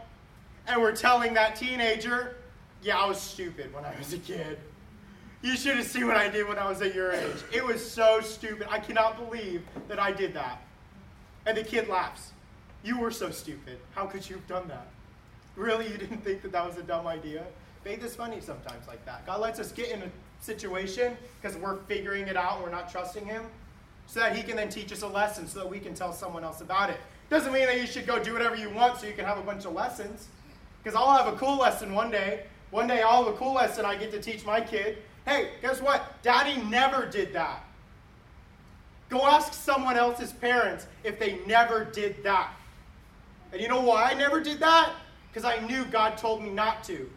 and 0.66 0.80
we're 0.80 0.94
telling 0.94 1.34
that 1.34 1.56
teenager, 1.56 2.36
yeah, 2.82 2.98
I 2.98 3.06
was 3.06 3.20
stupid 3.20 3.74
when 3.74 3.84
I 3.84 3.94
was 3.98 4.12
a 4.12 4.18
kid. 4.18 4.58
You 5.42 5.56
should 5.56 5.76
have 5.76 5.86
seen 5.86 6.06
what 6.06 6.16
I 6.16 6.28
did 6.28 6.48
when 6.48 6.58
I 6.58 6.68
was 6.68 6.80
at 6.82 6.94
your 6.94 7.12
age. 7.12 7.36
It 7.52 7.64
was 7.64 7.88
so 7.88 8.20
stupid. 8.20 8.66
I 8.70 8.78
cannot 8.78 9.16
believe 9.16 9.62
that 9.88 9.98
I 9.98 10.10
did 10.12 10.34
that. 10.34 10.62
And 11.48 11.56
the 11.56 11.62
kid 11.62 11.88
laughs. 11.88 12.32
You 12.84 12.98
were 12.98 13.10
so 13.10 13.30
stupid. 13.30 13.78
How 13.94 14.04
could 14.04 14.28
you 14.28 14.36
have 14.36 14.46
done 14.46 14.68
that? 14.68 14.86
Really, 15.56 15.90
you 15.90 15.96
didn't 15.96 16.22
think 16.22 16.42
that 16.42 16.52
that 16.52 16.66
was 16.66 16.76
a 16.76 16.82
dumb 16.82 17.06
idea? 17.06 17.42
Faith 17.82 18.04
is 18.04 18.14
funny 18.14 18.38
sometimes 18.42 18.86
like 18.86 19.02
that. 19.06 19.24
God 19.24 19.40
lets 19.40 19.58
us 19.58 19.72
get 19.72 19.90
in 19.90 20.02
a 20.02 20.10
situation 20.40 21.16
because 21.40 21.56
we're 21.56 21.78
figuring 21.84 22.28
it 22.28 22.36
out 22.36 22.56
and 22.56 22.64
we're 22.64 22.70
not 22.70 22.92
trusting 22.92 23.24
Him 23.24 23.44
so 24.06 24.20
that 24.20 24.36
He 24.36 24.42
can 24.42 24.56
then 24.56 24.68
teach 24.68 24.92
us 24.92 25.00
a 25.00 25.06
lesson 25.08 25.48
so 25.48 25.60
that 25.60 25.70
we 25.70 25.78
can 25.78 25.94
tell 25.94 26.12
someone 26.12 26.44
else 26.44 26.60
about 26.60 26.90
it. 26.90 27.00
Doesn't 27.30 27.54
mean 27.54 27.64
that 27.64 27.80
you 27.80 27.86
should 27.86 28.06
go 28.06 28.22
do 28.22 28.34
whatever 28.34 28.54
you 28.54 28.68
want 28.68 28.98
so 28.98 29.06
you 29.06 29.14
can 29.14 29.24
have 29.24 29.38
a 29.38 29.42
bunch 29.42 29.64
of 29.64 29.72
lessons. 29.72 30.28
Because 30.84 30.94
I'll 30.94 31.16
have 31.16 31.32
a 31.32 31.36
cool 31.38 31.56
lesson 31.56 31.94
one 31.94 32.10
day. 32.10 32.44
One 32.72 32.86
day 32.86 33.00
I'll 33.00 33.24
have 33.24 33.32
a 33.32 33.36
cool 33.38 33.54
lesson 33.54 33.86
I 33.86 33.96
get 33.96 34.10
to 34.10 34.20
teach 34.20 34.44
my 34.44 34.60
kid. 34.60 34.98
Hey, 35.24 35.52
guess 35.62 35.80
what? 35.80 36.22
Daddy 36.22 36.60
never 36.64 37.06
did 37.06 37.32
that. 37.32 37.64
Go 39.08 39.26
ask 39.26 39.52
someone 39.52 39.96
else's 39.96 40.32
parents 40.32 40.86
if 41.02 41.18
they 41.18 41.40
never 41.46 41.84
did 41.84 42.22
that. 42.24 42.52
And 43.52 43.60
you 43.60 43.68
know 43.68 43.80
why 43.80 44.10
I 44.10 44.14
never 44.14 44.40
did 44.40 44.60
that? 44.60 44.92
Because 45.28 45.44
I 45.44 45.64
knew 45.66 45.84
God 45.86 46.18
told 46.18 46.42
me 46.42 46.50
not 46.50 46.84
to. 46.84 47.08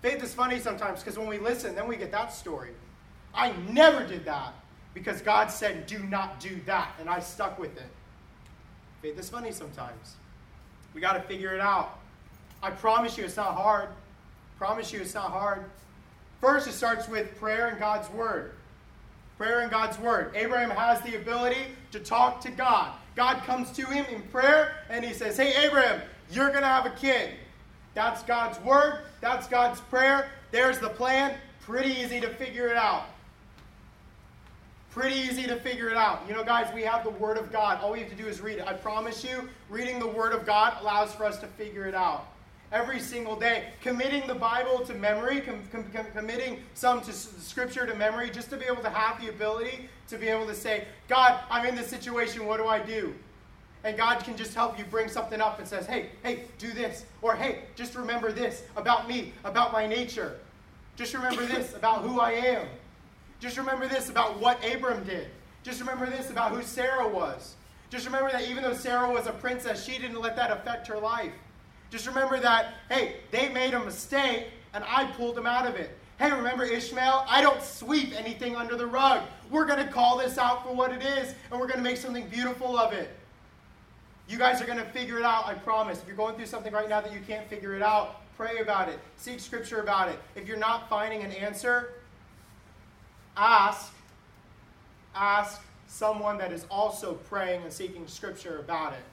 Faith 0.00 0.22
is 0.22 0.34
funny 0.34 0.58
sometimes 0.58 1.00
because 1.00 1.18
when 1.18 1.28
we 1.28 1.38
listen, 1.38 1.74
then 1.74 1.86
we 1.86 1.96
get 1.96 2.10
that 2.10 2.32
story. 2.32 2.70
I 3.34 3.52
never 3.70 4.06
did 4.06 4.24
that 4.24 4.54
because 4.94 5.20
God 5.20 5.50
said, 5.50 5.86
do 5.86 5.98
not 6.00 6.40
do 6.40 6.58
that, 6.66 6.92
and 6.98 7.08
I 7.08 7.20
stuck 7.20 7.58
with 7.58 7.76
it. 7.76 7.86
Faith 9.00 9.18
is 9.18 9.30
funny 9.30 9.52
sometimes. 9.52 10.16
We 10.94 11.00
got 11.00 11.14
to 11.14 11.20
figure 11.22 11.54
it 11.54 11.60
out. 11.60 11.98
I 12.62 12.70
promise 12.70 13.16
you 13.16 13.24
it's 13.24 13.36
not 13.36 13.54
hard. 13.54 13.88
Promise 14.58 14.92
you 14.92 15.00
it's 15.00 15.14
not 15.14 15.30
hard. 15.30 15.64
First, 16.40 16.68
it 16.68 16.72
starts 16.72 17.08
with 17.08 17.36
prayer 17.38 17.68
and 17.68 17.78
God's 17.78 18.10
Word. 18.10 18.52
Prayer 19.42 19.58
and 19.58 19.72
God's 19.72 19.98
Word. 19.98 20.30
Abraham 20.36 20.70
has 20.70 21.00
the 21.00 21.16
ability 21.16 21.66
to 21.90 21.98
talk 21.98 22.40
to 22.42 22.50
God. 22.52 22.92
God 23.16 23.38
comes 23.38 23.72
to 23.72 23.84
him 23.86 24.04
in 24.04 24.22
prayer 24.28 24.76
and 24.88 25.04
he 25.04 25.12
says, 25.12 25.36
Hey, 25.36 25.66
Abraham, 25.66 26.00
you're 26.30 26.50
going 26.50 26.60
to 26.60 26.68
have 26.68 26.86
a 26.86 26.90
kid. 26.90 27.30
That's 27.92 28.22
God's 28.22 28.60
Word. 28.60 29.00
That's 29.20 29.48
God's 29.48 29.80
prayer. 29.80 30.30
There's 30.52 30.78
the 30.78 30.90
plan. 30.90 31.34
Pretty 31.62 31.90
easy 31.90 32.20
to 32.20 32.28
figure 32.28 32.68
it 32.68 32.76
out. 32.76 33.06
Pretty 34.92 35.16
easy 35.16 35.42
to 35.48 35.56
figure 35.56 35.88
it 35.88 35.96
out. 35.96 36.20
You 36.28 36.34
know, 36.34 36.44
guys, 36.44 36.72
we 36.72 36.82
have 36.82 37.02
the 37.02 37.10
Word 37.10 37.36
of 37.36 37.50
God. 37.50 37.80
All 37.82 37.90
we 37.90 37.98
have 37.98 38.10
to 38.10 38.14
do 38.14 38.28
is 38.28 38.40
read 38.40 38.58
it. 38.58 38.68
I 38.68 38.74
promise 38.74 39.24
you, 39.24 39.48
reading 39.68 39.98
the 39.98 40.06
Word 40.06 40.34
of 40.34 40.46
God 40.46 40.74
allows 40.80 41.12
for 41.12 41.24
us 41.24 41.38
to 41.38 41.48
figure 41.48 41.86
it 41.86 41.96
out 41.96 42.28
every 42.72 42.98
single 43.00 43.36
day. 43.36 43.64
Committing 43.82 44.26
the 44.26 44.34
Bible 44.34 44.80
to 44.86 44.94
memory, 44.94 45.40
com- 45.40 45.62
com- 45.70 45.84
com- 45.94 46.06
committing 46.14 46.60
some 46.74 47.00
to 47.02 47.10
s- 47.10 47.28
Scripture 47.38 47.86
to 47.86 47.94
memory, 47.94 48.30
just 48.30 48.50
to 48.50 48.56
be 48.56 48.64
able 48.64 48.82
to 48.82 48.90
have 48.90 49.20
the 49.20 49.28
ability 49.28 49.88
to 50.08 50.16
be 50.18 50.28
able 50.28 50.46
to 50.46 50.54
say, 50.54 50.86
God, 51.08 51.40
I'm 51.50 51.66
in 51.66 51.74
this 51.74 51.88
situation, 51.88 52.46
what 52.46 52.56
do 52.58 52.66
I 52.66 52.78
do? 52.80 53.14
And 53.84 53.96
God 53.96 54.22
can 54.24 54.36
just 54.36 54.54
help 54.54 54.78
you 54.78 54.84
bring 54.84 55.08
something 55.08 55.40
up 55.40 55.58
and 55.58 55.66
says, 55.68 55.86
hey, 55.86 56.10
hey, 56.22 56.44
do 56.58 56.72
this. 56.72 57.04
Or 57.20 57.34
hey, 57.34 57.64
just 57.74 57.94
remember 57.94 58.32
this 58.32 58.62
about 58.76 59.08
me, 59.08 59.32
about 59.44 59.72
my 59.72 59.86
nature. 59.86 60.38
Just 60.96 61.14
remember 61.14 61.44
this 61.44 61.74
about 61.76 62.02
who 62.02 62.20
I 62.20 62.32
am. 62.32 62.66
Just 63.40 63.56
remember 63.56 63.88
this 63.88 64.08
about 64.08 64.38
what 64.38 64.64
Abram 64.64 65.02
did. 65.04 65.28
Just 65.64 65.80
remember 65.80 66.06
this 66.06 66.30
about 66.30 66.52
who 66.52 66.62
Sarah 66.62 67.08
was. 67.08 67.54
Just 67.90 68.06
remember 68.06 68.30
that 68.30 68.48
even 68.48 68.62
though 68.62 68.72
Sarah 68.72 69.10
was 69.12 69.26
a 69.26 69.32
princess, 69.32 69.84
she 69.84 69.98
didn't 69.98 70.20
let 70.20 70.36
that 70.36 70.50
affect 70.50 70.86
her 70.86 70.98
life. 70.98 71.32
Just 71.92 72.06
remember 72.06 72.40
that, 72.40 72.72
hey, 72.88 73.16
they 73.30 73.50
made 73.50 73.74
a 73.74 73.84
mistake 73.84 74.46
and 74.72 74.82
I 74.88 75.04
pulled 75.12 75.34
them 75.34 75.46
out 75.46 75.66
of 75.66 75.74
it. 75.74 75.90
Hey, 76.18 76.32
remember 76.32 76.64
Ishmael? 76.64 77.26
I 77.28 77.42
don't 77.42 77.62
sweep 77.62 78.18
anything 78.18 78.56
under 78.56 78.76
the 78.76 78.86
rug. 78.86 79.22
We're 79.50 79.66
going 79.66 79.84
to 79.86 79.92
call 79.92 80.16
this 80.16 80.38
out 80.38 80.64
for 80.64 80.74
what 80.74 80.90
it 80.90 81.02
is 81.02 81.34
and 81.50 81.60
we're 81.60 81.66
going 81.66 81.76
to 81.76 81.84
make 81.84 81.98
something 81.98 82.26
beautiful 82.28 82.78
of 82.78 82.94
it. 82.94 83.10
You 84.26 84.38
guys 84.38 84.62
are 84.62 84.64
going 84.64 84.78
to 84.78 84.86
figure 84.86 85.18
it 85.18 85.24
out, 85.24 85.46
I 85.46 85.52
promise. 85.52 86.00
If 86.00 86.06
you're 86.06 86.16
going 86.16 86.34
through 86.34 86.46
something 86.46 86.72
right 86.72 86.88
now 86.88 87.02
that 87.02 87.12
you 87.12 87.20
can't 87.26 87.46
figure 87.50 87.74
it 87.74 87.82
out, 87.82 88.22
pray 88.38 88.60
about 88.60 88.88
it. 88.88 88.98
Seek 89.18 89.38
scripture 89.38 89.82
about 89.82 90.08
it. 90.08 90.18
If 90.34 90.48
you're 90.48 90.56
not 90.56 90.88
finding 90.88 91.22
an 91.22 91.32
answer, 91.32 91.92
ask 93.36 93.92
ask 95.14 95.60
someone 95.88 96.38
that 96.38 96.52
is 96.52 96.64
also 96.70 97.12
praying 97.28 97.64
and 97.64 97.70
seeking 97.70 98.06
scripture 98.06 98.60
about 98.60 98.94
it. 98.94 99.04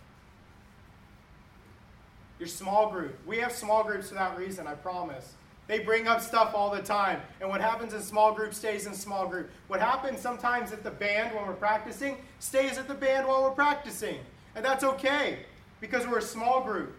Your 2.40 2.48
small 2.48 2.90
group. 2.90 3.16
We 3.28 3.38
have 3.40 3.52
small 3.52 3.84
groups 3.84 4.10
for 4.10 4.16
that 4.16 4.38
reason, 4.38 4.66
I 4.66 4.74
promise. 4.74 5.34
They 5.68 5.80
bring 5.80 6.08
up 6.08 6.22
stuff 6.22 6.54
all 6.56 6.72
the 6.72 6.82
time. 6.82 7.22
And 7.42 7.50
what 7.50 7.62
happens 7.62 7.94
in 7.94 8.02
small 8.02 8.34
group 8.34 8.56
stays 8.56 8.88
in 8.88 8.94
small 8.96 9.28
group. 9.28 9.52
What 9.68 9.80
happens 9.80 10.20
sometimes 10.20 10.72
at 10.72 10.84
the 10.84 10.90
band 10.90 11.36
when 11.36 11.46
we're 11.46 11.54
practicing 11.54 12.18
stays 12.40 12.80
at 12.80 12.88
the 12.88 12.96
band 12.96 13.28
while 13.28 13.44
we're 13.44 13.52
practicing. 13.52 14.18
And 14.56 14.66
that's 14.66 14.84
okay 14.84 15.40
because 15.80 16.08
we're 16.08 16.18
a 16.18 16.24
small 16.24 16.64
group 16.64 16.96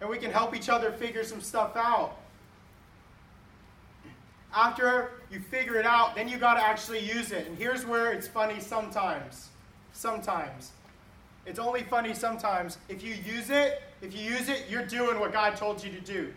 and 0.00 0.10
we 0.10 0.18
can 0.18 0.32
help 0.32 0.56
each 0.56 0.68
other 0.68 0.90
figure 0.90 1.22
some 1.22 1.40
stuff 1.40 1.76
out. 1.76 2.16
After 4.52 5.12
you 5.30 5.38
figure 5.38 5.76
it 5.76 5.86
out, 5.86 6.16
then 6.16 6.28
you 6.28 6.38
got 6.38 6.54
to 6.54 6.62
actually 6.62 6.98
use 6.98 7.30
it. 7.30 7.46
And 7.46 7.56
here's 7.56 7.86
where 7.86 8.12
it's 8.12 8.26
funny 8.26 8.58
sometimes. 8.58 9.50
Sometimes. 9.92 10.72
It's 11.46 11.60
only 11.60 11.84
funny 11.84 12.14
sometimes. 12.14 12.78
If 12.88 13.02
you 13.04 13.14
use 13.14 13.48
it, 13.48 13.80
if 14.02 14.14
you 14.16 14.22
use 14.22 14.48
it, 14.48 14.66
you're 14.68 14.84
doing 14.84 15.18
what 15.18 15.32
God 15.32 15.56
told 15.56 15.82
you 15.82 15.90
to 15.92 16.00
do. 16.00 16.32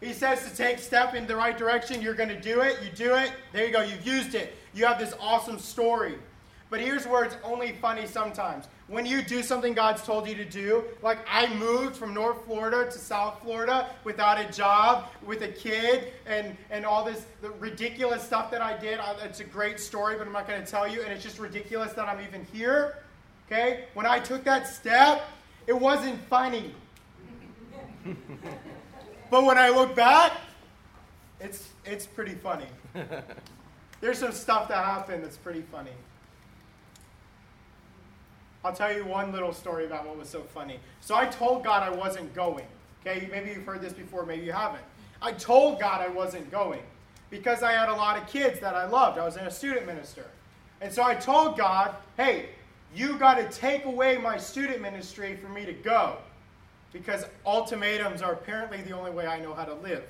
He 0.00 0.12
says 0.12 0.48
to 0.48 0.56
take 0.56 0.78
step 0.78 1.14
in 1.14 1.26
the 1.26 1.34
right 1.34 1.56
direction, 1.56 2.00
you're 2.00 2.14
going 2.14 2.28
to 2.28 2.40
do 2.40 2.60
it. 2.60 2.78
You 2.82 2.90
do 2.94 3.14
it. 3.14 3.32
There 3.52 3.66
you 3.66 3.72
go. 3.72 3.80
You've 3.80 4.06
used 4.06 4.34
it. 4.34 4.54
You 4.74 4.86
have 4.86 4.98
this 4.98 5.14
awesome 5.18 5.58
story. 5.58 6.16
But 6.70 6.80
here's 6.80 7.06
where 7.06 7.24
it's 7.24 7.36
only 7.42 7.72
funny 7.80 8.06
sometimes. 8.06 8.66
When 8.88 9.06
you 9.06 9.22
do 9.22 9.42
something 9.42 9.72
God's 9.72 10.02
told 10.02 10.28
you 10.28 10.34
to 10.34 10.44
do, 10.44 10.84
like 11.02 11.18
I 11.28 11.52
moved 11.54 11.96
from 11.96 12.12
North 12.12 12.44
Florida 12.44 12.90
to 12.90 12.98
South 12.98 13.40
Florida 13.42 13.88
without 14.04 14.38
a 14.38 14.50
job, 14.52 15.08
with 15.26 15.42
a 15.42 15.48
kid, 15.48 16.12
and, 16.26 16.56
and 16.70 16.84
all 16.84 17.04
this 17.04 17.24
ridiculous 17.58 18.22
stuff 18.22 18.50
that 18.50 18.60
I 18.60 18.76
did. 18.78 19.00
It's 19.22 19.40
a 19.40 19.44
great 19.44 19.80
story, 19.80 20.16
but 20.16 20.26
I'm 20.26 20.32
not 20.32 20.46
going 20.46 20.62
to 20.62 20.70
tell 20.70 20.86
you. 20.86 21.02
And 21.02 21.10
it's 21.10 21.22
just 21.22 21.38
ridiculous 21.38 21.92
that 21.94 22.06
I'm 22.06 22.20
even 22.20 22.46
here. 22.52 22.98
Okay? 23.46 23.86
When 23.94 24.06
I 24.06 24.20
took 24.20 24.44
that 24.44 24.66
step, 24.66 25.22
it 25.66 25.78
wasn't 25.78 26.20
funny. 26.28 26.74
but 29.30 29.44
when 29.44 29.58
I 29.58 29.68
look 29.70 29.94
back, 29.94 30.32
it's, 31.40 31.68
it's 31.84 32.06
pretty 32.06 32.34
funny. 32.34 32.66
There's 34.00 34.18
some 34.18 34.32
stuff 34.32 34.68
that 34.68 34.84
happened 34.84 35.24
that's 35.24 35.36
pretty 35.36 35.62
funny. 35.62 35.92
I'll 38.64 38.72
tell 38.72 38.92
you 38.92 39.04
one 39.04 39.32
little 39.32 39.52
story 39.52 39.86
about 39.86 40.06
what 40.06 40.18
was 40.18 40.28
so 40.28 40.42
funny. 40.42 40.80
So 41.00 41.14
I 41.14 41.26
told 41.26 41.64
God 41.64 41.82
I 41.82 41.90
wasn't 41.90 42.34
going. 42.34 42.66
Okay, 43.00 43.28
maybe 43.30 43.50
you've 43.50 43.64
heard 43.64 43.80
this 43.80 43.92
before, 43.92 44.26
maybe 44.26 44.44
you 44.44 44.52
haven't. 44.52 44.82
I 45.22 45.32
told 45.32 45.80
God 45.80 46.00
I 46.00 46.08
wasn't 46.08 46.50
going 46.50 46.82
because 47.30 47.62
I 47.62 47.72
had 47.72 47.88
a 47.88 47.94
lot 47.94 48.20
of 48.20 48.26
kids 48.28 48.60
that 48.60 48.74
I 48.74 48.86
loved. 48.86 49.18
I 49.18 49.24
was 49.24 49.36
in 49.36 49.44
a 49.44 49.50
student 49.50 49.86
minister. 49.86 50.24
And 50.80 50.92
so 50.92 51.02
I 51.02 51.14
told 51.14 51.56
God, 51.56 51.94
hey, 52.16 52.50
you 52.94 53.18
got 53.18 53.34
to 53.34 53.48
take 53.56 53.84
away 53.84 54.16
my 54.16 54.36
student 54.38 54.80
ministry 54.80 55.36
for 55.36 55.48
me 55.48 55.64
to 55.64 55.72
go 55.72 56.18
because 56.92 57.26
ultimatums 57.44 58.22
are 58.22 58.32
apparently 58.32 58.80
the 58.82 58.92
only 58.92 59.10
way 59.10 59.26
I 59.26 59.40
know 59.40 59.54
how 59.54 59.64
to 59.64 59.74
live. 59.74 60.04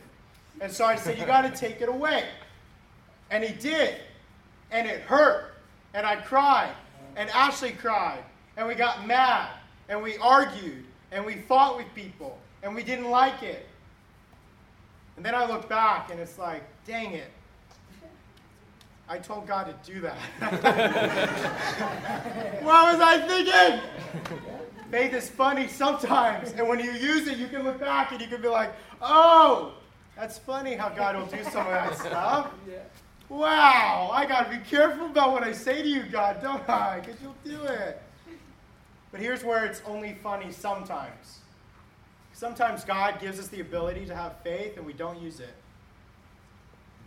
And 0.61 0.73
so 0.73 0.85
I 0.85 0.97
said, 0.97 1.19
you 1.19 1.27
got 1.27 1.43
to 1.43 1.51
take 1.61 1.81
it 1.81 1.89
away. 1.89 2.25
And 3.31 3.45
he 3.45 3.55
did. 3.55 3.97
And 4.71 4.87
it 4.87 5.03
hurt. 5.03 5.55
And 5.95 6.07
I 6.07 6.17
cried. 6.17 6.73
And 7.17 7.29
Ashley 7.31 7.73
cried 7.73 8.23
and 8.59 8.67
we 8.67 8.75
got 8.75 9.07
mad 9.07 9.51
and 9.89 10.03
we 10.03 10.19
argued 10.19 10.85
and 11.13 11.25
we 11.25 11.37
fought 11.37 11.77
with 11.77 11.87
people 11.95 12.37
and 12.63 12.75
we 12.75 12.83
didn't 12.83 13.09
like 13.09 13.43
it. 13.43 13.67
And 15.17 15.25
then 15.25 15.35
I 15.35 15.47
look 15.47 15.67
back 15.69 16.11
and 16.11 16.21
it's 16.21 16.39
like, 16.39 16.63
dang 16.85 17.15
it. 17.15 17.31
I 19.09 19.19
told 19.19 19.47
God 19.47 19.65
to 19.65 19.75
do 19.91 20.01
that. 20.01 20.19
what 22.63 22.93
was 22.93 23.01
I 23.01 23.27
thinking? 23.27 23.81
Faith 24.91 25.13
is 25.13 25.29
funny 25.29 25.69
sometimes. 25.69 26.53
And 26.53 26.67
when 26.69 26.81
you 26.81 26.93
use 26.93 27.27
it, 27.29 27.37
you 27.39 27.49
can 27.49 27.63
look 27.63 27.79
back 27.79 28.13
and 28.13 28.21
you 28.21 28.27
can 28.27 28.41
be 28.41 28.49
like, 28.49 28.73
oh, 29.03 29.75
that's 30.17 30.39
funny 30.39 30.75
how 30.75 30.89
God 30.89 31.17
will 31.17 31.27
do 31.27 31.43
some 31.45 31.67
of 31.67 31.73
that 31.73 31.97
stuff. 31.99 32.51
Yeah. 32.69 32.79
Wow, 33.29 34.11
I 34.11 34.25
got 34.25 34.51
to 34.51 34.57
be 34.57 34.65
careful 34.65 35.07
about 35.07 35.33
what 35.33 35.43
I 35.43 35.53
say 35.53 35.83
to 35.83 35.89
you, 35.89 36.05
God, 36.05 36.41
don't 36.41 36.67
I? 36.69 37.01
Because 37.01 37.21
you'll 37.21 37.37
do 37.45 37.63
it. 37.65 38.03
But 39.13 39.21
here's 39.21 39.45
where 39.45 39.67
it's 39.67 39.83
only 39.87 40.17
funny 40.23 40.51
sometimes. 40.51 41.41
Sometimes 42.33 42.85
God 42.85 43.21
gives 43.21 43.39
us 43.39 43.49
the 43.49 43.61
ability 43.61 44.07
to 44.07 44.15
have 44.15 44.37
faith 44.43 44.79
and 44.79 44.87
we 44.87 44.95
don't 44.95 45.21
use 45.21 45.41
it. 45.41 45.55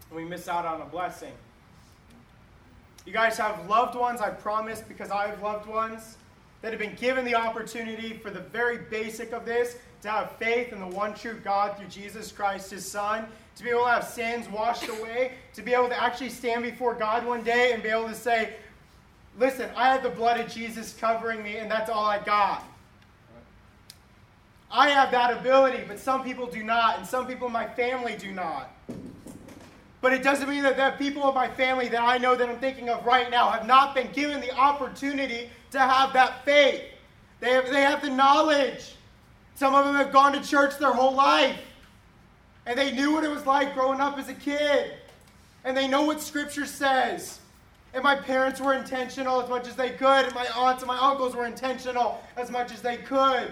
And 0.09 0.17
we 0.17 0.25
miss 0.25 0.47
out 0.47 0.65
on 0.65 0.82
a 0.82 0.86
blessing. 0.86 1.34
You 3.05 3.13
guys 3.13 3.38
have 3.38 3.67
loved 3.67 3.95
ones, 3.95 4.21
I 4.21 4.29
promise, 4.29 4.82
because 4.82 5.09
I 5.09 5.27
have 5.27 5.41
loved 5.41 5.65
ones 5.65 6.17
that 6.62 6.72
have 6.72 6.80
been 6.80 6.95
given 6.95 7.26
the 7.26 7.36
opportunity 7.36 8.14
for 8.14 8.30
the 8.30 8.39
very 8.39 8.78
basic 8.78 9.32
of 9.32 9.45
this 9.45 9.78
to 10.01 10.09
have 10.09 10.32
faith 10.38 10.74
in 10.74 10.80
the 10.80 10.88
one 10.88 11.14
true 11.14 11.39
God 11.43 11.78
through 11.78 11.88
Jesus 11.88 12.32
Christ, 12.32 12.72
his 12.72 12.89
Son, 12.89 13.26
to 13.55 13.64
be 13.64 13.70
able 13.70 13.86
to 13.86 13.91
have 13.91 14.03
sins 14.03 14.47
washed 14.49 14.88
away, 14.88 15.34
to 15.53 15.62
be 15.62 15.74
able 15.74 15.89
to 15.89 16.01
actually 16.01 16.30
stand 16.30 16.64
before 16.64 16.93
God 16.93 17.26
one 17.26 17.43
day 17.43 17.74
and 17.74 17.84
be 17.84 17.89
able 17.89 18.07
to 18.07 18.16
say, 18.16 18.55
Listen, 19.39 19.70
I 19.78 19.88
have 19.93 20.03
the 20.03 20.09
blood 20.09 20.39
of 20.41 20.51
Jesus 20.51 20.93
covering 20.99 21.41
me, 21.41 21.55
and 21.55 21.72
that's 21.72 21.89
all 21.89 22.03
I 22.03 22.20
got. 22.20 22.66
I 24.70 24.89
have 24.89 25.12
that 25.12 25.38
ability, 25.38 25.84
but 25.88 25.99
some 25.99 26.24
people 26.24 26.47
do 26.47 26.64
not, 26.64 26.97
and 26.97 27.07
some 27.07 27.28
people 27.28 27.47
in 27.47 27.53
my 27.53 27.68
family 27.68 28.16
do 28.18 28.32
not. 28.32 28.70
But 30.01 30.14
it 30.14 30.24
doesn't 30.24 30.49
mean 30.49 30.64
that 30.64 30.78
the 30.78 31.03
people 31.03 31.24
of 31.24 31.36
my 31.36 31.47
family 31.47 31.88
that 31.89 32.01
I 32.01 32.18
know 32.18 32.36
that 32.36 32.49
I'm 32.49 32.59
thinking 32.59 32.89
of 32.89 33.05
right 33.05 33.30
now 33.30 33.49
have 33.49 33.68
not 33.68 33.93
been 33.93 34.12
given 34.12 34.41
the 34.41 34.51
opportunity 34.51 35.49
to 35.72 35.80
have 35.80 36.13
that 36.13 36.45
faith. 36.45 36.84
They 37.39 37.51
have, 37.51 37.69
they 37.69 37.82
have 37.82 38.01
the 38.01 38.09
knowledge. 38.09 38.95
Some 39.55 39.74
of 39.76 39.86
them 39.86 39.95
have 39.95 40.11
gone 40.11 40.34
to 40.34 40.41
church 40.41 40.78
their 40.78 40.93
whole 40.93 41.13
life. 41.13 41.59
And 42.65 42.78
they 42.78 42.91
knew 42.91 43.13
what 43.13 43.24
it 43.24 43.30
was 43.30 43.45
like 43.45 43.74
growing 43.74 43.99
up 43.99 44.17
as 44.17 44.30
a 44.30 44.34
kid. 44.34 44.93
And 45.63 45.76
they 45.76 45.88
know 45.88 46.03
what 46.03 46.22
Scripture 46.22 46.65
says. 46.65 47.39
And 47.93 48.03
my 48.03 48.15
parents 48.15 48.61
were 48.61 48.74
intentional 48.74 49.41
as 49.41 49.49
much 49.49 49.67
as 49.67 49.76
they 49.76 49.89
could. 49.89 50.26
And 50.26 50.36
my 50.36 50.47
aunts 50.55 50.84
and 50.84 50.88
my 50.88 50.97
uncles 50.97 51.36
were 51.36 51.45
intentional 51.45 52.22
as 52.38 52.49
much 52.51 52.72
as 52.72 52.82
they 52.82 52.97
could. 52.97 53.51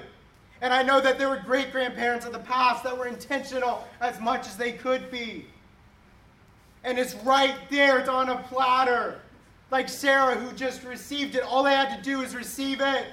And 0.61 0.73
I 0.73 0.83
know 0.83 0.99
that 0.99 1.17
there 1.17 1.29
were 1.29 1.37
great 1.37 1.71
grandparents 1.71 2.25
of 2.25 2.33
the 2.33 2.39
past 2.39 2.83
that 2.83 2.97
were 2.97 3.07
intentional 3.07 3.87
as 4.01 4.19
much 4.19 4.47
as 4.47 4.57
they 4.57 4.73
could 4.73 5.09
be. 5.09 5.45
And 6.83 6.97
it's 6.97 7.15
right 7.15 7.55
there, 7.69 7.99
it's 7.99 8.09
on 8.09 8.29
a 8.29 8.37
platter. 8.43 9.19
Like 9.71 9.87
Sarah, 9.87 10.35
who 10.35 10.51
just 10.55 10.83
received 10.83 11.35
it. 11.35 11.43
All 11.43 11.63
they 11.63 11.75
had 11.75 11.95
to 11.95 12.01
do 12.01 12.21
is 12.21 12.35
receive 12.35 12.81
it, 12.81 13.05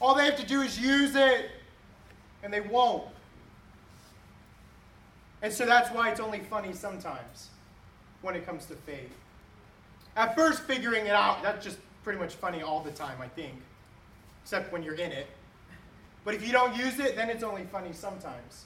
all 0.00 0.14
they 0.14 0.24
have 0.24 0.36
to 0.36 0.46
do 0.46 0.62
is 0.62 0.78
use 0.78 1.14
it. 1.16 1.50
And 2.42 2.52
they 2.52 2.60
won't. 2.60 3.04
And 5.42 5.52
so 5.52 5.66
that's 5.66 5.90
why 5.90 6.10
it's 6.10 6.20
only 6.20 6.40
funny 6.40 6.72
sometimes 6.72 7.48
when 8.22 8.34
it 8.34 8.46
comes 8.46 8.66
to 8.66 8.74
faith. 8.74 9.10
At 10.16 10.34
first, 10.36 10.62
figuring 10.62 11.06
it 11.06 11.12
out, 11.12 11.42
that's 11.42 11.64
just 11.64 11.78
pretty 12.02 12.18
much 12.18 12.34
funny 12.34 12.62
all 12.62 12.80
the 12.80 12.90
time, 12.90 13.20
I 13.20 13.28
think, 13.28 13.54
except 14.42 14.72
when 14.72 14.82
you're 14.82 14.94
in 14.94 15.12
it. 15.12 15.26
But 16.24 16.34
if 16.34 16.44
you 16.44 16.52
don't 16.52 16.76
use 16.76 16.98
it, 16.98 17.16
then 17.16 17.30
it's 17.30 17.42
only 17.42 17.64
funny 17.64 17.92
sometimes. 17.92 18.64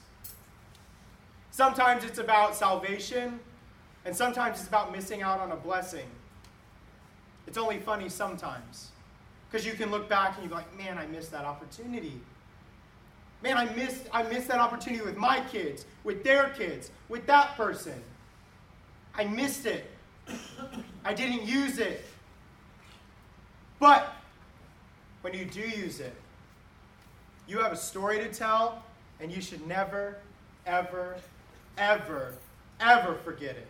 Sometimes 1.51 2.03
it's 2.03 2.17
about 2.17 2.55
salvation, 2.55 3.39
and 4.05 4.15
sometimes 4.15 4.59
it's 4.59 4.67
about 4.67 4.91
missing 4.91 5.21
out 5.21 5.39
on 5.39 5.51
a 5.51 5.55
blessing. 5.55 6.07
It's 7.47 7.57
only 7.57 7.79
funny 7.79 8.09
sometimes. 8.09 8.91
Because 9.49 9.65
you 9.65 9.73
can 9.73 9.91
look 9.91 10.09
back 10.09 10.37
and 10.37 10.49
you're 10.49 10.57
like, 10.57 10.75
man, 10.77 10.97
I 10.97 11.05
missed 11.05 11.31
that 11.31 11.45
opportunity. 11.45 12.19
Man, 13.43 13.57
I 13.57 13.65
missed, 13.75 14.07
I 14.11 14.23
missed 14.23 14.47
that 14.47 14.59
opportunity 14.59 15.03
with 15.03 15.17
my 15.17 15.41
kids, 15.51 15.85
with 16.03 16.23
their 16.23 16.49
kids, 16.49 16.91
with 17.09 17.25
that 17.27 17.55
person. 17.55 18.01
I 19.15 19.25
missed 19.25 19.65
it. 19.65 19.85
I 21.05 21.13
didn't 21.13 21.43
use 21.43 21.77
it. 21.77 22.03
But 23.79 24.15
when 25.21 25.33
you 25.33 25.45
do 25.45 25.59
use 25.59 25.99
it, 25.99 26.15
you 27.47 27.59
have 27.59 27.73
a 27.73 27.77
story 27.77 28.19
to 28.19 28.33
tell, 28.33 28.81
and 29.19 29.31
you 29.31 29.41
should 29.41 29.67
never, 29.67 30.17
ever, 30.65 31.17
ever, 31.77 32.33
ever 32.79 33.15
forget 33.25 33.57
it. 33.57 33.67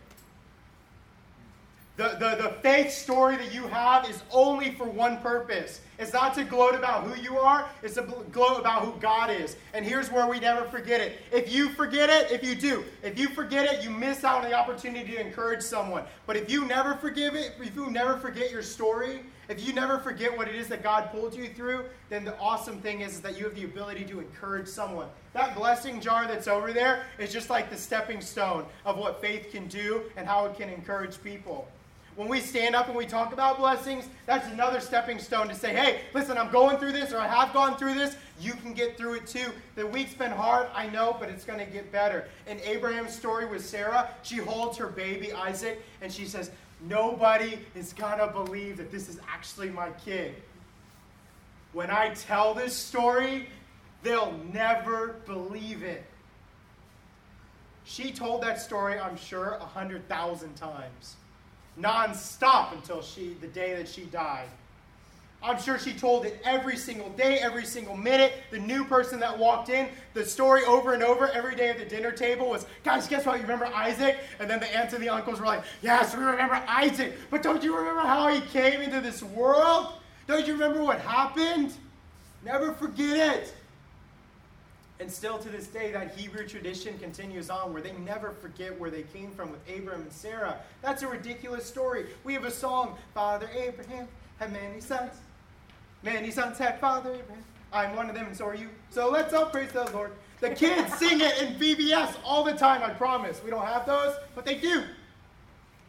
The, 1.96 2.16
the, 2.18 2.42
the 2.42 2.48
faith 2.60 2.90
story 2.90 3.36
that 3.36 3.54
you 3.54 3.68
have 3.68 4.10
is 4.10 4.20
only 4.32 4.72
for 4.72 4.84
one 4.84 5.18
purpose. 5.18 5.80
It's 5.96 6.12
not 6.12 6.34
to 6.34 6.42
gloat 6.42 6.74
about 6.74 7.04
who 7.04 7.22
you 7.22 7.38
are, 7.38 7.68
it's 7.84 7.94
to 7.94 8.02
gloat 8.32 8.58
about 8.58 8.82
who 8.82 8.98
God 9.00 9.30
is. 9.30 9.54
And 9.74 9.84
here's 9.84 10.10
where 10.10 10.26
we 10.26 10.40
never 10.40 10.64
forget 10.64 11.00
it. 11.00 11.18
If 11.30 11.52
you 11.52 11.68
forget 11.68 12.10
it, 12.10 12.32
if 12.32 12.42
you 12.42 12.56
do, 12.56 12.82
if 13.04 13.16
you 13.16 13.28
forget 13.28 13.72
it, 13.72 13.84
you 13.84 13.90
miss 13.90 14.24
out 14.24 14.42
on 14.44 14.50
the 14.50 14.56
opportunity 14.56 15.12
to 15.12 15.20
encourage 15.20 15.62
someone. 15.62 16.02
But 16.26 16.36
if 16.36 16.50
you 16.50 16.64
never 16.64 16.96
forgive 16.96 17.36
it, 17.36 17.52
if 17.60 17.76
you 17.76 17.88
never 17.92 18.16
forget 18.16 18.50
your 18.50 18.62
story, 18.62 19.20
if 19.48 19.64
you 19.64 19.72
never 19.72 20.00
forget 20.00 20.36
what 20.36 20.48
it 20.48 20.56
is 20.56 20.66
that 20.68 20.82
God 20.82 21.12
pulled 21.12 21.36
you 21.36 21.48
through, 21.48 21.84
then 22.08 22.24
the 22.24 22.36
awesome 22.38 22.80
thing 22.80 23.02
is, 23.02 23.12
is 23.12 23.20
that 23.20 23.38
you 23.38 23.44
have 23.44 23.54
the 23.54 23.64
ability 23.64 24.04
to 24.06 24.18
encourage 24.18 24.66
someone. 24.66 25.06
That 25.32 25.54
blessing 25.54 26.00
jar 26.00 26.26
that's 26.26 26.48
over 26.48 26.72
there 26.72 27.04
is 27.18 27.32
just 27.32 27.50
like 27.50 27.70
the 27.70 27.76
stepping 27.76 28.20
stone 28.20 28.64
of 28.84 28.98
what 28.98 29.20
faith 29.20 29.52
can 29.52 29.68
do 29.68 30.02
and 30.16 30.26
how 30.26 30.46
it 30.46 30.56
can 30.56 30.68
encourage 30.68 31.22
people. 31.22 31.68
When 32.16 32.28
we 32.28 32.40
stand 32.40 32.76
up 32.76 32.86
and 32.86 32.96
we 32.96 33.06
talk 33.06 33.32
about 33.32 33.58
blessings, 33.58 34.08
that's 34.24 34.46
another 34.48 34.78
stepping 34.78 35.18
stone 35.18 35.48
to 35.48 35.54
say, 35.54 35.74
hey, 35.74 36.02
listen, 36.12 36.38
I'm 36.38 36.50
going 36.52 36.78
through 36.78 36.92
this 36.92 37.12
or 37.12 37.18
I 37.18 37.26
have 37.26 37.52
gone 37.52 37.76
through 37.76 37.94
this. 37.94 38.16
You 38.40 38.52
can 38.52 38.72
get 38.72 38.96
through 38.96 39.14
it 39.14 39.26
too. 39.26 39.50
The 39.74 39.84
week's 39.84 40.14
been 40.14 40.30
hard, 40.30 40.68
I 40.74 40.88
know, 40.88 41.16
but 41.18 41.28
it's 41.28 41.44
going 41.44 41.58
to 41.58 41.64
get 41.64 41.90
better. 41.90 42.28
In 42.46 42.60
Abraham's 42.60 43.14
story 43.14 43.46
with 43.46 43.66
Sarah, 43.66 44.10
she 44.22 44.36
holds 44.36 44.78
her 44.78 44.86
baby 44.86 45.32
Isaac 45.32 45.82
and 46.02 46.12
she 46.12 46.24
says, 46.24 46.52
nobody 46.82 47.58
is 47.74 47.92
going 47.92 48.18
to 48.18 48.28
believe 48.28 48.76
that 48.76 48.92
this 48.92 49.08
is 49.08 49.18
actually 49.28 49.70
my 49.70 49.90
kid. 50.04 50.36
When 51.72 51.90
I 51.90 52.10
tell 52.14 52.54
this 52.54 52.76
story, 52.76 53.48
they'll 54.04 54.38
never 54.52 55.16
believe 55.26 55.82
it. 55.82 56.04
She 57.82 58.12
told 58.12 58.40
that 58.44 58.60
story, 58.60 59.00
I'm 59.00 59.16
sure, 59.16 59.58
a 59.60 59.64
hundred 59.64 60.08
thousand 60.08 60.54
times 60.54 61.16
nonstop 61.78 62.72
until 62.72 63.02
she 63.02 63.36
the 63.40 63.46
day 63.48 63.74
that 63.74 63.88
she 63.88 64.02
died. 64.04 64.48
I'm 65.44 65.60
sure 65.60 65.78
she 65.78 65.92
told 65.92 66.24
it 66.24 66.40
every 66.42 66.76
single 66.76 67.10
day, 67.10 67.38
every 67.38 67.66
single 67.66 67.98
minute. 67.98 68.32
The 68.50 68.58
new 68.58 68.82
person 68.82 69.20
that 69.20 69.38
walked 69.38 69.68
in, 69.68 69.88
the 70.14 70.24
story 70.24 70.64
over 70.64 70.94
and 70.94 71.02
over 71.02 71.28
every 71.28 71.54
day 71.54 71.68
at 71.68 71.78
the 71.78 71.84
dinner 71.84 72.12
table 72.12 72.48
was, 72.48 72.64
guys, 72.82 73.06
guess 73.06 73.26
what? 73.26 73.36
You 73.36 73.42
remember 73.42 73.66
Isaac? 73.66 74.16
And 74.40 74.48
then 74.48 74.58
the 74.58 74.74
aunts 74.74 74.94
and 74.94 75.02
the 75.02 75.10
uncles 75.10 75.40
were 75.40 75.46
like, 75.46 75.62
yes, 75.82 76.16
we 76.16 76.24
remember 76.24 76.62
Isaac. 76.66 77.12
But 77.30 77.42
don't 77.42 77.62
you 77.62 77.76
remember 77.76 78.00
how 78.00 78.28
he 78.28 78.40
came 78.40 78.80
into 78.80 79.02
this 79.02 79.22
world? 79.22 79.88
Don't 80.26 80.46
you 80.46 80.54
remember 80.54 80.82
what 80.82 81.00
happened? 81.00 81.74
Never 82.42 82.72
forget 82.72 83.36
it. 83.36 83.54
And 85.00 85.10
still 85.10 85.38
to 85.38 85.48
this 85.48 85.66
day, 85.66 85.90
that 85.92 86.14
Hebrew 86.14 86.46
tradition 86.46 86.96
continues 86.98 87.50
on 87.50 87.72
where 87.72 87.82
they 87.82 87.92
never 87.92 88.30
forget 88.30 88.78
where 88.78 88.90
they 88.90 89.02
came 89.02 89.32
from 89.32 89.50
with 89.50 89.60
Abram 89.68 90.02
and 90.02 90.12
Sarah. 90.12 90.58
That's 90.82 91.02
a 91.02 91.08
ridiculous 91.08 91.66
story. 91.66 92.06
We 92.22 92.32
have 92.34 92.44
a 92.44 92.50
song, 92.50 92.96
Father 93.12 93.50
Abraham 93.56 94.06
had 94.38 94.52
many 94.52 94.80
sons. 94.80 95.12
Many 96.02 96.30
sons 96.30 96.58
had 96.58 96.80
Father 96.80 97.10
Abraham. 97.10 97.44
I'm 97.72 97.96
one 97.96 98.08
of 98.08 98.14
them, 98.14 98.26
and 98.26 98.36
so 98.36 98.46
are 98.46 98.54
you. 98.54 98.68
So 98.90 99.10
let's 99.10 99.32
all 99.32 99.46
praise 99.46 99.72
the 99.72 99.90
Lord. 99.92 100.12
The 100.40 100.50
kids 100.50 100.94
sing 100.98 101.20
it 101.20 101.42
in 101.42 101.54
VBS 101.54 102.16
all 102.24 102.44
the 102.44 102.52
time, 102.52 102.82
I 102.82 102.90
promise. 102.90 103.42
We 103.42 103.50
don't 103.50 103.64
have 103.64 103.86
those, 103.86 104.14
but 104.34 104.44
they 104.44 104.56
do. 104.56 104.84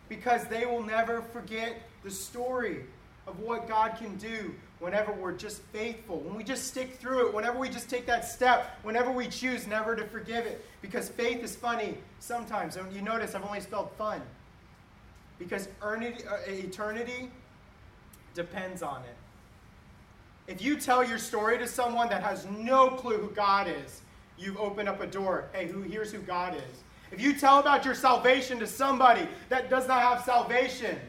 Because 0.09 0.45
they 0.45 0.65
will 0.65 0.83
never 0.83 1.21
forget 1.21 1.81
the 2.03 2.11
story 2.11 2.85
of 3.27 3.39
what 3.39 3.67
God 3.67 3.97
can 3.97 4.15
do 4.17 4.53
whenever 4.79 5.11
we're 5.13 5.33
just 5.33 5.61
faithful, 5.73 6.19
when 6.19 6.35
we 6.35 6.43
just 6.43 6.67
stick 6.67 6.95
through 6.95 7.27
it, 7.27 7.33
whenever 7.33 7.57
we 7.57 7.69
just 7.69 7.89
take 7.89 8.05
that 8.05 8.25
step, 8.25 8.77
whenever 8.83 9.11
we 9.11 9.27
choose 9.27 9.67
never 9.67 9.95
to 9.95 10.05
forgive 10.05 10.45
it. 10.45 10.65
Because 10.81 11.09
faith 11.09 11.43
is 11.43 11.55
funny 11.55 11.97
sometimes. 12.19 12.75
And 12.75 12.91
you 12.93 13.01
notice 13.01 13.35
I've 13.35 13.45
only 13.45 13.61
spelled 13.61 13.91
fun. 13.97 14.21
Because 15.39 15.67
uh, 15.81 15.97
eternity 16.47 17.29
depends 18.33 18.83
on 18.83 19.01
it. 19.01 19.15
If 20.47 20.61
you 20.61 20.77
tell 20.77 21.03
your 21.03 21.17
story 21.17 21.57
to 21.57 21.67
someone 21.67 22.07
that 22.09 22.21
has 22.21 22.45
no 22.45 22.89
clue 22.89 23.17
who 23.17 23.29
God 23.29 23.67
is, 23.67 24.01
you've 24.37 24.57
opened 24.57 24.87
up 24.87 25.01
a 25.01 25.07
door. 25.07 25.45
Hey, 25.53 25.67
who 25.67 25.81
here's 25.81 26.11
who 26.11 26.19
God 26.19 26.55
is. 26.55 26.83
If 27.11 27.21
you 27.21 27.33
tell 27.33 27.59
about 27.59 27.85
your 27.85 27.95
salvation 27.95 28.59
to 28.59 28.67
somebody 28.67 29.27
that 29.49 29.69
does 29.69 29.87
not 29.87 30.01
have 30.01 30.23
salvation, 30.23 30.99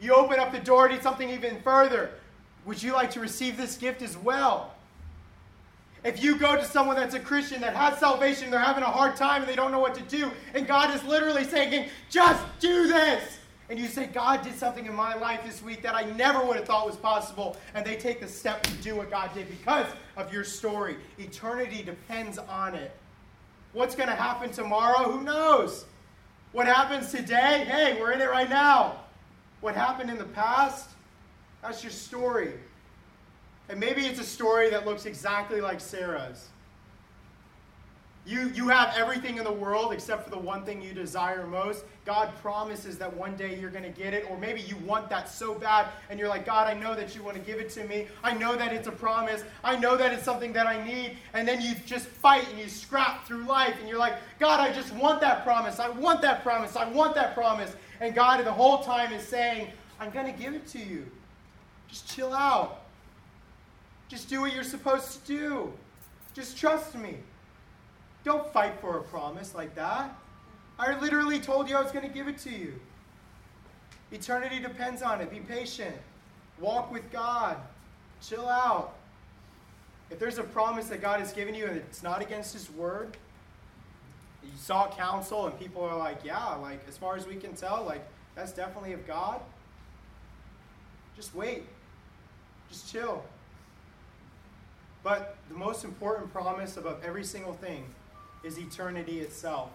you 0.00 0.14
open 0.14 0.38
up 0.38 0.52
the 0.52 0.58
door 0.58 0.88
to 0.88 1.02
something 1.02 1.30
even 1.30 1.60
further. 1.62 2.10
Would 2.66 2.82
you 2.82 2.92
like 2.92 3.10
to 3.12 3.20
receive 3.20 3.56
this 3.56 3.76
gift 3.76 4.02
as 4.02 4.16
well? 4.16 4.74
If 6.04 6.22
you 6.22 6.36
go 6.36 6.54
to 6.54 6.64
someone 6.64 6.96
that's 6.96 7.14
a 7.14 7.20
Christian 7.20 7.60
that 7.62 7.74
has 7.74 7.98
salvation, 7.98 8.50
they're 8.50 8.60
having 8.60 8.84
a 8.84 8.86
hard 8.86 9.16
time 9.16 9.42
and 9.42 9.50
they 9.50 9.56
don't 9.56 9.72
know 9.72 9.80
what 9.80 9.94
to 9.94 10.02
do, 10.02 10.30
and 10.54 10.66
God 10.66 10.94
is 10.94 11.02
literally 11.04 11.44
saying, 11.44 11.88
just 12.10 12.44
do 12.60 12.86
this. 12.86 13.38
And 13.68 13.78
you 13.78 13.88
say, 13.88 14.06
God 14.06 14.42
did 14.42 14.56
something 14.56 14.86
in 14.86 14.94
my 14.94 15.16
life 15.16 15.40
this 15.44 15.60
week 15.62 15.82
that 15.82 15.96
I 15.96 16.02
never 16.02 16.44
would 16.44 16.56
have 16.56 16.66
thought 16.66 16.86
was 16.86 16.94
possible. 16.94 17.56
And 17.74 17.84
they 17.84 17.96
take 17.96 18.20
the 18.20 18.28
step 18.28 18.62
to 18.62 18.72
do 18.74 18.94
what 18.94 19.10
God 19.10 19.34
did 19.34 19.48
because 19.48 19.86
of 20.16 20.32
your 20.32 20.44
story. 20.44 20.96
Eternity 21.18 21.82
depends 21.82 22.38
on 22.38 22.76
it. 22.76 22.94
What's 23.72 23.96
going 23.96 24.08
to 24.08 24.14
happen 24.14 24.52
tomorrow? 24.52 25.10
Who 25.10 25.22
knows? 25.22 25.84
What 26.52 26.68
happens 26.68 27.10
today? 27.10 27.64
Hey, 27.68 27.98
we're 28.00 28.12
in 28.12 28.20
it 28.20 28.30
right 28.30 28.48
now. 28.48 29.00
What 29.62 29.74
happened 29.74 30.10
in 30.10 30.18
the 30.18 30.24
past? 30.24 30.90
That's 31.66 31.82
your 31.82 31.90
story. 31.90 32.52
And 33.68 33.80
maybe 33.80 34.06
it's 34.06 34.20
a 34.20 34.24
story 34.24 34.70
that 34.70 34.86
looks 34.86 35.04
exactly 35.04 35.60
like 35.60 35.80
Sarah's. 35.80 36.46
You, 38.24 38.52
you 38.54 38.68
have 38.68 38.94
everything 38.96 39.38
in 39.38 39.44
the 39.44 39.52
world 39.52 39.92
except 39.92 40.22
for 40.22 40.30
the 40.30 40.38
one 40.38 40.64
thing 40.64 40.80
you 40.80 40.92
desire 40.92 41.44
most. 41.44 41.84
God 42.04 42.30
promises 42.40 42.98
that 42.98 43.12
one 43.12 43.34
day 43.34 43.58
you're 43.58 43.70
going 43.70 43.82
to 43.82 43.90
get 43.90 44.14
it. 44.14 44.30
Or 44.30 44.38
maybe 44.38 44.60
you 44.60 44.76
want 44.78 45.10
that 45.10 45.28
so 45.28 45.54
bad 45.54 45.88
and 46.08 46.20
you're 46.20 46.28
like, 46.28 46.46
God, 46.46 46.68
I 46.68 46.74
know 46.74 46.94
that 46.94 47.16
you 47.16 47.22
want 47.24 47.36
to 47.36 47.42
give 47.42 47.58
it 47.58 47.70
to 47.70 47.84
me. 47.84 48.06
I 48.22 48.32
know 48.32 48.54
that 48.54 48.72
it's 48.72 48.86
a 48.86 48.92
promise. 48.92 49.42
I 49.64 49.76
know 49.76 49.96
that 49.96 50.12
it's 50.12 50.24
something 50.24 50.52
that 50.52 50.68
I 50.68 50.84
need. 50.84 51.16
And 51.34 51.48
then 51.48 51.60
you 51.60 51.74
just 51.84 52.06
fight 52.06 52.48
and 52.48 52.60
you 52.60 52.68
scrap 52.68 53.26
through 53.26 53.44
life 53.44 53.74
and 53.80 53.88
you're 53.88 53.98
like, 53.98 54.14
God, 54.38 54.60
I 54.60 54.72
just 54.72 54.94
want 54.94 55.20
that 55.20 55.42
promise. 55.42 55.80
I 55.80 55.88
want 55.88 56.22
that 56.22 56.44
promise. 56.44 56.76
I 56.76 56.88
want 56.88 57.16
that 57.16 57.34
promise. 57.34 57.74
And 58.00 58.14
God, 58.14 58.44
the 58.44 58.52
whole 58.52 58.84
time, 58.84 59.12
is 59.12 59.26
saying, 59.26 59.68
I'm 59.98 60.10
going 60.10 60.32
to 60.32 60.40
give 60.40 60.54
it 60.54 60.64
to 60.68 60.78
you. 60.78 61.10
Just 61.88 62.08
chill 62.14 62.34
out. 62.34 62.82
Just 64.08 64.28
do 64.28 64.40
what 64.40 64.54
you're 64.54 64.64
supposed 64.64 65.26
to 65.26 65.26
do. 65.26 65.72
Just 66.34 66.56
trust 66.56 66.94
me. 66.94 67.16
Don't 68.24 68.52
fight 68.52 68.74
for 68.80 68.98
a 68.98 69.02
promise 69.02 69.54
like 69.54 69.74
that. 69.74 70.14
I 70.78 70.98
literally 70.98 71.40
told 71.40 71.68
you 71.68 71.76
I 71.76 71.82
was 71.82 71.92
going 71.92 72.06
to 72.06 72.12
give 72.12 72.28
it 72.28 72.38
to 72.38 72.50
you. 72.50 72.74
Eternity 74.12 74.60
depends 74.60 75.02
on 75.02 75.20
it. 75.20 75.30
Be 75.30 75.40
patient. 75.40 75.96
Walk 76.60 76.92
with 76.92 77.10
God. 77.10 77.56
Chill 78.20 78.48
out. 78.48 78.94
If 80.10 80.18
there's 80.18 80.38
a 80.38 80.44
promise 80.44 80.86
that 80.86 81.00
God 81.00 81.20
has 81.20 81.32
given 81.32 81.54
you 81.54 81.66
and 81.66 81.76
it's 81.76 82.02
not 82.02 82.22
against 82.22 82.52
His 82.52 82.70
word, 82.70 83.16
you 84.42 84.50
sought 84.56 84.96
counsel 84.96 85.46
and 85.46 85.58
people 85.58 85.82
are 85.82 85.96
like, 85.96 86.18
yeah, 86.24 86.54
like 86.56 86.80
as 86.88 86.96
far 86.96 87.16
as 87.16 87.26
we 87.26 87.36
can 87.36 87.54
tell, 87.54 87.84
like 87.84 88.06
that's 88.34 88.52
definitely 88.52 88.92
of 88.92 89.06
God. 89.06 89.40
Just 91.16 91.34
wait. 91.34 91.64
Just 92.68 92.90
chill. 92.90 93.24
But 95.02 95.36
the 95.48 95.54
most 95.54 95.84
important 95.84 96.32
promise 96.32 96.76
above 96.76 97.00
every 97.04 97.24
single 97.24 97.52
thing 97.52 97.84
is 98.42 98.58
eternity 98.58 99.20
itself. 99.20 99.70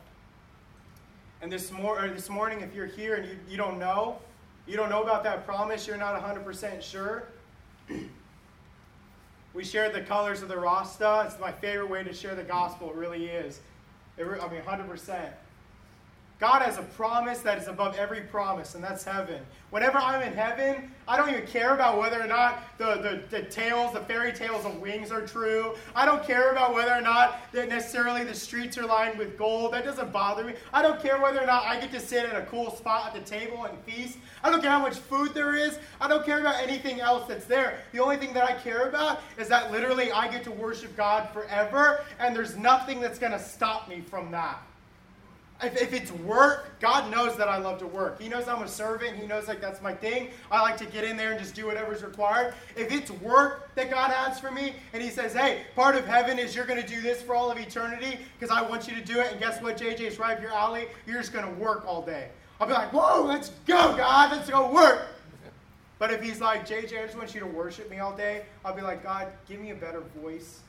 And 1.41 1.51
this, 1.51 1.71
mor- 1.71 2.07
this 2.13 2.29
morning, 2.29 2.61
if 2.61 2.75
you're 2.75 2.85
here 2.85 3.15
and 3.15 3.25
you, 3.25 3.37
you 3.49 3.57
don't 3.57 3.79
know, 3.79 4.19
you 4.67 4.77
don't 4.77 4.89
know 4.89 5.01
about 5.01 5.23
that 5.23 5.45
promise, 5.45 5.87
you're 5.87 5.97
not 5.97 6.21
100% 6.21 6.81
sure. 6.81 7.23
we 9.53 9.63
shared 9.63 9.93
the 9.93 10.01
colors 10.01 10.41
of 10.41 10.49
the 10.49 10.57
Rasta. 10.57 11.23
It's 11.25 11.39
my 11.39 11.51
favorite 11.51 11.89
way 11.89 12.03
to 12.03 12.13
share 12.13 12.35
the 12.35 12.43
gospel, 12.43 12.89
it 12.89 12.95
really 12.95 13.25
is. 13.25 13.59
It 14.17 14.23
re- 14.23 14.39
I 14.39 14.49
mean, 14.49 14.61
100%. 14.61 15.29
God 16.41 16.63
has 16.63 16.79
a 16.79 16.81
promise 16.81 17.41
that 17.41 17.59
is 17.59 17.67
above 17.67 17.95
every 17.97 18.21
promise, 18.21 18.73
and 18.73 18.83
that's 18.83 19.03
heaven. 19.03 19.43
Whenever 19.69 19.99
I'm 19.99 20.23
in 20.23 20.33
heaven, 20.33 20.91
I 21.07 21.15
don't 21.15 21.29
even 21.29 21.45
care 21.45 21.75
about 21.75 21.99
whether 21.99 22.19
or 22.19 22.25
not 22.25 22.63
the, 22.79 22.95
the, 22.95 23.21
the 23.29 23.43
tales, 23.43 23.93
the 23.93 23.99
fairy 23.99 24.33
tales 24.33 24.65
of 24.65 24.81
wings 24.81 25.11
are 25.11 25.21
true. 25.21 25.75
I 25.95 26.03
don't 26.03 26.23
care 26.23 26.51
about 26.51 26.73
whether 26.73 26.93
or 26.93 26.99
not 26.99 27.41
that 27.51 27.69
necessarily 27.69 28.23
the 28.23 28.33
streets 28.33 28.75
are 28.79 28.87
lined 28.87 29.19
with 29.19 29.37
gold. 29.37 29.73
That 29.73 29.85
doesn't 29.85 30.11
bother 30.11 30.43
me. 30.43 30.55
I 30.73 30.81
don't 30.81 30.99
care 30.99 31.21
whether 31.21 31.39
or 31.39 31.45
not 31.45 31.63
I 31.65 31.79
get 31.79 31.91
to 31.91 31.99
sit 31.99 32.25
at 32.25 32.35
a 32.35 32.47
cool 32.47 32.75
spot 32.75 33.13
at 33.15 33.23
the 33.23 33.29
table 33.29 33.65
and 33.65 33.77
feast. 33.83 34.17
I 34.43 34.49
don't 34.49 34.63
care 34.63 34.71
how 34.71 34.81
much 34.81 34.95
food 34.95 35.35
there 35.35 35.53
is. 35.53 35.77
I 36.01 36.07
don't 36.07 36.25
care 36.25 36.39
about 36.39 36.55
anything 36.55 37.01
else 37.01 37.27
that's 37.27 37.45
there. 37.45 37.77
The 37.91 37.99
only 37.99 38.17
thing 38.17 38.33
that 38.33 38.49
I 38.49 38.53
care 38.53 38.89
about 38.89 39.21
is 39.37 39.47
that 39.49 39.71
literally 39.71 40.11
I 40.11 40.27
get 40.27 40.43
to 40.45 40.51
worship 40.51 40.97
God 40.97 41.29
forever, 41.29 42.03
and 42.19 42.35
there's 42.35 42.57
nothing 42.57 42.99
that's 42.99 43.19
going 43.19 43.31
to 43.31 43.39
stop 43.39 43.87
me 43.87 44.01
from 44.01 44.31
that. 44.31 44.59
If, 45.63 45.79
if 45.79 45.93
it's 45.93 46.11
work, 46.11 46.79
God 46.79 47.11
knows 47.11 47.37
that 47.37 47.47
I 47.47 47.57
love 47.57 47.77
to 47.79 47.87
work. 47.87 48.19
He 48.19 48.27
knows 48.27 48.47
I'm 48.47 48.63
a 48.63 48.67
servant. 48.67 49.15
He 49.17 49.27
knows 49.27 49.47
like 49.47 49.61
that's 49.61 49.81
my 49.81 49.93
thing. 49.93 50.29
I 50.49 50.61
like 50.61 50.75
to 50.77 50.85
get 50.85 51.03
in 51.03 51.17
there 51.17 51.31
and 51.31 51.39
just 51.39 51.53
do 51.53 51.67
whatever's 51.67 52.03
required. 52.03 52.55
If 52.75 52.91
it's 52.91 53.11
work 53.11 53.73
that 53.75 53.91
God 53.91 54.11
has 54.11 54.39
for 54.39 54.49
me, 54.49 54.73
and 54.93 55.03
He 55.03 55.09
says, 55.09 55.33
"Hey, 55.33 55.61
part 55.75 55.95
of 55.95 56.05
heaven 56.05 56.39
is 56.39 56.55
you're 56.55 56.65
going 56.65 56.81
to 56.81 56.87
do 56.87 56.99
this 57.01 57.21
for 57.21 57.35
all 57.35 57.51
of 57.51 57.59
eternity 57.59 58.19
because 58.39 58.55
I 58.55 58.67
want 58.67 58.87
you 58.87 58.95
to 58.95 59.01
do 59.01 59.19
it," 59.19 59.31
and 59.31 59.39
guess 59.39 59.61
what, 59.61 59.77
JJ, 59.77 60.01
it's 60.01 60.17
right 60.19 60.35
up 60.35 60.41
your 60.41 60.51
alley. 60.51 60.87
You're 61.05 61.17
just 61.17 61.33
going 61.33 61.45
to 61.45 61.61
work 61.61 61.85
all 61.85 62.01
day. 62.01 62.29
I'll 62.59 62.67
be 62.67 62.73
like, 62.73 62.91
"Whoa, 62.91 63.23
let's 63.23 63.49
go, 63.67 63.95
God, 63.95 64.31
let's 64.31 64.49
go 64.49 64.71
work." 64.71 65.07
But 65.99 66.11
if 66.11 66.23
He's 66.23 66.41
like, 66.41 66.67
"JJ, 66.67 67.03
I 67.03 67.05
just 67.05 67.17
want 67.17 67.35
you 67.35 67.39
to 67.41 67.47
worship 67.47 67.89
me 67.91 67.99
all 67.99 68.15
day," 68.15 68.45
I'll 68.65 68.75
be 68.75 68.81
like, 68.81 69.03
"God, 69.03 69.27
give 69.47 69.59
me 69.59 69.69
a 69.69 69.75
better 69.75 70.01
voice." 70.21 70.61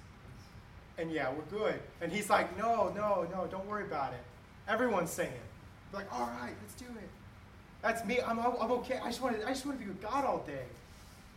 And 0.99 1.11
yeah, 1.11 1.33
we're 1.33 1.59
good. 1.59 1.81
And 2.03 2.13
He's 2.13 2.29
like, 2.29 2.59
"No, 2.59 2.93
no, 2.95 3.27
no, 3.33 3.47
don't 3.47 3.67
worry 3.67 3.85
about 3.85 4.13
it." 4.13 4.21
Everyone's 4.69 5.11
saying, 5.11 5.33
like, 5.93 6.13
all 6.13 6.31
right, 6.41 6.55
let's 6.61 6.75
do 6.75 6.85
it. 6.85 7.09
That's 7.83 8.05
me. 8.05 8.21
I'm, 8.25 8.39
I'm 8.39 8.71
okay. 8.73 9.01
I 9.03 9.09
just, 9.09 9.21
want 9.21 9.41
to, 9.41 9.47
I 9.47 9.51
just 9.51 9.67
want 9.67 9.79
to 9.79 9.85
be 9.85 9.91
with 9.91 10.01
God 10.01 10.25
all 10.25 10.39
day. 10.47 10.65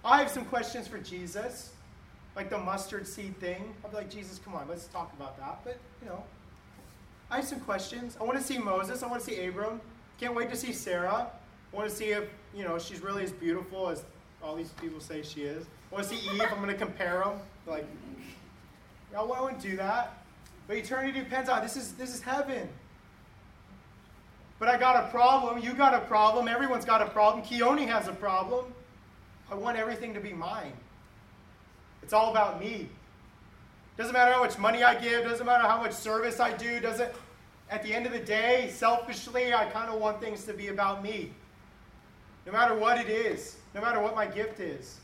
I 0.04 0.20
have 0.20 0.30
some 0.30 0.46
questions 0.46 0.88
for 0.88 1.00
Jesus, 1.00 1.72
like 2.36 2.50
the 2.52 2.58
mustard 2.58 3.08
seed 3.08 3.38
thing. 3.40 3.74
I'll 3.84 3.90
be 3.90 3.98
like, 3.98 4.10
Jesus, 4.10 4.40
come 4.44 4.54
on, 4.54 4.68
let's 4.70 4.86
talk 4.86 5.12
about 5.14 5.38
that. 5.40 5.60
But, 5.64 5.80
you 6.04 6.08
know, 6.08 6.24
I 7.32 7.38
have 7.38 7.46
some 7.46 7.60
questions. 7.62 8.16
I 8.22 8.24
want 8.24 8.38
to 8.38 8.44
see 8.44 8.60
Moses. 8.60 9.02
I 9.02 9.08
want 9.08 9.24
to 9.24 9.26
see 9.26 9.46
Abram. 9.46 9.82
Can't 10.20 10.36
wait 10.36 10.50
to 10.52 10.56
see 10.56 10.72
Sarah. 10.72 11.28
I 11.74 11.76
want 11.76 11.90
to 11.90 11.96
see 11.96 12.06
if, 12.06 12.26
you 12.56 12.64
know, 12.64 12.78
she's 12.78 13.02
really 13.02 13.24
as 13.24 13.32
beautiful 13.32 13.90
as 13.90 14.04
all 14.44 14.56
these 14.56 14.70
people 14.74 15.00
say 15.00 15.24
she 15.24 15.42
is. 15.42 15.66
I 15.92 15.96
want 15.96 16.08
to 16.08 16.16
see 16.16 16.30
Eve. 16.30 16.42
I'm 16.52 16.62
going 16.62 16.68
to 16.68 16.76
compare 16.76 17.20
them. 17.20 17.40
Like, 17.66 17.88
I 19.18 19.24
wouldn't 19.24 19.62
do 19.62 19.76
that. 19.78 20.22
But 20.68 20.78
eternity 20.78 21.20
depends 21.20 21.50
on 21.50 21.62
this 21.64 21.76
is 21.76 21.94
this 21.94 22.14
is 22.14 22.22
heaven. 22.22 22.68
But 24.60 24.70
I 24.70 24.78
got 24.78 25.04
a 25.04 25.08
problem. 25.10 25.62
You 25.62 25.74
got 25.74 25.94
a 25.94 26.00
problem. 26.02 26.48
Everyone's 26.48 26.86
got 26.86 27.02
a 27.02 27.08
problem. 27.08 27.44
Keone 27.44 27.88
has 27.88 28.08
a 28.08 28.14
problem. 28.14 28.66
I 29.52 29.56
want 29.56 29.78
everything 29.78 30.14
to 30.14 30.20
be 30.20 30.34
mine. 30.34 30.74
It's 32.02 32.14
all 32.14 32.32
about 32.32 32.60
me. 32.60 32.90
Doesn't 33.98 34.14
matter 34.14 34.34
how 34.34 34.44
much 34.44 34.58
money 34.58 34.84
I 34.84 34.96
give. 34.96 35.24
Doesn't 35.24 35.46
matter 35.46 35.68
how 35.68 35.82
much 35.82 35.94
service 35.94 36.40
I 36.40 36.56
do. 36.56 36.80
Doesn't. 36.80 37.12
At 37.70 37.84
the 37.84 37.94
end 37.94 38.06
of 38.06 38.12
the 38.12 38.20
day, 38.20 38.70
selfishly, 38.74 39.54
I 39.54 39.66
kind 39.66 39.90
of 39.90 40.00
want 40.00 40.22
things 40.22 40.46
to 40.46 40.54
be 40.54 40.68
about 40.68 41.04
me. 41.04 41.34
No 42.46 42.52
matter 42.52 42.76
what 42.76 43.00
it 43.00 43.10
is. 43.10 43.58
No 43.74 43.82
matter 43.82 44.00
what 44.00 44.16
my 44.16 44.26
gift 44.26 44.60
is. 44.60 45.00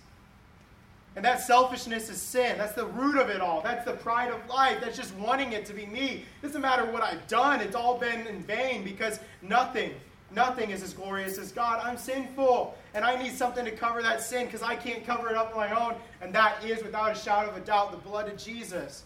And 1.16 1.26
that 1.26 1.42
selfishness 1.42 2.10
is 2.10 2.22
sin. 2.22 2.58
That's 2.58 2.74
the 2.74 2.86
root 2.86 3.18
of 3.18 3.30
it 3.30 3.42
all. 3.42 3.62
That's 3.62 3.84
the 3.84 3.94
pride 3.94 4.32
of 4.32 4.48
life. 4.48 4.78
That's 4.80 4.96
just 4.96 5.14
wanting 5.16 5.52
it 5.52 5.66
to 5.66 5.74
be 5.74 5.86
me. 5.86 6.26
It 6.42 6.46
doesn't 6.46 6.62
matter 6.62 6.86
what 6.86 7.04
I've 7.04 7.26
done, 7.28 7.60
it's 7.60 7.76
all 7.76 7.98
been 7.98 8.26
in 8.28 8.44
vain 8.44 8.84
because 8.84 9.20
nothing, 9.42 9.92
nothing 10.34 10.70
is 10.70 10.82
as 10.82 10.94
glorious 10.94 11.38
as 11.38 11.52
God. 11.52 11.82
I'm 11.84 11.98
sinful, 11.98 12.76
and 12.94 13.04
I 13.04 13.22
need 13.22 13.34
something 13.34 13.66
to 13.66 13.72
cover 13.72 14.02
that 14.02 14.22
sin 14.22 14.46
because 14.46 14.62
I 14.62 14.76
can't 14.76 15.06
cover 15.06 15.30
it 15.30 15.36
up 15.36 15.52
on 15.52 15.58
my 15.58 15.86
own. 15.86 15.96
And 16.22 16.34
that 16.34 16.64
is, 16.64 16.82
without 16.82 17.12
a 17.12 17.16
shadow 17.16 17.50
of 17.50 17.58
a 17.58 17.62
doubt, 17.62 17.92
the 17.92 17.98
blood 17.98 18.30
of 18.30 18.38
Jesus. 18.38 19.04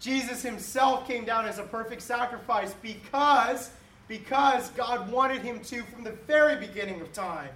Jesus 0.00 0.42
himself 0.42 1.06
came 1.06 1.24
down 1.24 1.46
as 1.46 1.60
a 1.60 1.62
perfect 1.62 2.02
sacrifice 2.02 2.74
because, 2.82 3.70
because 4.08 4.70
God 4.70 5.08
wanted 5.12 5.42
him 5.42 5.60
to 5.60 5.82
from 5.84 6.02
the 6.02 6.10
very 6.26 6.56
beginning 6.56 7.00
of 7.00 7.12
time. 7.12 7.50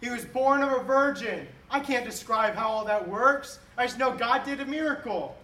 He 0.00 0.08
was 0.08 0.24
born 0.24 0.62
of 0.62 0.72
a 0.72 0.82
virgin. 0.82 1.46
I 1.70 1.80
can't 1.80 2.04
describe 2.04 2.54
how 2.54 2.68
all 2.68 2.84
that 2.86 3.08
works. 3.08 3.60
I 3.78 3.86
just 3.86 3.98
know 3.98 4.12
God 4.12 4.44
did 4.44 4.60
a 4.60 4.66
miracle. 4.66 5.36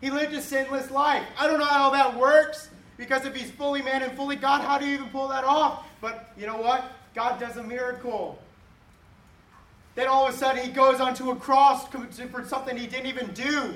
He 0.00 0.10
lived 0.10 0.34
a 0.34 0.40
sinless 0.40 0.90
life. 0.90 1.24
I 1.38 1.46
don't 1.46 1.58
know 1.58 1.64
how 1.64 1.90
that 1.90 2.16
works 2.16 2.68
because 2.96 3.24
if 3.24 3.34
he's 3.34 3.50
fully 3.52 3.82
man 3.82 4.02
and 4.02 4.12
fully 4.12 4.36
God, 4.36 4.62
how 4.62 4.78
do 4.78 4.86
you 4.86 4.94
even 4.94 5.08
pull 5.08 5.28
that 5.28 5.44
off? 5.44 5.86
But 6.00 6.32
you 6.36 6.46
know 6.46 6.56
what? 6.56 6.92
God 7.14 7.38
does 7.38 7.56
a 7.56 7.62
miracle. 7.62 8.38
Then 9.94 10.08
all 10.08 10.26
of 10.26 10.34
a 10.34 10.36
sudden 10.36 10.64
he 10.64 10.70
goes 10.70 11.00
onto 11.00 11.30
a 11.30 11.36
cross 11.36 11.86
for 11.86 12.44
something 12.44 12.76
he 12.76 12.86
didn't 12.86 13.06
even 13.06 13.32
do. 13.32 13.74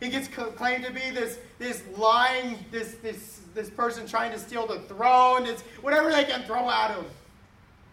He 0.00 0.08
gets 0.08 0.28
claimed 0.28 0.84
to 0.84 0.92
be 0.92 1.10
this, 1.10 1.38
this 1.58 1.82
lying, 1.96 2.58
this, 2.70 2.94
this, 3.02 3.40
this 3.54 3.68
person 3.68 4.06
trying 4.06 4.32
to 4.32 4.38
steal 4.38 4.66
the 4.66 4.80
throne, 4.80 5.44
this, 5.44 5.60
whatever 5.82 6.10
they 6.10 6.24
can 6.24 6.42
throw 6.44 6.70
at 6.70 6.92
him. 6.92 7.04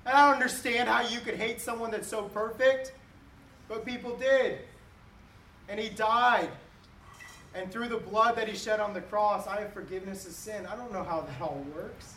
I 0.05 0.11
don't 0.11 0.35
understand 0.35 0.87
how 0.87 1.01
you 1.01 1.19
could 1.19 1.35
hate 1.35 1.59
someone 1.59 1.89
that's 1.89 2.07
so 2.07 2.23
perfect. 2.23 2.93
But 3.67 3.85
people 3.85 4.15
did. 4.15 4.59
And 5.67 5.79
he 5.79 5.89
died. 5.89 6.49
And 7.53 7.71
through 7.71 7.87
the 7.87 7.97
blood 7.97 8.35
that 8.35 8.47
he 8.47 8.55
shed 8.55 8.79
on 8.79 8.93
the 8.93 9.01
cross, 9.01 9.47
I 9.47 9.61
have 9.61 9.73
forgiveness 9.73 10.27
of 10.27 10.33
sin. 10.33 10.65
I 10.65 10.75
don't 10.75 10.91
know 10.91 11.03
how 11.03 11.21
that 11.21 11.41
all 11.41 11.65
works. 11.75 12.15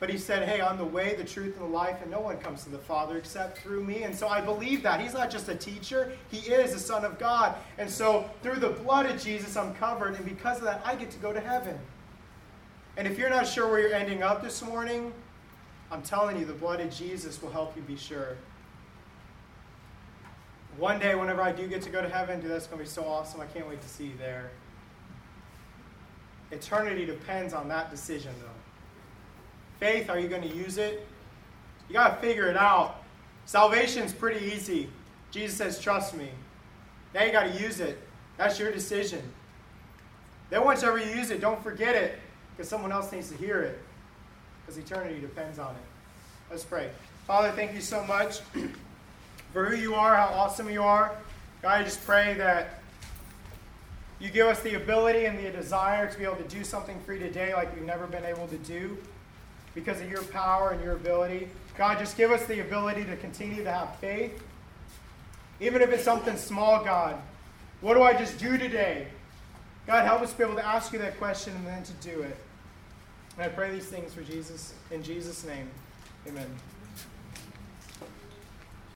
But 0.00 0.10
he 0.10 0.18
said, 0.18 0.46
Hey, 0.46 0.60
I'm 0.60 0.76
the 0.76 0.84
way, 0.84 1.14
the 1.14 1.24
truth, 1.24 1.56
and 1.56 1.64
the 1.64 1.74
life, 1.74 1.96
and 2.02 2.10
no 2.10 2.20
one 2.20 2.36
comes 2.36 2.62
to 2.64 2.70
the 2.70 2.78
Father 2.78 3.16
except 3.16 3.58
through 3.58 3.82
me. 3.82 4.02
And 4.02 4.14
so 4.14 4.28
I 4.28 4.40
believe 4.40 4.82
that. 4.82 5.00
He's 5.00 5.14
not 5.14 5.30
just 5.30 5.48
a 5.48 5.54
teacher, 5.54 6.12
he 6.30 6.38
is 6.52 6.74
the 6.74 6.78
Son 6.78 7.04
of 7.04 7.18
God. 7.18 7.54
And 7.78 7.88
so 7.88 8.28
through 8.42 8.56
the 8.56 8.70
blood 8.70 9.06
of 9.06 9.22
Jesus, 9.22 9.56
I'm 9.56 9.74
covered. 9.74 10.14
And 10.14 10.24
because 10.24 10.58
of 10.58 10.64
that, 10.64 10.82
I 10.84 10.94
get 10.94 11.10
to 11.12 11.18
go 11.18 11.32
to 11.32 11.40
heaven. 11.40 11.78
And 12.96 13.08
if 13.08 13.18
you're 13.18 13.30
not 13.30 13.46
sure 13.46 13.68
where 13.68 13.80
you're 13.80 13.94
ending 13.94 14.22
up 14.22 14.42
this 14.42 14.62
morning, 14.62 15.12
I'm 15.90 16.02
telling 16.02 16.38
you, 16.38 16.44
the 16.44 16.52
blood 16.52 16.80
of 16.80 16.94
Jesus 16.94 17.40
will 17.40 17.50
help 17.50 17.74
you 17.74 17.82
be 17.82 17.96
sure 17.96 18.36
one 20.78 20.98
day, 20.98 21.14
whenever 21.14 21.40
I 21.40 21.52
do 21.52 21.66
get 21.68 21.82
to 21.82 21.90
go 21.90 22.02
to 22.02 22.08
heaven, 22.08 22.40
dude, 22.40 22.50
that's 22.50 22.66
going 22.66 22.78
to 22.78 22.84
be 22.84 22.90
so 22.90 23.04
awesome. 23.04 23.40
I 23.40 23.46
can't 23.46 23.68
wait 23.68 23.80
to 23.80 23.88
see 23.88 24.04
you 24.04 24.16
there. 24.18 24.50
Eternity 26.50 27.06
depends 27.06 27.54
on 27.54 27.68
that 27.68 27.90
decision, 27.90 28.34
though. 28.40 28.48
Faith, 29.78 30.10
are 30.10 30.18
you 30.18 30.28
going 30.28 30.42
to 30.42 30.54
use 30.54 30.78
it? 30.78 31.06
You 31.88 31.94
got 31.94 32.20
to 32.20 32.26
figure 32.26 32.48
it 32.48 32.56
out. 32.56 33.02
Salvation's 33.46 34.12
pretty 34.12 34.46
easy. 34.46 34.88
Jesus 35.30 35.56
says, 35.56 35.78
Trust 35.78 36.14
me. 36.14 36.28
Now 37.14 37.24
you 37.24 37.32
got 37.32 37.44
to 37.52 37.62
use 37.62 37.80
it. 37.80 37.98
That's 38.36 38.58
your 38.58 38.72
decision. 38.72 39.22
Then, 40.50 40.64
once 40.64 40.82
ever 40.82 40.98
you 40.98 41.10
use 41.14 41.30
it, 41.30 41.40
don't 41.40 41.62
forget 41.62 41.94
it 41.94 42.18
because 42.56 42.68
someone 42.68 42.92
else 42.92 43.12
needs 43.12 43.30
to 43.30 43.36
hear 43.36 43.60
it 43.60 43.78
because 44.60 44.78
eternity 44.78 45.20
depends 45.20 45.58
on 45.58 45.74
it. 45.74 45.82
Let's 46.50 46.64
pray. 46.64 46.90
Father, 47.26 47.52
thank 47.52 47.74
you 47.74 47.80
so 47.80 48.04
much 48.04 48.40
for 49.54 49.64
who 49.64 49.76
you 49.76 49.94
are, 49.94 50.16
how 50.16 50.34
awesome 50.34 50.68
you 50.68 50.82
are. 50.82 51.12
God, 51.62 51.80
I 51.80 51.84
just 51.84 52.04
pray 52.04 52.34
that 52.34 52.80
you 54.18 54.28
give 54.28 54.48
us 54.48 54.60
the 54.60 54.74
ability 54.74 55.26
and 55.26 55.38
the 55.38 55.50
desire 55.50 56.10
to 56.10 56.18
be 56.18 56.24
able 56.24 56.36
to 56.36 56.48
do 56.48 56.64
something 56.64 57.00
for 57.06 57.14
you 57.14 57.20
today 57.20 57.54
like 57.54 57.72
we've 57.74 57.86
never 57.86 58.08
been 58.08 58.24
able 58.24 58.48
to 58.48 58.58
do 58.58 58.98
because 59.74 60.00
of 60.00 60.10
your 60.10 60.24
power 60.24 60.70
and 60.70 60.82
your 60.82 60.94
ability. 60.94 61.48
God, 61.78 62.00
just 62.00 62.16
give 62.16 62.32
us 62.32 62.44
the 62.46 62.60
ability 62.60 63.04
to 63.04 63.16
continue 63.16 63.62
to 63.62 63.70
have 63.70 63.96
faith. 63.96 64.42
Even 65.60 65.82
if 65.82 65.90
it's 65.90 66.04
something 66.04 66.36
small, 66.36 66.84
God. 66.84 67.16
What 67.80 67.94
do 67.94 68.02
I 68.02 68.12
just 68.12 68.38
do 68.38 68.58
today? 68.58 69.06
God, 69.86 70.04
help 70.04 70.22
us 70.22 70.32
be 70.32 70.42
able 70.42 70.56
to 70.56 70.66
ask 70.66 70.92
you 70.92 70.98
that 70.98 71.16
question 71.18 71.54
and 71.54 71.66
then 71.66 71.82
to 71.84 71.92
do 71.94 72.22
it. 72.22 72.36
And 73.36 73.44
I 73.44 73.48
pray 73.48 73.70
these 73.70 73.86
things 73.86 74.14
for 74.14 74.22
Jesus, 74.22 74.74
in 74.90 75.02
Jesus' 75.02 75.44
name. 75.44 75.68
Amen. 76.26 76.48